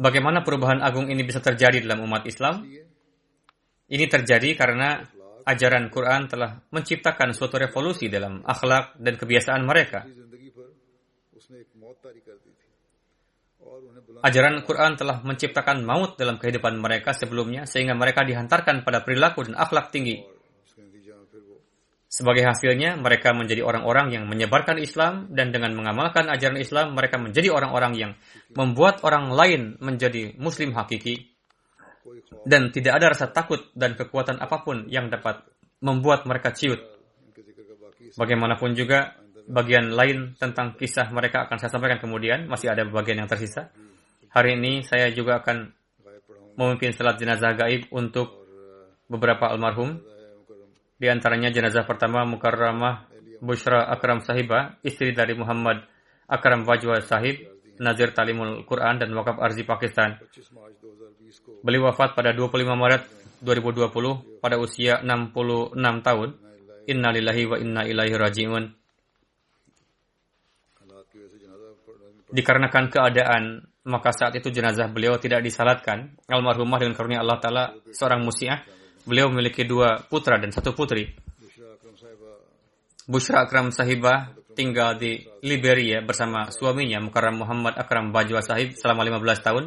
Bagaimana 0.00 0.42
perubahan 0.42 0.80
agung 0.80 1.06
ini 1.12 1.22
bisa 1.22 1.38
terjadi 1.38 1.84
dalam 1.84 2.02
umat 2.08 2.24
Islam? 2.24 2.64
Ini 3.92 4.04
terjadi 4.08 4.56
karena 4.56 5.04
ajaran 5.44 5.92
Quran 5.92 6.30
telah 6.30 6.64
menciptakan 6.72 7.36
suatu 7.36 7.60
revolusi 7.60 8.08
dalam 8.08 8.40
akhlak 8.46 8.96
dan 8.96 9.14
kebiasaan 9.20 9.62
mereka. 9.66 10.06
Ajaran 14.22 14.62
Quran 14.62 14.94
telah 14.94 15.18
menciptakan 15.26 15.82
maut 15.82 16.14
dalam 16.14 16.38
kehidupan 16.38 16.78
mereka 16.78 17.10
sebelumnya 17.10 17.66
sehingga 17.66 17.98
mereka 17.98 18.22
dihantarkan 18.22 18.86
pada 18.86 19.02
perilaku 19.02 19.50
dan 19.50 19.58
akhlak 19.58 19.90
tinggi. 19.90 20.22
Sebagai 22.12 22.44
hasilnya, 22.44 23.00
mereka 23.00 23.32
menjadi 23.32 23.64
orang-orang 23.64 24.12
yang 24.12 24.28
menyebarkan 24.28 24.76
Islam 24.76 25.32
dan 25.32 25.48
dengan 25.48 25.72
mengamalkan 25.72 26.28
ajaran 26.28 26.60
Islam, 26.60 26.92
mereka 26.92 27.16
menjadi 27.16 27.48
orang-orang 27.48 27.92
yang 27.96 28.12
membuat 28.52 29.00
orang 29.00 29.32
lain 29.32 29.80
menjadi 29.80 30.36
muslim 30.36 30.76
hakiki 30.76 31.32
dan 32.44 32.68
tidak 32.68 33.00
ada 33.00 33.16
rasa 33.16 33.32
takut 33.32 33.64
dan 33.72 33.96
kekuatan 33.96 34.36
apa 34.44 34.60
pun 34.60 34.92
yang 34.92 35.08
dapat 35.08 35.40
membuat 35.80 36.28
mereka 36.28 36.52
ciut. 36.52 36.84
Bagaimanapun 38.12 38.76
juga, 38.76 39.16
bagian 39.48 39.96
lain 39.96 40.36
tentang 40.36 40.76
kisah 40.76 41.08
mereka 41.08 41.48
akan 41.48 41.56
saya 41.56 41.72
sampaikan 41.72 41.96
kemudian, 41.96 42.44
masih 42.44 42.76
ada 42.76 42.84
bagian 42.84 43.24
yang 43.24 43.30
tersisa. 43.30 43.72
Hari 44.36 44.60
ini 44.60 44.84
saya 44.84 45.08
juga 45.08 45.40
akan 45.40 45.70
memimpin 46.60 46.92
salat 46.92 47.16
jenazah 47.16 47.56
gaib 47.56 47.88
untuk 47.88 48.44
beberapa 49.08 49.48
almarhum. 49.48 50.11
Di 51.02 51.10
antaranya 51.10 51.50
jenazah 51.50 51.82
pertama 51.82 52.22
Mukarramah 52.22 53.10
Bushra 53.42 53.90
Akram 53.90 54.22
Sahibah, 54.22 54.78
istri 54.86 55.10
dari 55.10 55.34
Muhammad 55.34 55.82
Akram 56.30 56.62
Wajwa 56.62 57.02
Sahib, 57.02 57.42
Nazir 57.82 58.14
Talimul 58.14 58.62
Quran 58.62 59.02
dan 59.02 59.10
Wakaf 59.10 59.42
Arzi 59.42 59.66
Pakistan. 59.66 60.22
Beliau 61.66 61.90
wafat 61.90 62.14
pada 62.14 62.30
25 62.30 62.78
Maret 62.78 63.02
2020 63.42 64.38
pada 64.38 64.62
usia 64.62 65.02
66 65.02 65.74
tahun. 66.06 66.28
Innalillahi 66.86 67.42
wa 67.50 67.56
inna 67.58 67.82
ilaihi 67.82 68.14
raji'un. 68.14 68.64
Dikarenakan 72.30 72.84
keadaan 72.94 73.42
maka 73.90 74.14
saat 74.14 74.38
itu 74.38 74.54
jenazah 74.54 74.86
beliau 74.86 75.18
tidak 75.18 75.42
disalatkan. 75.42 76.14
Almarhumah 76.30 76.78
dengan 76.78 76.94
karunia 76.94 77.26
Allah 77.26 77.42
Ta'ala 77.42 77.64
seorang 77.90 78.22
musiah. 78.22 78.62
Beliau 79.02 79.30
memiliki 79.30 79.66
dua 79.66 80.02
putra 80.06 80.38
dan 80.38 80.54
satu 80.54 80.74
putri. 80.74 81.10
Bushra 83.06 83.44
Akram 83.44 83.74
Sahibah 83.74 84.30
tinggal 84.54 84.94
di 84.94 85.26
Liberia 85.42 86.04
bersama 86.04 86.52
suaminya 86.54 87.02
Mukarram 87.02 87.42
Muhammad 87.42 87.74
Akram 87.74 88.14
Bajwa 88.14 88.38
Sahib 88.44 88.78
selama 88.78 89.02
15 89.02 89.46
tahun. 89.46 89.64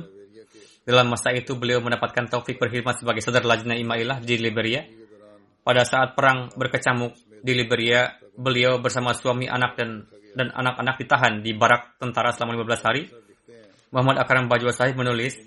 Dalam 0.86 1.10
masa 1.10 1.34
itu 1.34 1.58
beliau 1.58 1.82
mendapatkan 1.82 2.30
taufik 2.30 2.62
berkhidmat 2.62 3.02
sebagai 3.02 3.20
sadar 3.20 3.44
lajna 3.44 3.76
imailah 3.76 4.22
di 4.22 4.40
Liberia. 4.40 4.86
Pada 5.66 5.82
saat 5.82 6.14
perang 6.14 6.54
berkecamuk 6.54 7.18
di 7.42 7.58
Liberia, 7.58 8.14
beliau 8.38 8.78
bersama 8.78 9.12
suami 9.18 9.50
anak 9.50 9.76
dan 9.76 10.06
dan 10.36 10.52
anak-anak 10.54 10.96
ditahan 11.02 11.34
di 11.42 11.56
barak 11.56 11.98
tentara 11.98 12.30
selama 12.36 12.60
15 12.60 12.88
hari 12.88 13.04
Muhammad 13.96 14.20
Akram 14.20 14.52
Bajwa 14.52 14.76
Sahib 14.76 15.00
menulis, 15.00 15.40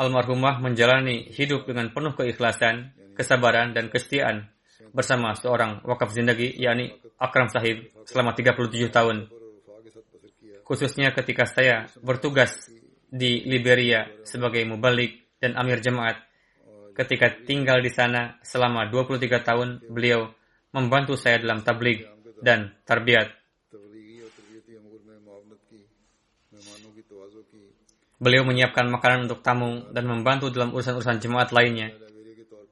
almarhumah 0.00 0.64
menjalani 0.64 1.28
hidup 1.28 1.68
dengan 1.68 1.92
penuh 1.92 2.16
keikhlasan, 2.16 2.96
kesabaran, 3.12 3.76
dan 3.76 3.92
kesetiaan 3.92 4.48
bersama 4.96 5.36
seorang 5.36 5.84
wakaf 5.84 6.16
zindagi, 6.16 6.56
yakni 6.56 6.96
Akram 7.20 7.52
Sahib, 7.52 7.92
selama 8.08 8.32
37 8.32 8.88
tahun. 8.88 9.28
Khususnya 10.64 11.12
ketika 11.12 11.44
saya 11.44 11.84
bertugas 12.00 12.72
di 13.10 13.44
Liberia 13.44 14.06
sebagai 14.22 14.62
mubalik 14.64 15.36
dan 15.42 15.58
amir 15.58 15.82
jemaat. 15.82 16.16
Ketika 16.94 17.32
tinggal 17.42 17.82
di 17.82 17.90
sana 17.90 18.38
selama 18.44 18.86
23 18.88 19.40
tahun, 19.42 19.68
beliau 19.90 20.30
membantu 20.70 21.18
saya 21.18 21.42
dalam 21.42 21.66
tabligh 21.66 22.06
dan 22.40 22.72
tarbiyat 22.86 23.39
Beliau 28.20 28.44
menyiapkan 28.44 28.84
makanan 28.92 29.24
untuk 29.32 29.40
tamu 29.40 29.88
dan 29.96 30.04
membantu 30.04 30.52
dalam 30.52 30.76
urusan-urusan 30.76 31.24
jemaat 31.24 31.56
lainnya. 31.56 31.88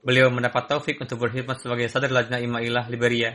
Beliau 0.04 0.28
mendapat 0.28 0.68
taufik 0.68 1.00
untuk 1.00 1.24
berkhidmat 1.24 1.56
sebagai 1.56 1.88
sadar 1.88 2.12
lajna 2.12 2.36
imailah 2.36 2.84
Liberia. 2.92 3.32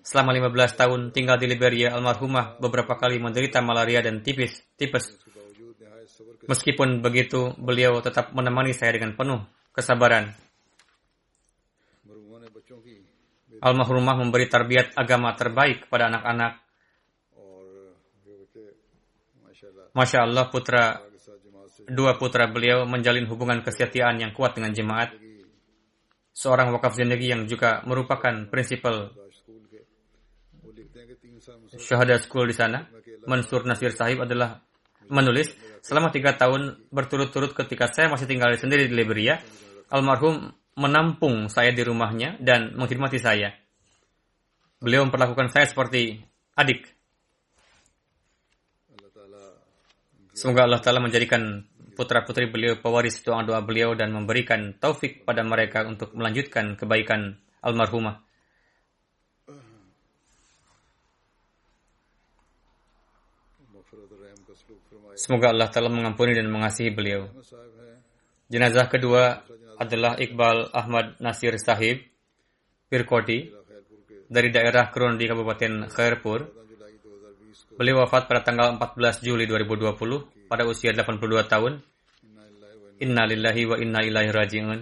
Selama 0.00 0.32
15 0.32 0.80
tahun 0.80 1.00
tinggal 1.12 1.36
di 1.36 1.46
Liberia, 1.46 1.92
almarhumah 1.92 2.56
beberapa 2.56 2.96
kali 2.96 3.20
menderita 3.20 3.60
malaria 3.60 4.00
dan 4.00 4.24
tipis, 4.24 4.64
tipes. 4.80 5.12
Meskipun 6.48 7.04
begitu, 7.04 7.52
beliau 7.60 8.00
tetap 8.00 8.32
menemani 8.32 8.72
saya 8.72 8.96
dengan 8.96 9.12
penuh 9.12 9.44
kesabaran. 9.76 10.32
Almarhumah 13.60 14.16
memberi 14.16 14.48
tarbiyat 14.48 14.96
agama 14.96 15.36
terbaik 15.36 15.84
kepada 15.86 16.08
anak-anak. 16.08 16.64
Masya 19.92 20.24
Allah 20.24 20.48
putra 20.48 21.11
dua 21.88 22.18
putra 22.20 22.50
beliau 22.50 22.84
menjalin 22.84 23.26
hubungan 23.26 23.62
kesetiaan 23.64 24.20
yang 24.20 24.30
kuat 24.36 24.58
dengan 24.58 24.74
jemaat. 24.74 25.14
Seorang 26.32 26.72
wakaf 26.72 26.96
zindagi 26.96 27.32
yang 27.32 27.44
juga 27.44 27.84
merupakan 27.84 28.48
prinsipal 28.48 29.12
syahada 31.76 32.16
school 32.22 32.46
di 32.48 32.56
sana, 32.56 32.86
Mansur 33.26 33.66
Nasir 33.66 33.92
Sahib 33.92 34.22
adalah 34.24 34.62
menulis, 35.10 35.52
selama 35.82 36.14
tiga 36.14 36.38
tahun 36.38 36.88
berturut-turut 36.88 37.52
ketika 37.52 37.90
saya 37.90 38.08
masih 38.08 38.30
tinggal 38.30 38.54
sendiri 38.54 38.86
di 38.86 38.94
Liberia, 38.94 39.42
almarhum 39.90 40.54
menampung 40.78 41.52
saya 41.52 41.74
di 41.74 41.82
rumahnya 41.84 42.40
dan 42.40 42.72
menghormati 42.78 43.20
saya. 43.20 43.52
Beliau 44.80 45.04
memperlakukan 45.06 45.52
saya 45.52 45.68
seperti 45.68 46.18
adik. 46.56 46.88
Semoga 50.32 50.64
Allah 50.64 50.80
Ta'ala 50.80 50.98
menjadikan 50.98 51.60
putra-putri 52.02 52.50
beliau 52.50 52.74
pewaris 52.82 53.22
doa-doa 53.22 53.62
beliau 53.62 53.94
dan 53.94 54.10
memberikan 54.10 54.74
taufik 54.74 55.22
pada 55.22 55.46
mereka 55.46 55.86
untuk 55.86 56.10
melanjutkan 56.18 56.74
kebaikan 56.74 57.38
almarhumah. 57.62 58.18
Semoga 65.14 65.54
Allah 65.54 65.70
telah 65.70 65.92
mengampuni 65.94 66.34
dan 66.34 66.50
mengasihi 66.50 66.90
beliau. 66.90 67.30
Jenazah 68.50 68.90
kedua 68.90 69.46
adalah 69.78 70.18
Iqbal 70.18 70.74
Ahmad 70.74 71.14
Nasir 71.22 71.54
Sahib, 71.62 72.02
Pirkoti, 72.90 73.62
dari 74.32 74.48
daerah 74.48 74.88
Krun 74.90 75.20
di 75.20 75.30
Kabupaten 75.30 75.86
Khairpur. 75.92 76.40
Beliau 77.76 78.04
wafat 78.04 78.26
pada 78.26 78.42
tanggal 78.42 78.74
14 78.76 79.24
Juli 79.24 79.44
2020 79.46 80.48
pada 80.48 80.64
usia 80.64 80.92
82 80.92 81.44
tahun. 81.48 81.91
Inna 83.02 83.26
lillahi 83.26 83.62
wa 83.66 83.76
inna 83.82 84.00
ilaihi 84.06 84.30
raji'un. 84.30 84.80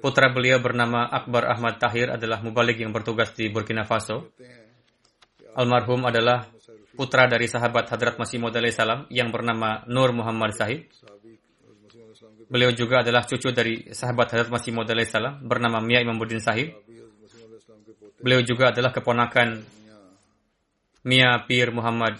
Putra 0.00 0.32
beliau 0.32 0.60
bernama 0.60 1.04
Akbar 1.08 1.48
Ahmad 1.48 1.76
Tahir 1.76 2.12
adalah 2.12 2.40
mubalik 2.40 2.80
yang 2.80 2.92
bertugas 2.92 3.32
di 3.36 3.52
Burkina 3.52 3.84
Faso. 3.84 4.32
Almarhum 5.54 6.04
adalah 6.08 6.48
putra 6.96 7.28
dari 7.28 7.46
sahabat 7.46 7.88
Hadrat 7.92 8.16
Masih 8.16 8.40
Maud 8.40 8.56
salam 8.72 9.06
yang 9.12 9.28
bernama 9.28 9.84
Nur 9.86 10.10
Muhammad 10.16 10.56
Sahib. 10.56 10.88
Beliau 12.48 12.72
juga 12.72 13.00
adalah 13.00 13.24
cucu 13.24 13.48
dari 13.54 13.88
sahabat 13.92 14.34
Hadrat 14.34 14.50
Masih 14.50 14.72
Maud 14.72 14.88
salam 15.06 15.40
bernama 15.44 15.78
Mia 15.80 16.00
Imamuddin 16.00 16.40
Sahib. 16.40 16.72
Beliau 18.18 18.40
juga 18.40 18.72
adalah 18.72 18.90
keponakan 18.90 19.60
Mia 21.04 21.36
Pir 21.44 21.68
Muhammad 21.68 22.16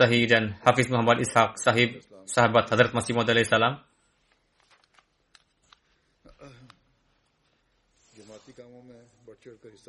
Sahih 0.00 0.24
dan 0.24 0.56
Hafiz 0.64 0.88
Muhammad 0.88 1.20
Ishaq 1.20 1.60
Sahib 1.60 2.00
sahabat 2.24 2.72
Hadrat 2.72 2.96
Masih 2.96 3.12
Maud 3.12 3.28
salam. 3.44 3.84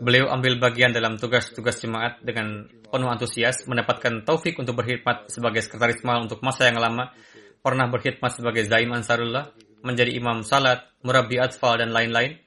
Beliau 0.03 0.28
ambil 0.32 0.59
bagian 0.59 0.91
dalam 0.91 1.16
tugas-tugas 1.16 1.80
jemaat 1.80 2.20
dengan 2.20 2.68
penuh 2.68 3.07
antusias, 3.07 3.68
mendapatkan 3.68 4.24
taufik 4.28 4.59
untuk 4.59 4.80
berkhidmat 4.80 5.32
sebagai 5.32 5.64
sekretaris 5.64 6.03
mal 6.03 6.24
untuk 6.24 6.43
masa 6.43 6.68
yang 6.68 6.80
lama, 6.80 7.12
pernah 7.59 7.88
berkhidmat 7.88 8.32
sebagai 8.32 8.68
Zaim 8.68 8.91
Ansarullah, 8.91 9.51
menjadi 9.84 10.12
imam 10.16 10.43
salat, 10.43 10.88
murabi 11.03 11.39
atfal, 11.39 11.80
dan 11.80 11.91
lain-lain. 11.91 12.39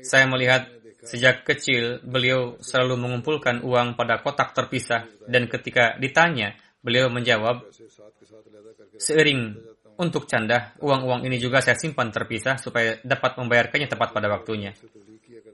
Saya 0.00 0.24
melihat 0.24 0.68
Sejak 1.00 1.48
kecil, 1.48 2.04
beliau 2.04 2.60
selalu 2.60 3.00
mengumpulkan 3.00 3.64
uang 3.64 3.96
pada 3.96 4.20
kotak 4.20 4.52
terpisah 4.52 5.08
dan 5.24 5.48
ketika 5.48 5.96
ditanya 5.96 6.56
Beliau 6.80 7.12
menjawab, 7.12 7.68
seiring 8.96 9.52
untuk 10.00 10.24
canda, 10.24 10.72
uang-uang 10.80 11.28
ini 11.28 11.36
juga 11.36 11.60
saya 11.60 11.76
simpan 11.76 12.08
terpisah 12.08 12.56
supaya 12.56 12.96
dapat 13.04 13.36
membayarkannya 13.36 13.84
tepat 13.84 14.16
pada 14.16 14.32
waktunya. 14.32 14.72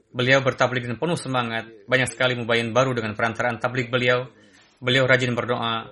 Beliau 0.07 0.39
bertablik 0.39 0.87
dengan 0.87 0.95
penuh 0.95 1.19
semangat, 1.19 1.67
banyak 1.83 2.07
sekali 2.07 2.39
mubayin 2.39 2.71
baru 2.71 2.95
dengan 2.95 3.11
perantaraan 3.11 3.59
tablik 3.59 3.91
beliau. 3.91 4.31
Beliau 4.79 5.03
rajin 5.03 5.35
berdoa, 5.35 5.91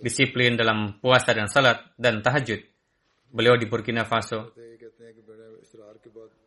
disiplin 0.00 0.56
dalam 0.56 0.96
puasa 0.96 1.36
dan 1.36 1.52
salat 1.52 1.84
dan 2.00 2.24
tahajud. 2.24 2.64
Beliau 3.28 3.60
di 3.60 3.68
Burkina 3.68 4.08
Faso. 4.08 4.56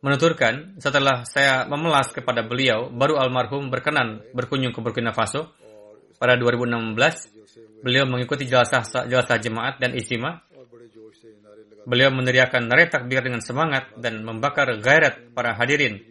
Menuturkan, 0.02 0.82
setelah 0.82 1.22
saya 1.30 1.70
memelas 1.70 2.10
kepada 2.10 2.42
beliau, 2.42 2.90
baru 2.90 3.22
almarhum 3.22 3.70
berkenan 3.70 4.26
berkunjung 4.34 4.74
ke 4.74 4.82
Burkina 4.82 5.14
Faso 5.14 5.54
pada 6.18 6.34
2016, 6.38 7.86
beliau 7.86 8.10
mengikuti 8.10 8.50
jelasah, 8.50 8.82
jelasah 9.06 9.38
jemaat 9.38 9.78
dan 9.78 9.94
istimewa. 9.94 10.42
Beliau 11.82 12.14
meneriakan 12.14 12.70
nari 12.70 12.90
takbir 12.90 13.26
dengan 13.26 13.42
semangat 13.42 13.94
dan 13.98 14.22
membakar 14.22 14.70
gairat 14.82 15.34
para 15.34 15.58
hadirin. 15.58 16.02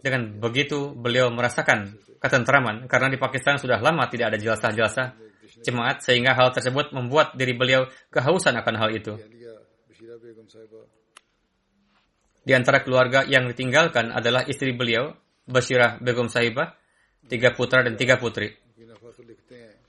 Dengan 0.00 0.40
begitu, 0.40 0.96
beliau 0.96 1.28
merasakan 1.28 2.00
ketentraman 2.16 2.88
karena 2.88 3.08
di 3.12 3.18
Pakistan 3.20 3.60
sudah 3.60 3.80
lama 3.80 4.08
tidak 4.08 4.34
ada 4.34 4.38
jelasah-jelasah 4.40 5.06
jemaat 5.62 6.04
sehingga 6.04 6.36
hal 6.36 6.52
tersebut 6.52 6.92
membuat 6.92 7.34
diri 7.36 7.56
beliau 7.56 7.88
kehausan 8.12 8.56
akan 8.56 8.74
hal 8.76 8.90
itu. 8.92 9.14
Di 12.48 12.56
antara 12.56 12.80
keluarga 12.80 13.28
yang 13.28 13.44
ditinggalkan 13.44 14.08
adalah 14.08 14.40
istri 14.48 14.72
beliau, 14.72 15.12
Bashirah 15.44 16.00
Begum 16.00 16.32
Sahibah, 16.32 16.72
tiga 17.28 17.52
putra 17.52 17.84
dan 17.84 17.92
tiga 18.00 18.16
putri. 18.16 18.56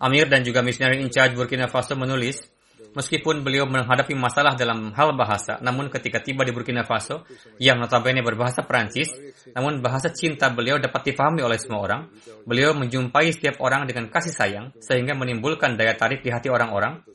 Amir 0.04 0.28
dan 0.28 0.44
juga 0.44 0.60
missionary 0.60 1.00
in 1.00 1.08
charge 1.08 1.40
Burkina 1.40 1.72
Faso 1.72 1.96
menulis, 1.96 2.44
meskipun 2.92 3.48
beliau 3.48 3.64
menghadapi 3.64 4.12
masalah 4.12 4.60
dalam 4.60 4.92
hal 4.92 5.16
bahasa, 5.16 5.56
namun 5.64 5.88
ketika 5.88 6.20
tiba 6.20 6.44
di 6.44 6.52
Burkina 6.52 6.84
Faso, 6.84 7.24
yang 7.64 7.80
notabene 7.80 8.20
berbahasa 8.20 8.68
Perancis, 8.68 9.08
namun 9.56 9.80
bahasa 9.80 10.12
cinta 10.12 10.52
beliau 10.52 10.84
dapat 10.84 11.16
difahami 11.16 11.40
oleh 11.40 11.56
semua 11.56 11.80
orang, 11.80 12.02
beliau 12.44 12.76
menjumpai 12.76 13.32
setiap 13.32 13.64
orang 13.64 13.88
dengan 13.88 14.12
kasih 14.12 14.36
sayang, 14.36 14.76
sehingga 14.84 15.16
menimbulkan 15.16 15.80
daya 15.80 15.96
tarik 15.96 16.20
di 16.20 16.28
hati 16.28 16.52
orang-orang. 16.52 17.08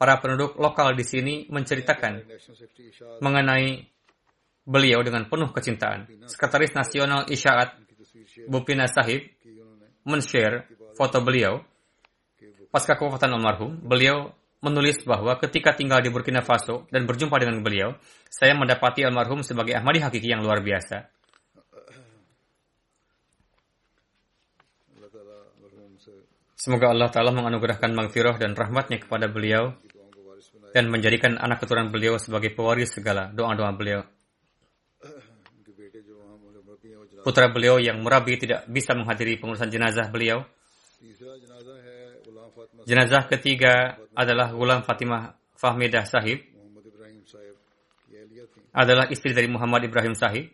Para 0.00 0.16
penduduk 0.16 0.56
lokal 0.56 0.96
di 0.96 1.04
sini 1.04 1.34
menceritakan 1.52 2.24
mengenai 3.20 3.99
beliau 4.70 5.02
dengan 5.02 5.26
penuh 5.26 5.50
kecintaan. 5.50 6.06
Sekretaris 6.30 6.70
Nasional 6.78 7.26
Isyaat 7.26 7.74
Bupina 8.46 8.86
Sahib 8.86 9.26
men-share 10.06 10.70
foto 10.94 11.18
beliau 11.18 11.58
pasca 12.70 12.94
kewafatan 12.94 13.34
almarhum, 13.34 13.82
beliau 13.82 14.30
menulis 14.62 15.02
bahwa 15.02 15.34
ketika 15.42 15.74
tinggal 15.74 15.98
di 15.98 16.12
Burkina 16.14 16.46
Faso 16.46 16.86
dan 16.94 17.02
berjumpa 17.02 17.34
dengan 17.42 17.64
beliau, 17.66 17.98
saya 18.30 18.54
mendapati 18.54 19.02
almarhum 19.02 19.42
sebagai 19.42 19.74
Ahmadi 19.74 19.98
hakiki 19.98 20.30
yang 20.30 20.46
luar 20.46 20.62
biasa. 20.62 21.10
Semoga 26.60 26.92
Allah 26.92 27.08
Ta'ala 27.08 27.32
menganugerahkan 27.32 27.88
mangfirah 27.88 28.36
dan 28.36 28.52
rahmatnya 28.52 29.00
kepada 29.00 29.32
beliau 29.32 29.72
dan 30.76 30.92
menjadikan 30.92 31.40
anak 31.40 31.64
keturunan 31.64 31.88
beliau 31.88 32.20
sebagai 32.20 32.52
pewaris 32.52 32.92
segala 32.92 33.32
doa-doa 33.32 33.72
beliau. 33.72 34.04
Putra 37.20 37.52
beliau 37.52 37.76
yang 37.76 38.00
murabi 38.00 38.40
tidak 38.40 38.64
bisa 38.70 38.96
menghadiri 38.96 39.36
pengurusan 39.36 39.68
jenazah 39.68 40.08
beliau 40.08 40.44
Jenazah 42.84 43.24
ketiga 43.28 43.96
adalah 44.12 44.52
Gulam 44.52 44.84
Fatimah 44.84 45.36
Fahmidah 45.56 46.04
Sahib. 46.04 46.44
Adalah 48.70 49.08
istri 49.10 49.32
dari 49.32 49.48
Muhammad 49.48 49.84
Ibrahim 49.88 50.12
Sahib. 50.12 50.48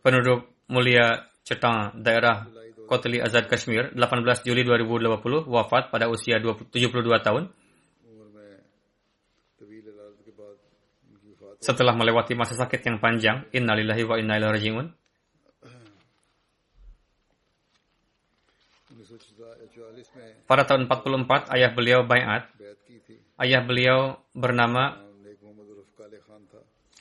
Penduduk 0.00 0.64
mulia 0.72 1.28
Cetang, 1.44 1.92
daerah 2.00 2.48
Kotli 2.88 3.20
Azad 3.20 3.46
Kashmir, 3.46 3.92
18 3.92 4.46
Juli 4.46 4.64
2020, 4.64 5.46
wafat 5.46 5.92
pada 5.92 6.08
usia 6.08 6.40
72 6.40 6.72
tahun. 7.20 7.52
Setelah 11.60 11.92
melewati 11.92 12.32
masa 12.32 12.56
sakit 12.56 12.80
yang 12.88 12.96
panjang, 12.96 13.44
innalillahi 13.52 14.02
wa 14.08 14.16
inna 14.16 14.40
ilaihi 14.40 14.54
raji'un. 14.56 14.86
Pada 20.48 20.64
tahun 20.64 20.88
44 20.88 21.52
ayah 21.52 21.70
beliau 21.76 22.00
bayat. 22.08 22.48
Ayah 23.36 23.60
beliau 23.60 24.18
bernama 24.32 24.98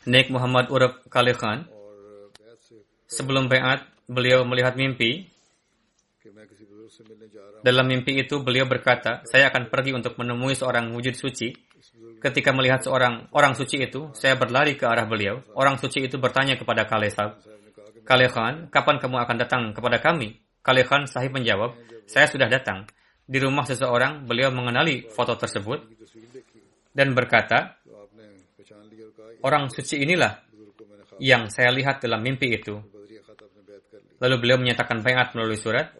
Nek 0.08 0.28
Muhammad 0.32 0.68
Urab 0.72 1.04
Kale 1.08 1.36
Khan. 1.36 1.68
Sebelum 3.10 3.48
bayat, 3.48 3.88
beliau 4.06 4.44
melihat 4.44 4.76
mimpi. 4.76 5.28
Dalam 7.60 7.88
mimpi 7.88 8.16
itu 8.20 8.40
beliau 8.40 8.68
berkata, 8.68 9.24
saya 9.28 9.52
akan 9.52 9.68
pergi 9.68 9.92
untuk 9.96 10.16
menemui 10.20 10.56
seorang 10.56 10.92
wujud 10.96 11.16
suci. 11.16 11.52
Ketika 12.20 12.52
melihat 12.52 12.84
seorang 12.84 13.32
orang 13.32 13.56
suci 13.56 13.80
itu, 13.80 14.12
saya 14.12 14.36
berlari 14.36 14.76
ke 14.76 14.84
arah 14.84 15.08
beliau. 15.08 15.40
Orang 15.56 15.80
suci 15.80 16.04
itu 16.04 16.20
bertanya 16.20 16.60
kepada 16.60 16.84
Kale 16.84 17.08
Sahib, 17.08 17.40
Kale 18.10 18.26
Khan, 18.26 18.74
kapan 18.74 18.98
kamu 18.98 19.22
akan 19.22 19.38
datang 19.38 19.62
kepada 19.70 20.02
kami? 20.02 20.42
Kale 20.66 20.82
Khan 20.82 21.06
sahib 21.06 21.38
menjawab, 21.38 21.78
saya 22.10 22.26
sudah 22.26 22.50
datang 22.50 22.90
di 23.30 23.38
rumah 23.38 23.62
seseorang, 23.70 24.26
beliau 24.26 24.50
mengenali 24.50 25.06
foto 25.14 25.38
tersebut 25.38 25.86
dan 26.90 27.14
berkata, 27.14 27.78
orang 29.46 29.70
suci 29.70 30.02
inilah 30.02 30.42
yang 31.22 31.54
saya 31.54 31.70
lihat 31.70 32.02
dalam 32.02 32.26
mimpi 32.26 32.50
itu. 32.50 32.82
Lalu 34.18 34.36
beliau 34.42 34.58
menyatakan 34.58 35.06
bayat 35.06 35.38
melalui 35.38 35.62
surat. 35.62 35.94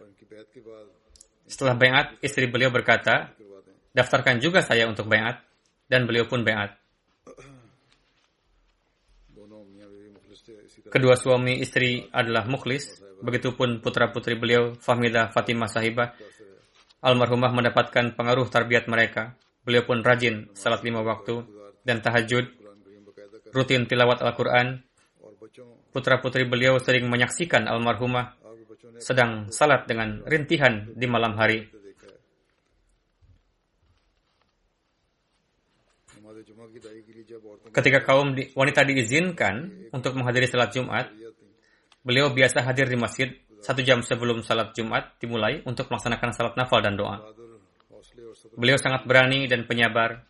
Setelah 1.46 1.78
bayat, 1.78 2.06
istri 2.26 2.50
beliau 2.50 2.74
berkata, 2.74 3.30
daftarkan 3.94 4.42
juga 4.42 4.66
saya 4.66 4.90
untuk 4.90 5.06
bayat. 5.06 5.46
Dan 5.90 6.06
beliau 6.06 6.30
pun 6.30 6.46
bayat. 6.46 6.78
Kedua 10.90 11.18
suami 11.18 11.58
istri 11.58 12.06
adalah 12.14 12.46
mukhlis. 12.46 13.02
Begitupun 13.20 13.84
putra-putri 13.84 14.38
beliau, 14.38 14.72
Fahmidah 14.78 15.28
Fatimah 15.34 15.68
Sahibah, 15.68 16.16
Almarhumah 17.00 17.52
mendapatkan 17.52 18.12
pengaruh 18.16 18.48
tarbiyat 18.48 18.88
mereka. 18.88 19.36
Beliau 19.66 19.84
pun 19.84 20.00
rajin 20.00 20.48
salat 20.56 20.80
lima 20.84 21.04
waktu 21.04 21.44
dan 21.84 22.00
tahajud, 22.00 22.48
rutin 23.52 23.84
tilawat 23.88 24.20
Al-Quran. 24.24 24.84
Putra-putri 25.90 26.46
beliau 26.46 26.78
sering 26.78 27.10
menyaksikan 27.10 27.66
almarhumah 27.66 28.38
sedang 29.00 29.50
salat 29.50 29.88
dengan 29.88 30.22
rintihan 30.28 30.92
di 30.92 31.06
malam 31.08 31.34
hari. 31.34 31.79
Ketika 37.70 37.98
kaum 38.02 38.34
wanita 38.34 38.82
diizinkan 38.86 39.88
untuk 39.94 40.14
menghadiri 40.18 40.46
salat 40.50 40.74
Jumat, 40.74 41.10
beliau 42.02 42.32
biasa 42.32 42.64
hadir 42.64 42.90
di 42.90 42.98
masjid 42.98 43.28
satu 43.60 43.84
jam 43.84 44.00
sebelum 44.00 44.40
salat 44.40 44.72
Jumat 44.72 45.20
dimulai 45.20 45.60
untuk 45.68 45.92
melaksanakan 45.92 46.30
salat 46.32 46.54
nafal 46.56 46.80
dan 46.80 46.96
doa. 46.96 47.20
Beliau 48.56 48.80
sangat 48.80 49.04
berani 49.04 49.44
dan 49.46 49.68
penyabar. 49.68 50.24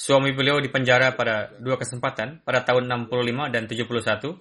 Suami 0.00 0.32
beliau 0.32 0.56
dipenjara 0.64 1.12
pada 1.12 1.52
dua 1.60 1.76
kesempatan, 1.76 2.40
pada 2.40 2.64
tahun 2.64 2.88
65 2.88 3.52
dan 3.52 3.68
71. 3.68 4.40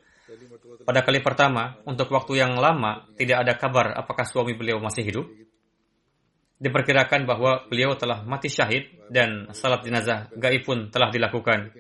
Pada 0.88 1.04
kali 1.04 1.20
pertama, 1.20 1.76
untuk 1.84 2.08
waktu 2.16 2.40
yang 2.40 2.56
lama, 2.56 3.12
tidak 3.20 3.44
ada 3.44 3.54
kabar 3.60 3.92
apakah 3.92 4.24
suami 4.24 4.56
beliau 4.56 4.80
masih 4.80 5.04
hidup. 5.04 5.28
Diperkirakan 6.60 7.24
bahwa 7.24 7.64
beliau 7.72 7.96
telah 7.96 8.20
mati 8.28 8.52
syahid 8.52 8.92
dan 9.08 9.48
salat 9.56 9.80
jenazah 9.88 10.28
gaib 10.36 10.68
pun 10.68 10.92
telah 10.92 11.08
dilakukan. 11.08 11.72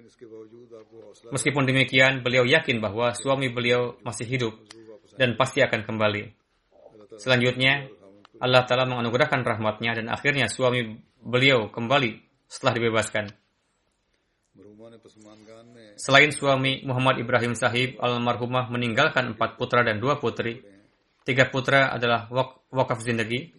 Meskipun 1.35 1.67
demikian, 1.67 2.23
beliau 2.23 2.47
yakin 2.47 2.79
bahwa 2.79 3.11
suami 3.11 3.51
beliau 3.51 3.99
masih 4.07 4.23
hidup 4.23 4.55
dan 5.19 5.35
pasti 5.35 5.59
akan 5.59 5.83
kembali. 5.83 6.31
Selanjutnya, 7.19 7.91
Allah 8.39 8.63
Ta'ala 8.63 8.87
menganugerahkan 8.87 9.43
rahmatnya 9.43 9.99
dan 9.99 10.07
akhirnya 10.07 10.47
suami 10.47 10.95
beliau 11.19 11.67
kembali 11.67 12.23
setelah 12.47 12.79
dibebaskan. 12.79 13.27
Selain 15.99 16.31
suami 16.31 16.79
Muhammad 16.87 17.19
Ibrahim 17.19 17.51
Sahib, 17.59 17.99
almarhumah 17.99 18.71
meninggalkan 18.71 19.35
empat 19.35 19.59
putra 19.59 19.83
dan 19.83 19.99
dua 19.99 20.15
putri. 20.15 20.63
Tiga 21.27 21.51
putra 21.51 21.91
adalah 21.91 22.31
wak 22.31 22.71
wakaf 22.71 23.03
zindagi. 23.03 23.51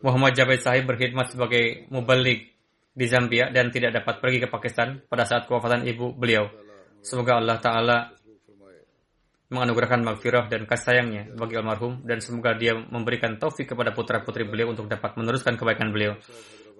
Muhammad 0.00 0.32
Jabir 0.32 0.60
Sahib 0.60 0.88
berkhidmat 0.88 1.32
sebagai 1.32 1.84
mubalik 1.92 2.56
di 2.90 3.06
Zambia 3.06 3.52
dan 3.52 3.68
tidak 3.68 4.00
dapat 4.00 4.18
pergi 4.18 4.38
ke 4.44 4.48
Pakistan 4.48 5.00
pada 5.06 5.28
saat 5.28 5.44
kewafatan 5.44 5.84
ibu 5.84 6.16
beliau. 6.16 6.48
Semoga 7.00 7.36
Allah 7.40 7.56
Ta'ala 7.60 7.98
menganugerahkan 9.50 10.00
maghfirah 10.06 10.46
dan 10.46 10.62
kasih 10.64 10.84
sayangnya 10.94 11.22
bagi 11.34 11.58
almarhum 11.58 12.06
dan 12.06 12.22
semoga 12.22 12.54
dia 12.54 12.76
memberikan 12.76 13.34
taufik 13.36 13.74
kepada 13.74 13.90
putra-putri 13.90 14.46
beliau 14.46 14.70
untuk 14.70 14.86
dapat 14.86 15.18
meneruskan 15.18 15.58
kebaikan 15.58 15.90
beliau. 15.90 16.14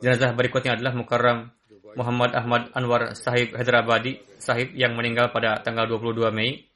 Jenazah 0.00 0.32
berikutnya 0.32 0.78
adalah 0.78 0.94
Mukarram 0.94 1.50
Muhammad 1.98 2.30
Ahmad 2.38 2.70
Anwar 2.72 3.18
Sahib 3.18 3.58
Hyderabadi 3.58 4.22
Sahib 4.38 4.70
yang 4.78 4.94
meninggal 4.94 5.34
pada 5.34 5.58
tanggal 5.60 5.90
22 5.90 6.30
Mei 6.30 6.70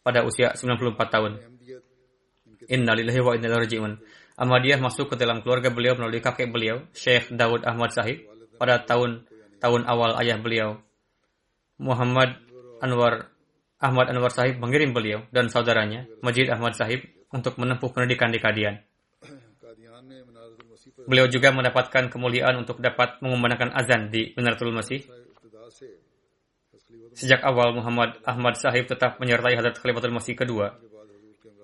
pada 0.00 0.24
usia 0.24 0.56
94 0.56 0.96
tahun. 1.12 1.32
Innalillahi 2.66 3.20
wa 3.20 3.32
inna 3.36 3.52
raji'un. 3.52 3.92
Ahmadiyah 4.36 4.76
masuk 4.84 5.12
ke 5.12 5.16
dalam 5.16 5.40
keluarga 5.40 5.72
beliau 5.72 5.96
melalui 5.96 6.20
kakek 6.20 6.52
beliau, 6.52 6.84
Syekh 6.92 7.32
Daud 7.32 7.64
Ahmad 7.64 7.96
Sahib, 7.96 8.20
pada 8.60 8.84
tahun 8.84 9.24
tahun 9.60 9.88
awal 9.88 10.20
ayah 10.20 10.36
beliau. 10.36 10.76
Muhammad 11.80 12.36
Anwar 12.84 13.32
Ahmad 13.80 14.12
Anwar 14.12 14.32
Sahib 14.32 14.60
mengirim 14.60 14.92
beliau 14.92 15.24
dan 15.32 15.48
saudaranya, 15.48 16.04
Majid 16.20 16.52
Ahmad 16.52 16.76
Sahib, 16.76 17.04
untuk 17.32 17.56
menempuh 17.56 17.88
pendidikan 17.92 18.28
di 18.28 18.40
Kadian. 18.40 18.80
Beliau 21.08 21.28
juga 21.28 21.52
mendapatkan 21.52 22.12
kemuliaan 22.12 22.60
untuk 22.60 22.80
dapat 22.80 23.20
mengumandangkan 23.24 23.72
azan 23.72 24.08
di 24.12 24.32
Minaratul 24.36 24.72
Masih. 24.72 25.04
Sejak 27.16 27.40
awal 27.40 27.72
Muhammad 27.72 28.20
Ahmad 28.28 28.60
Sahib 28.60 28.84
tetap 28.84 29.16
menyertai 29.16 29.56
Hadrat 29.56 29.80
Khalifatul 29.80 30.12
Masih 30.12 30.36
kedua. 30.36 30.76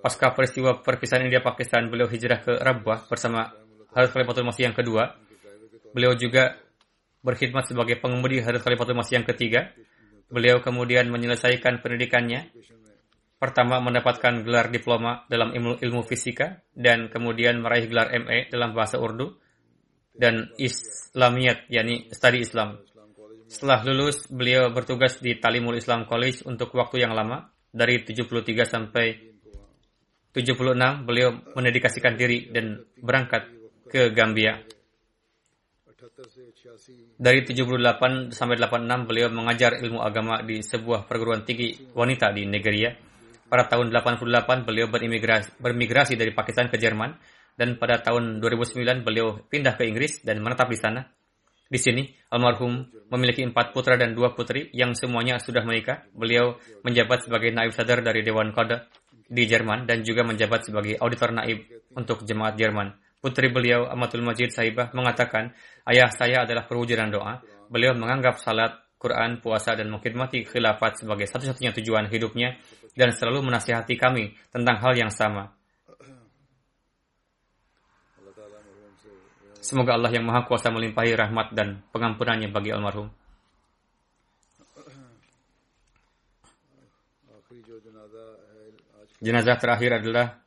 Pasca 0.02 0.34
peristiwa 0.34 0.82
perpisahan 0.82 1.30
India 1.30 1.38
Pakistan, 1.38 1.86
beliau 1.86 2.10
hijrah 2.10 2.42
ke 2.42 2.58
Rabwah 2.58 3.06
bersama 3.06 3.54
Hadrat 3.94 4.10
Khalifatul 4.10 4.44
Masih 4.50 4.66
yang 4.66 4.74
kedua. 4.74 5.14
Beliau 5.94 6.18
juga 6.18 6.58
berkhidmat 7.22 7.70
sebagai 7.70 8.02
pengemudi 8.02 8.42
Hadrat 8.42 8.66
Khalifatul 8.66 8.98
Masih 8.98 9.22
yang 9.22 9.26
ketiga 9.30 9.70
Beliau 10.32 10.64
kemudian 10.64 11.12
menyelesaikan 11.12 11.84
pendidikannya. 11.84 12.48
Pertama 13.36 13.84
mendapatkan 13.84 14.40
gelar 14.40 14.72
diploma 14.72 15.28
dalam 15.28 15.52
ilmu, 15.52 15.76
ilmu 15.76 16.00
fisika 16.08 16.64
dan 16.72 17.12
kemudian 17.12 17.60
meraih 17.60 17.84
gelar 17.84 18.08
MA 18.16 18.48
dalam 18.48 18.72
bahasa 18.72 18.96
Urdu 18.96 19.36
dan 20.16 20.48
Islamiyat, 20.56 21.68
yakni 21.68 22.08
studi 22.16 22.48
Islam. 22.48 22.80
Setelah 23.44 23.84
lulus, 23.84 24.24
beliau 24.32 24.72
bertugas 24.72 25.20
di 25.20 25.36
Talimul 25.36 25.76
Islam 25.76 26.08
College 26.08 26.48
untuk 26.48 26.72
waktu 26.72 27.04
yang 27.04 27.12
lama, 27.12 27.52
dari 27.68 28.00
73 28.00 28.64
sampai 28.64 29.31
76, 30.32 31.04
beliau 31.04 31.36
mendedikasikan 31.52 32.16
diri 32.16 32.48
dan 32.48 32.80
berangkat 32.96 33.52
ke 33.92 34.08
Gambia. 34.16 34.64
Dari 37.20 37.44
78 37.44 38.32
sampai 38.32 38.56
86 38.56 39.08
beliau 39.08 39.28
mengajar 39.28 39.76
ilmu 39.76 40.00
agama 40.00 40.40
di 40.40 40.64
sebuah 40.64 41.04
perguruan 41.04 41.44
tinggi 41.44 41.92
wanita 41.92 42.32
di 42.32 42.48
Nigeria. 42.48 42.96
Pada 43.44 43.68
tahun 43.68 43.92
88 43.92 44.64
beliau 44.64 44.88
berimigrasi, 44.88 45.60
bermigrasi 45.60 46.16
dari 46.16 46.32
Pakistan 46.32 46.72
ke 46.72 46.80
Jerman 46.80 47.12
dan 47.60 47.76
pada 47.76 48.00
tahun 48.00 48.40
2009 48.40 49.04
beliau 49.04 49.36
pindah 49.52 49.76
ke 49.76 49.84
Inggris 49.84 50.24
dan 50.24 50.40
menetap 50.40 50.72
di 50.72 50.80
sana. 50.80 51.04
Di 51.68 51.76
sini, 51.76 52.08
almarhum 52.32 52.88
memiliki 53.12 53.44
empat 53.44 53.76
putra 53.76 54.00
dan 54.00 54.16
dua 54.16 54.32
putri 54.32 54.72
yang 54.72 54.96
semuanya 54.96 55.36
sudah 55.36 55.64
menikah. 55.64 56.04
Beliau 56.16 56.56
menjabat 56.84 57.28
sebagai 57.28 57.52
naib 57.52 57.76
sadar 57.76 58.00
dari 58.00 58.24
Dewan 58.24 58.52
Qada 58.56 58.88
di 59.32 59.48
Jerman 59.48 59.88
dan 59.88 60.04
juga 60.04 60.28
menjabat 60.28 60.68
sebagai 60.68 61.00
auditor 61.00 61.32
naib 61.32 61.64
untuk 61.96 62.28
jemaat 62.28 62.60
Jerman. 62.60 62.92
Putri 63.22 63.48
beliau, 63.48 63.88
Amatul 63.88 64.20
Majid 64.20 64.52
Sahibah, 64.52 64.92
mengatakan, 64.92 65.56
ayah 65.88 66.10
saya 66.12 66.44
adalah 66.44 66.68
perwujudan 66.68 67.08
doa. 67.08 67.40
Beliau 67.72 67.96
menganggap 67.96 68.42
salat, 68.42 68.76
Quran, 69.00 69.40
puasa, 69.40 69.72
dan 69.78 69.88
mengkhidmati 69.88 70.44
khilafat 70.44 71.00
sebagai 71.00 71.30
satu-satunya 71.30 71.72
tujuan 71.80 72.10
hidupnya 72.10 72.58
dan 72.92 73.14
selalu 73.14 73.46
menasihati 73.46 73.94
kami 73.96 74.36
tentang 74.52 74.76
hal 74.82 74.92
yang 74.98 75.08
sama. 75.08 75.54
Semoga 79.62 79.94
Allah 79.94 80.10
yang 80.10 80.26
Maha 80.26 80.42
Kuasa 80.42 80.74
melimpahi 80.74 81.14
rahmat 81.14 81.54
dan 81.54 81.86
pengampunannya 81.94 82.50
bagi 82.50 82.74
almarhum. 82.74 83.21
Jenazah 89.22 89.54
terakhir 89.54 90.02
adalah 90.02 90.42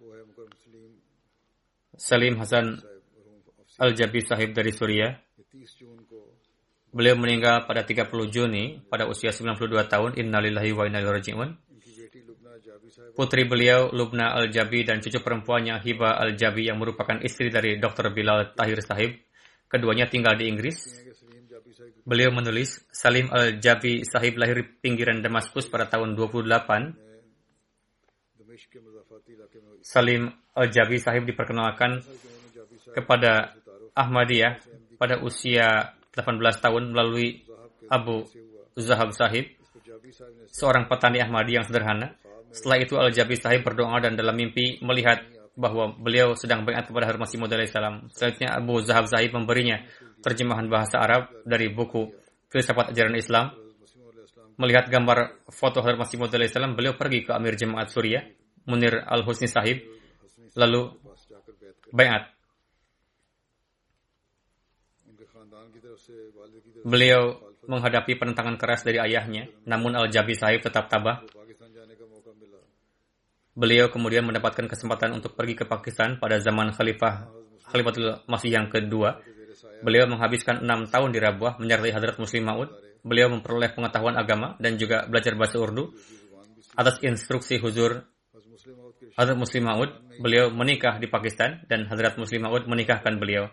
Salim 1.96 2.36
Hasan 2.36 2.76
Al-Jabi 3.80 4.20
sahib 4.20 4.52
dari 4.52 4.76
Suriah. 4.76 5.16
Beliau 6.92 7.16
meninggal 7.16 7.64
pada 7.64 7.88
30 7.88 8.12
Juni 8.28 8.84
pada 8.92 9.08
usia 9.08 9.32
92 9.32 9.88
tahun. 9.88 10.20
Innalillahi 10.20 10.76
wa 10.76 10.84
inna 10.92 11.00
raji'un. 11.00 11.56
Putri 13.16 13.48
beliau 13.48 13.96
Lubna 13.96 14.36
Al-Jabi 14.36 14.84
dan 14.84 15.00
cucu 15.00 15.24
perempuannya 15.24 15.80
Hiba 15.80 16.20
Al-Jabi 16.20 16.68
yang 16.68 16.76
merupakan 16.76 17.16
istri 17.24 17.48
dari 17.48 17.80
Dr. 17.80 18.12
Bilal 18.12 18.52
Tahir 18.60 18.84
sahib. 18.84 19.16
Keduanya 19.72 20.12
tinggal 20.12 20.36
di 20.36 20.52
Inggris. 20.52 20.84
Beliau 22.04 22.36
menulis, 22.36 22.84
Salim 22.92 23.32
Al-Jabi 23.32 24.04
sahib 24.04 24.36
lahir 24.36 24.68
pinggiran 24.84 25.24
Damaskus 25.24 25.72
pada 25.72 25.88
tahun 25.88 26.20
28 26.20 27.05
Salim 29.86 30.32
Al-Jabi 30.56 30.98
sahib 30.98 31.28
diperkenalkan 31.28 32.00
kepada 32.96 33.56
Ahmadiyah 33.96 34.60
pada 34.96 35.20
usia 35.24 35.96
18 36.16 36.40
tahun 36.64 36.84
melalui 36.96 37.44
Abu 37.92 38.24
Zahab 38.76 39.12
sahib, 39.16 39.52
seorang 40.52 40.88
petani 40.88 41.24
Ahmadi 41.24 41.60
yang 41.60 41.66
sederhana. 41.68 42.16
Setelah 42.52 42.78
itu 42.80 42.96
Al-Jabi 42.96 43.36
sahib 43.36 43.68
berdoa 43.68 44.00
dan 44.00 44.16
dalam 44.16 44.36
mimpi 44.36 44.80
melihat 44.80 45.24
bahwa 45.56 45.96
beliau 45.96 46.36
sedang 46.36 46.68
bayat 46.68 46.88
kepada 46.88 47.08
Harun 47.08 47.24
Masih 47.24 47.40
Maud 47.40 47.52
salam. 47.68 48.08
Selanjutnya 48.12 48.56
Abu 48.56 48.80
Zahab 48.84 49.08
sahib 49.08 49.36
memberinya 49.36 49.84
terjemahan 50.20 50.68
bahasa 50.68 51.00
Arab 51.00 51.32
dari 51.48 51.72
buku 51.72 52.12
Filsafat 52.52 52.92
Ajaran 52.92 53.16
Islam. 53.16 53.56
Melihat 54.56 54.88
gambar 54.88 55.48
foto 55.52 55.84
Harun 55.84 56.00
Masih 56.00 56.16
Maud 56.20 56.32
salam, 56.32 56.76
beliau 56.76 56.96
pergi 56.96 57.28
ke 57.28 57.32
Amir 57.36 57.60
Jemaat 57.60 57.92
Suriah 57.92 58.24
Munir 58.66 59.02
Al-Husni 59.06 59.50
Sahib 59.50 59.82
lalu 60.58 60.90
bayat. 61.94 62.32
Beliau 66.86 67.42
menghadapi 67.66 68.14
penentangan 68.18 68.62
keras 68.62 68.86
dari 68.86 69.02
ayahnya, 69.02 69.50
namun 69.66 69.98
Al-Jabi 69.98 70.38
Sahib 70.38 70.62
tetap 70.62 70.86
tabah. 70.86 71.26
Beliau 73.56 73.88
kemudian 73.88 74.28
mendapatkan 74.28 74.68
kesempatan 74.68 75.16
untuk 75.16 75.34
pergi 75.34 75.56
ke 75.56 75.66
Pakistan 75.66 76.20
pada 76.20 76.38
zaman 76.44 76.76
Khalifah 76.76 77.32
Khalifatul 77.72 78.22
Masih 78.28 78.52
yang 78.52 78.68
kedua. 78.68 79.24
Beliau 79.82 80.06
menghabiskan 80.12 80.62
enam 80.62 80.86
tahun 80.92 81.16
di 81.16 81.20
Rabuah 81.24 81.58
menyertai 81.58 81.92
Hadrat 81.96 82.20
Muslim 82.20 82.46
Maud. 82.46 82.70
Beliau 83.06 83.30
memperoleh 83.30 83.70
pengetahuan 83.72 84.18
agama 84.18 84.58
dan 84.58 84.82
juga 84.82 85.06
belajar 85.06 85.38
bahasa 85.38 85.62
Urdu 85.62 85.94
atas 86.76 87.00
instruksi 87.06 87.62
Huzur 87.62 88.04
Hadrat 89.14 89.38
Muslim 89.38 89.70
Maud, 89.70 89.90
beliau 90.18 90.50
menikah 90.50 90.98
di 90.98 91.06
Pakistan 91.06 91.62
dan 91.70 91.86
Hadrat 91.86 92.18
Muslim 92.18 92.50
Maud 92.50 92.66
menikahkan 92.66 93.22
beliau. 93.22 93.46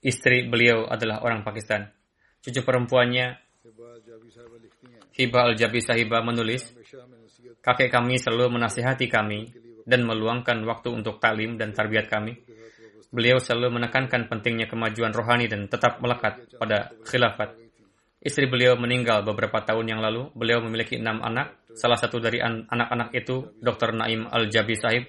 Istri 0.00 0.48
beliau 0.48 0.88
adalah 0.88 1.20
orang 1.20 1.44
Pakistan. 1.44 1.92
Cucu 2.40 2.64
perempuannya 2.64 3.36
Hiba 5.12 5.44
Al-Jabi 5.44 5.84
Sahiba 5.84 6.24
menulis, 6.24 6.72
kakek 7.60 7.92
kami 7.92 8.16
selalu 8.16 8.56
menasihati 8.56 9.12
kami 9.12 9.52
dan 9.84 10.08
meluangkan 10.08 10.56
waktu 10.64 10.88
untuk 10.96 11.20
taklim 11.20 11.60
dan 11.60 11.76
tarbiyat 11.76 12.08
kami. 12.08 12.40
Beliau 13.12 13.36
selalu 13.36 13.76
menekankan 13.76 14.30
pentingnya 14.32 14.70
kemajuan 14.70 15.12
rohani 15.12 15.50
dan 15.50 15.68
tetap 15.68 16.00
melekat 16.00 16.48
pada 16.56 16.88
khilafat. 17.04 17.52
Istri 18.24 18.48
beliau 18.48 18.80
meninggal 18.80 19.20
beberapa 19.20 19.60
tahun 19.60 19.84
yang 19.92 20.00
lalu. 20.00 20.32
Beliau 20.32 20.64
memiliki 20.64 20.96
enam 20.96 21.20
anak 21.20 21.59
Salah 21.74 21.98
satu 21.98 22.18
dari 22.18 22.42
anak-anak 22.42 23.14
itu, 23.14 23.56
Dr. 23.58 23.94
Naim 23.94 24.26
Al-Jabi 24.26 24.74
Sahib, 24.74 25.04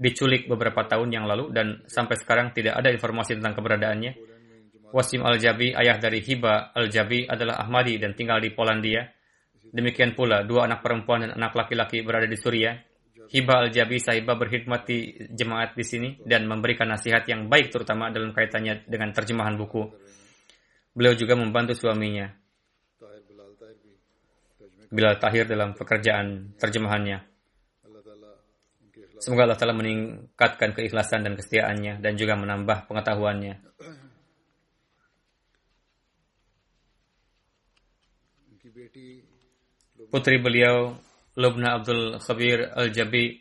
diculik 0.00 0.48
beberapa 0.48 0.88
tahun 0.88 1.12
yang 1.12 1.28
lalu 1.28 1.52
dan 1.52 1.84
sampai 1.84 2.16
sekarang 2.16 2.56
tidak 2.56 2.80
ada 2.80 2.88
informasi 2.88 3.36
tentang 3.36 3.52
keberadaannya. 3.52 4.12
Wasim 4.90 5.22
Al-Jabi, 5.22 5.76
ayah 5.76 6.00
dari 6.00 6.24
Hiba 6.24 6.72
Al-Jabi 6.72 7.28
adalah 7.28 7.60
Ahmadi 7.62 8.00
dan 8.00 8.16
tinggal 8.16 8.40
di 8.40 8.50
Polandia. 8.50 9.06
Demikian 9.70 10.18
pula, 10.18 10.42
dua 10.42 10.66
anak 10.66 10.82
perempuan 10.82 11.22
dan 11.28 11.36
anak 11.36 11.54
laki-laki 11.54 12.02
berada 12.02 12.26
di 12.26 12.34
Suriah. 12.34 12.74
Hiba 13.30 13.62
Al-Jabi 13.62 14.02
sahibah 14.02 14.34
berkhidmat 14.34 14.82
di 14.88 15.14
jemaat 15.30 15.78
di 15.78 15.86
sini 15.86 16.18
dan 16.26 16.50
memberikan 16.50 16.90
nasihat 16.90 17.22
yang 17.30 17.46
baik 17.46 17.70
terutama 17.70 18.10
dalam 18.10 18.34
kaitannya 18.34 18.82
dengan 18.90 19.14
terjemahan 19.14 19.54
buku. 19.54 19.86
Beliau 20.90 21.14
juga 21.14 21.38
membantu 21.38 21.78
suaminya. 21.78 22.39
Bilal 24.90 25.22
Tahir 25.22 25.46
dalam 25.46 25.72
pekerjaan 25.78 26.58
terjemahannya. 26.58 27.22
Semoga 29.20 29.46
Allah 29.46 29.58
Ta'ala 29.60 29.76
meningkatkan 29.76 30.74
keikhlasan 30.74 31.22
dan 31.22 31.36
kesetiaannya 31.36 32.00
dan 32.00 32.12
juga 32.16 32.34
menambah 32.34 32.88
pengetahuannya. 32.88 33.70
putri 40.10 40.42
beliau 40.42 40.98
Lubna 41.38 41.78
Abdul 41.78 42.18
Khabir 42.18 42.74
Al-Jabi 42.74 43.38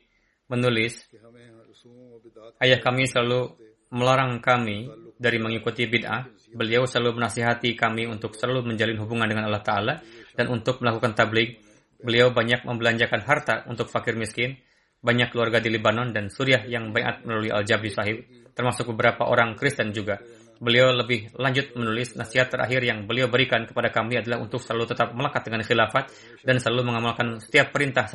menulis, 0.47 1.09
Ayah 2.61 2.79
kami 2.79 3.09
selalu 3.09 3.57
melarang 3.93 4.41
kami 4.41 4.89
dari 5.19 5.37
mengikuti 5.41 5.85
bid'ah. 5.85 6.25
Beliau 6.49 6.89
selalu 6.89 7.21
menasihati 7.21 7.77
kami 7.77 8.09
untuk 8.09 8.33
selalu 8.33 8.73
menjalin 8.73 8.97
hubungan 8.97 9.29
dengan 9.29 9.45
Allah 9.51 9.61
Ta'ala 9.61 9.93
dan 10.33 10.49
untuk 10.49 10.81
melakukan 10.81 11.13
tabligh. 11.13 11.61
Beliau 11.99 12.31
banyak 12.31 12.63
membelanjakan 12.63 13.21
harta 13.27 13.55
untuk 13.67 13.91
fakir 13.91 14.15
miskin, 14.15 14.55
banyak 15.03 15.29
keluarga 15.29 15.59
di 15.59 15.67
Lebanon 15.67 16.15
dan 16.15 16.31
Suriah 16.31 16.63
yang 16.63 16.95
bayat 16.95 17.27
melalui 17.27 17.51
Al-Jabri 17.51 17.91
Sahib, 17.91 18.23
termasuk 18.55 18.89
beberapa 18.95 19.27
orang 19.27 19.53
Kristen 19.59 19.91
juga. 19.91 20.17
Beliau 20.59 20.91
lebih 20.91 21.31
lanjut 21.39 21.71
menulis 21.75 22.19
nasihat 22.19 22.51
terakhir 22.51 22.83
yang 22.83 23.07
beliau 23.07 23.31
berikan 23.31 23.63
kepada 23.63 23.91
kami 23.95 24.19
adalah 24.19 24.43
untuk 24.43 24.59
selalu 24.59 24.91
tetap 24.91 25.15
melekat 25.15 25.47
dengan 25.47 25.63
khilafat 25.63 26.11
dan 26.43 26.59
selalu 26.59 26.91
mengamalkan 26.91 27.39
setiap 27.39 27.71
perintah 27.71 28.11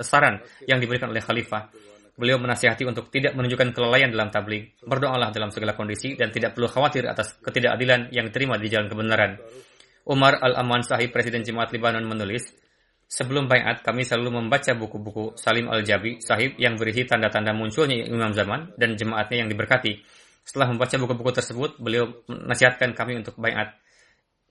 saran 0.00 0.40
yang 0.64 0.80
diberikan 0.80 1.12
oleh 1.12 1.20
khalifah. 1.20 1.68
Beliau 2.12 2.36
menasihati 2.36 2.84
untuk 2.84 3.08
tidak 3.08 3.32
menunjukkan 3.32 3.72
kelalaian 3.72 4.12
dalam 4.12 4.28
tabligh. 4.28 4.76
Berdoalah 4.84 5.32
dalam 5.32 5.48
segala 5.48 5.72
kondisi 5.72 6.12
dan 6.12 6.28
tidak 6.28 6.52
perlu 6.52 6.68
khawatir 6.68 7.08
atas 7.08 7.40
ketidakadilan 7.40 8.12
yang 8.12 8.28
diterima 8.28 8.60
di 8.60 8.68
jalan 8.68 8.92
kebenaran. 8.92 9.40
Umar 10.04 10.36
Al-Aman 10.42 10.84
Sahib, 10.84 11.14
Presiden 11.14 11.46
Jemaat 11.46 11.72
Libanon 11.72 12.04
menulis, 12.04 12.52
Sebelum 13.12 13.44
bayat, 13.44 13.84
kami 13.84 14.08
selalu 14.08 14.40
membaca 14.40 14.72
buku-buku 14.72 15.36
Salim 15.36 15.68
Al-Jabi 15.68 16.24
Sahib 16.24 16.56
yang 16.56 16.80
berisi 16.80 17.04
tanda-tanda 17.04 17.52
munculnya 17.52 18.08
Imam 18.08 18.32
Zaman 18.32 18.72
dan 18.80 18.96
jemaatnya 18.96 19.44
yang 19.44 19.52
diberkati. 19.52 20.00
Setelah 20.40 20.72
membaca 20.72 20.96
buku-buku 20.96 21.28
tersebut, 21.36 21.76
beliau 21.76 22.08
menasihatkan 22.24 22.96
kami 22.96 23.20
untuk 23.20 23.36
bayat. 23.36 23.76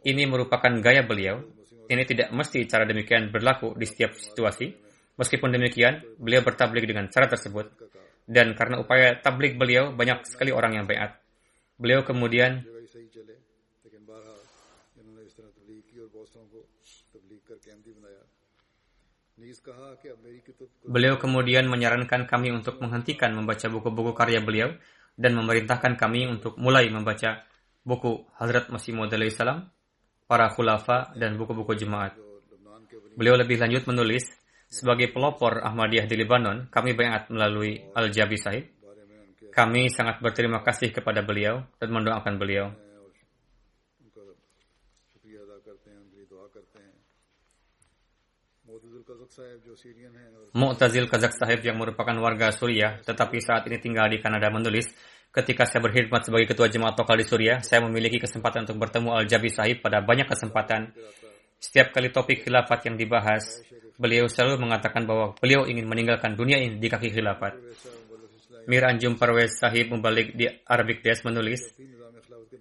Ini 0.06 0.30
merupakan 0.30 0.70
gaya 0.78 1.02
beliau. 1.02 1.42
Ini 1.90 2.06
tidak 2.06 2.30
mesti 2.38 2.62
cara 2.70 2.86
demikian 2.86 3.34
berlaku 3.34 3.74
di 3.74 3.90
setiap 3.90 4.14
situasi. 4.14 4.91
Meskipun 5.20 5.52
demikian, 5.52 6.04
beliau 6.18 6.42
bertablik 6.46 6.88
dengan 6.88 7.12
cara 7.12 7.28
tersebut. 7.28 7.72
Dan 8.24 8.56
karena 8.56 8.80
upaya 8.80 9.18
tablik 9.20 9.60
beliau, 9.60 9.92
banyak 9.92 10.24
sekali 10.24 10.54
orang 10.54 10.78
yang 10.80 10.86
bayat. 10.88 11.20
Beliau 11.76 12.06
kemudian 12.06 12.62
Beliau 20.86 21.18
kemudian 21.18 21.66
menyarankan 21.66 22.30
kami 22.30 22.54
untuk 22.54 22.78
menghentikan 22.78 23.34
membaca 23.34 23.66
buku-buku 23.68 24.14
karya 24.14 24.38
beliau 24.38 24.70
dan 25.18 25.34
memerintahkan 25.34 25.98
kami 25.98 26.30
untuk 26.30 26.56
mulai 26.62 26.88
membaca 26.94 27.42
buku 27.82 28.30
Hazrat 28.38 28.70
Masih 28.70 28.94
Maud 28.94 29.10
salam, 29.34 29.70
para 30.30 30.48
khulafa 30.54 31.12
dan 31.18 31.36
buku-buku 31.36 31.74
jemaat. 31.74 32.16
Beliau 33.18 33.36
lebih 33.36 33.60
lanjut 33.60 33.84
menulis, 33.90 34.30
sebagai 34.72 35.12
pelopor 35.12 35.60
Ahmadiyah 35.60 36.08
di 36.08 36.16
Lebanon, 36.16 36.72
kami 36.72 36.96
bayat 36.96 37.28
melalui 37.28 37.84
Al-Jabi 37.92 38.40
Sahib. 38.40 38.66
Kami 39.52 39.92
sangat 39.92 40.24
berterima 40.24 40.64
kasih 40.64 40.96
kepada 40.96 41.20
beliau 41.28 41.68
dan 41.76 41.92
mendoakan 41.92 42.40
beliau. 42.40 42.72
Mu'tazil 50.56 51.08
Kazak 51.12 51.36
Sahib 51.36 51.60
yang 51.68 51.76
merupakan 51.76 52.16
warga 52.24 52.56
Suriah 52.56 53.04
tetapi 53.04 53.44
saat 53.44 53.68
ini 53.68 53.76
tinggal 53.80 54.08
di 54.08 54.24
Kanada 54.24 54.48
menulis, 54.48 54.88
ketika 55.36 55.68
saya 55.68 55.84
berkhidmat 55.84 56.24
sebagai 56.24 56.48
ketua 56.56 56.72
jemaat 56.72 56.96
lokal 56.96 57.20
di 57.20 57.28
Suriah, 57.28 57.60
saya 57.60 57.84
memiliki 57.84 58.24
kesempatan 58.24 58.64
untuk 58.64 58.80
bertemu 58.80 59.20
Al-Jabi 59.20 59.52
Sahib 59.52 59.84
pada 59.84 60.00
banyak 60.00 60.32
kesempatan. 60.32 60.96
Setiap 61.60 61.92
kali 61.92 62.10
topik 62.10 62.48
khilafat 62.48 62.88
yang 62.88 62.96
dibahas, 62.96 63.60
beliau 64.02 64.26
selalu 64.26 64.66
mengatakan 64.66 65.06
bahwa 65.06 65.38
beliau 65.38 65.70
ingin 65.70 65.86
meninggalkan 65.86 66.34
dunia 66.34 66.58
ini 66.58 66.82
di 66.82 66.90
kaki 66.90 67.14
khilafat. 67.14 67.54
Mir 68.66 68.82
Anjum 68.90 69.18
Parwez 69.18 69.62
Sahib 69.62 69.94
membalik 69.94 70.34
di 70.34 70.50
Arabic 70.66 71.06
Desk 71.06 71.26
menulis, 71.26 71.70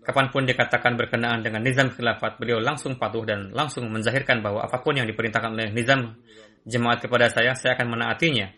Kapan 0.00 0.32
pun 0.32 0.48
dikatakan 0.48 0.96
berkenaan 0.96 1.44
dengan 1.44 1.60
nizam 1.60 1.92
khilafat, 1.92 2.40
beliau 2.40 2.56
langsung 2.56 2.96
patuh 2.96 3.20
dan 3.26 3.52
langsung 3.52 3.84
menzahirkan 3.92 4.40
bahwa 4.40 4.64
apa 4.64 4.80
pun 4.80 4.96
yang 4.96 5.04
diperintahkan 5.04 5.52
oleh 5.52 5.68
nizam 5.76 6.16
jemaat 6.64 7.04
kepada 7.04 7.28
saya, 7.28 7.52
saya 7.52 7.76
akan 7.76 7.98
menaatinya. 7.98 8.48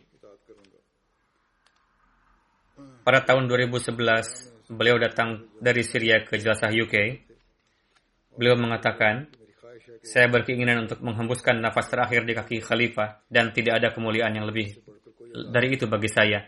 Pada 3.03 3.27
tahun 3.27 3.51
2011, 3.51 4.71
beliau 4.71 5.03
datang 5.03 5.51
dari 5.59 5.83
Syria 5.83 6.23
ke 6.23 6.39
Jelasah 6.39 6.71
UK. 6.71 6.95
Beliau 8.39 8.55
mengatakan, 8.55 9.27
saya 10.03 10.27
berkeinginan 10.27 10.91
untuk 10.91 10.99
menghembuskan 10.99 11.63
nafas 11.63 11.87
terakhir 11.87 12.27
di 12.27 12.35
kaki 12.35 12.59
khalifah 12.59 13.23
dan 13.31 13.55
tidak 13.55 13.79
ada 13.79 13.89
kemuliaan 13.95 14.35
yang 14.35 14.51
lebih 14.51 14.83
dari 15.55 15.79
itu 15.79 15.87
bagi 15.87 16.11
saya. 16.11 16.43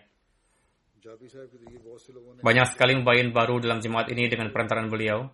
Banyak 2.42 2.66
sekali 2.74 2.98
mubayin 2.98 3.30
baru 3.30 3.62
dalam 3.62 3.78
jemaat 3.78 4.11
ini 4.11 4.26
dengan 4.26 4.50
perantaran 4.50 4.90
beliau. 4.90 5.30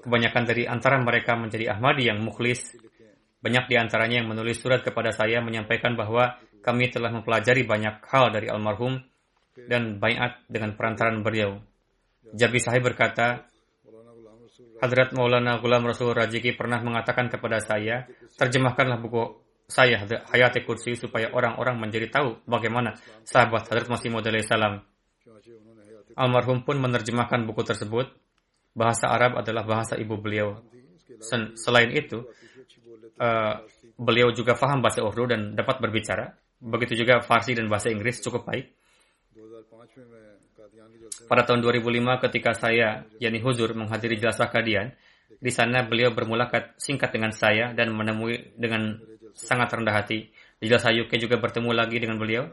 Kebanyakan 0.00 0.42
dari 0.48 0.64
antara 0.64 0.96
mereka 0.96 1.36
menjadi 1.36 1.76
Ahmadi 1.76 2.08
yang 2.08 2.24
mukhlis. 2.24 2.72
Banyak 3.38 3.70
di 3.70 3.76
antaranya 3.76 4.24
yang 4.24 4.28
menulis 4.32 4.58
surat 4.58 4.82
kepada 4.82 5.12
saya 5.12 5.44
menyampaikan 5.44 5.94
bahwa 5.94 6.40
kami 6.64 6.90
telah 6.90 7.12
mempelajari 7.14 7.62
banyak 7.68 8.02
hal 8.08 8.34
dari 8.34 8.50
almarhum 8.50 8.98
dan 9.68 10.00
bayat 10.00 10.42
dengan 10.48 10.74
perantaran 10.74 11.20
beliau. 11.22 11.60
Jabi 12.34 12.58
Sahib 12.60 12.88
berkata, 12.88 13.47
Hadrat 14.78 15.10
Maulana 15.14 15.58
Ghulam 15.58 15.86
Rasul 15.86 16.14
Rajiki 16.14 16.54
pernah 16.54 16.78
mengatakan 16.78 17.26
kepada 17.26 17.58
saya, 17.58 18.06
terjemahkanlah 18.38 18.98
buku 19.02 19.22
saya 19.68 20.00
Hayati 20.32 20.64
Kursi 20.64 20.96
supaya 20.96 21.28
orang-orang 21.28 21.76
menjadi 21.76 22.08
tahu 22.08 22.40
bagaimana 22.48 22.96
sahabat 23.26 23.68
Hadrat 23.68 23.92
Masih 23.92 24.08
Maud 24.08 24.24
salam 24.40 24.80
Almarhum 26.18 26.66
pun 26.66 26.80
menerjemahkan 26.82 27.46
buku 27.46 27.62
tersebut. 27.62 28.10
Bahasa 28.74 29.10
Arab 29.10 29.38
adalah 29.38 29.66
bahasa 29.66 29.94
ibu 29.98 30.18
beliau. 30.18 30.62
Selain 31.58 31.90
itu, 31.94 32.26
uh, 33.18 33.54
beliau 33.98 34.30
juga 34.30 34.54
faham 34.54 34.82
bahasa 34.82 35.02
Urdu 35.02 35.30
dan 35.30 35.54
dapat 35.54 35.82
berbicara. 35.82 36.34
Begitu 36.58 37.06
juga 37.06 37.22
Farsi 37.22 37.54
dan 37.54 37.70
bahasa 37.70 37.90
Inggris 37.90 38.18
cukup 38.18 38.46
baik. 38.46 38.77
Pada 41.28 41.44
tahun 41.44 41.60
2005 41.60 42.24
ketika 42.24 42.56
saya, 42.56 43.04
Yani 43.20 43.38
Huzur, 43.44 43.76
menghadiri 43.76 44.16
jelasah 44.16 44.48
kadian, 44.48 44.96
di 45.38 45.52
sana 45.52 45.84
beliau 45.84 46.10
bermulakat 46.16 46.80
singkat 46.80 47.12
dengan 47.12 47.30
saya 47.30 47.76
dan 47.76 47.92
menemui 47.92 48.56
dengan 48.56 48.96
sangat 49.36 49.70
rendah 49.70 49.94
hati. 49.94 50.32
Di 50.58 50.66
jelasah 50.66 50.90
UK 50.90 51.20
juga 51.20 51.36
bertemu 51.36 51.70
lagi 51.76 52.00
dengan 52.00 52.16
beliau 52.16 52.48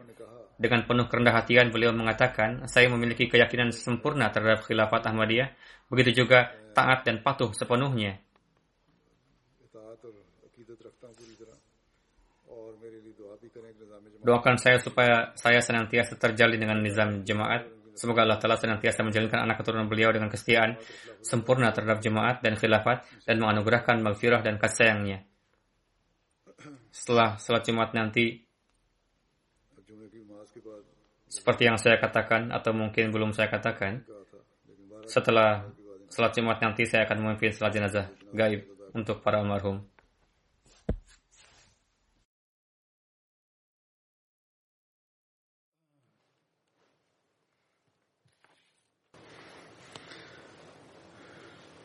dengan 0.55 0.87
penuh 0.87 1.07
kerendah 1.11 1.35
hatian 1.35 1.67
beliau 1.67 1.91
mengatakan, 1.91 2.63
saya 2.71 2.87
memiliki 2.87 3.27
keyakinan 3.27 3.75
sempurna 3.75 4.31
terhadap 4.31 4.63
khilafat 4.63 5.03
Ahmadiyah, 5.03 5.51
begitu 5.91 6.23
juga 6.23 6.55
taat 6.71 7.03
dan 7.03 7.19
patuh 7.19 7.51
sepenuhnya. 7.51 8.23
Doakan 14.25 14.57
saya 14.57 14.81
supaya 14.81 15.35
saya 15.37 15.59
senantiasa 15.61 16.17
terjalin 16.17 16.57
dengan 16.57 16.81
nizam 16.81 17.21
jemaat. 17.21 17.67
Semoga 17.95 18.27
Allah 18.27 18.35
Ta'ala 18.35 18.59
senantiasa 18.59 19.07
menjalinkan 19.07 19.39
anak 19.39 19.63
keturunan 19.63 19.87
beliau 19.87 20.11
dengan 20.11 20.27
kesetiaan 20.27 20.75
sempurna 21.23 21.71
terhadap 21.71 22.03
jemaat 22.03 22.43
dan 22.43 22.59
khilafat 22.59 23.07
dan 23.23 23.39
menganugerahkan 23.39 24.03
maghfirah 24.03 24.43
dan 24.43 24.59
kasih 24.59 24.77
sayangnya. 24.83 25.23
Setelah 26.91 27.39
salat 27.39 27.63
Jumat 27.63 27.95
nanti, 27.95 28.43
seperti 31.31 31.63
yang 31.67 31.79
saya 31.79 31.95
katakan 31.99 32.51
atau 32.51 32.75
mungkin 32.75 33.15
belum 33.15 33.31
saya 33.31 33.47
katakan, 33.47 34.03
setelah 35.07 35.63
salat 36.11 36.35
Jumat 36.35 36.59
nanti 36.59 36.83
saya 36.83 37.07
akan 37.07 37.17
memimpin 37.23 37.55
salat 37.55 37.79
jenazah 37.79 38.11
gaib 38.35 38.67
untuk 38.91 39.23
para 39.23 39.39
almarhum. 39.39 39.94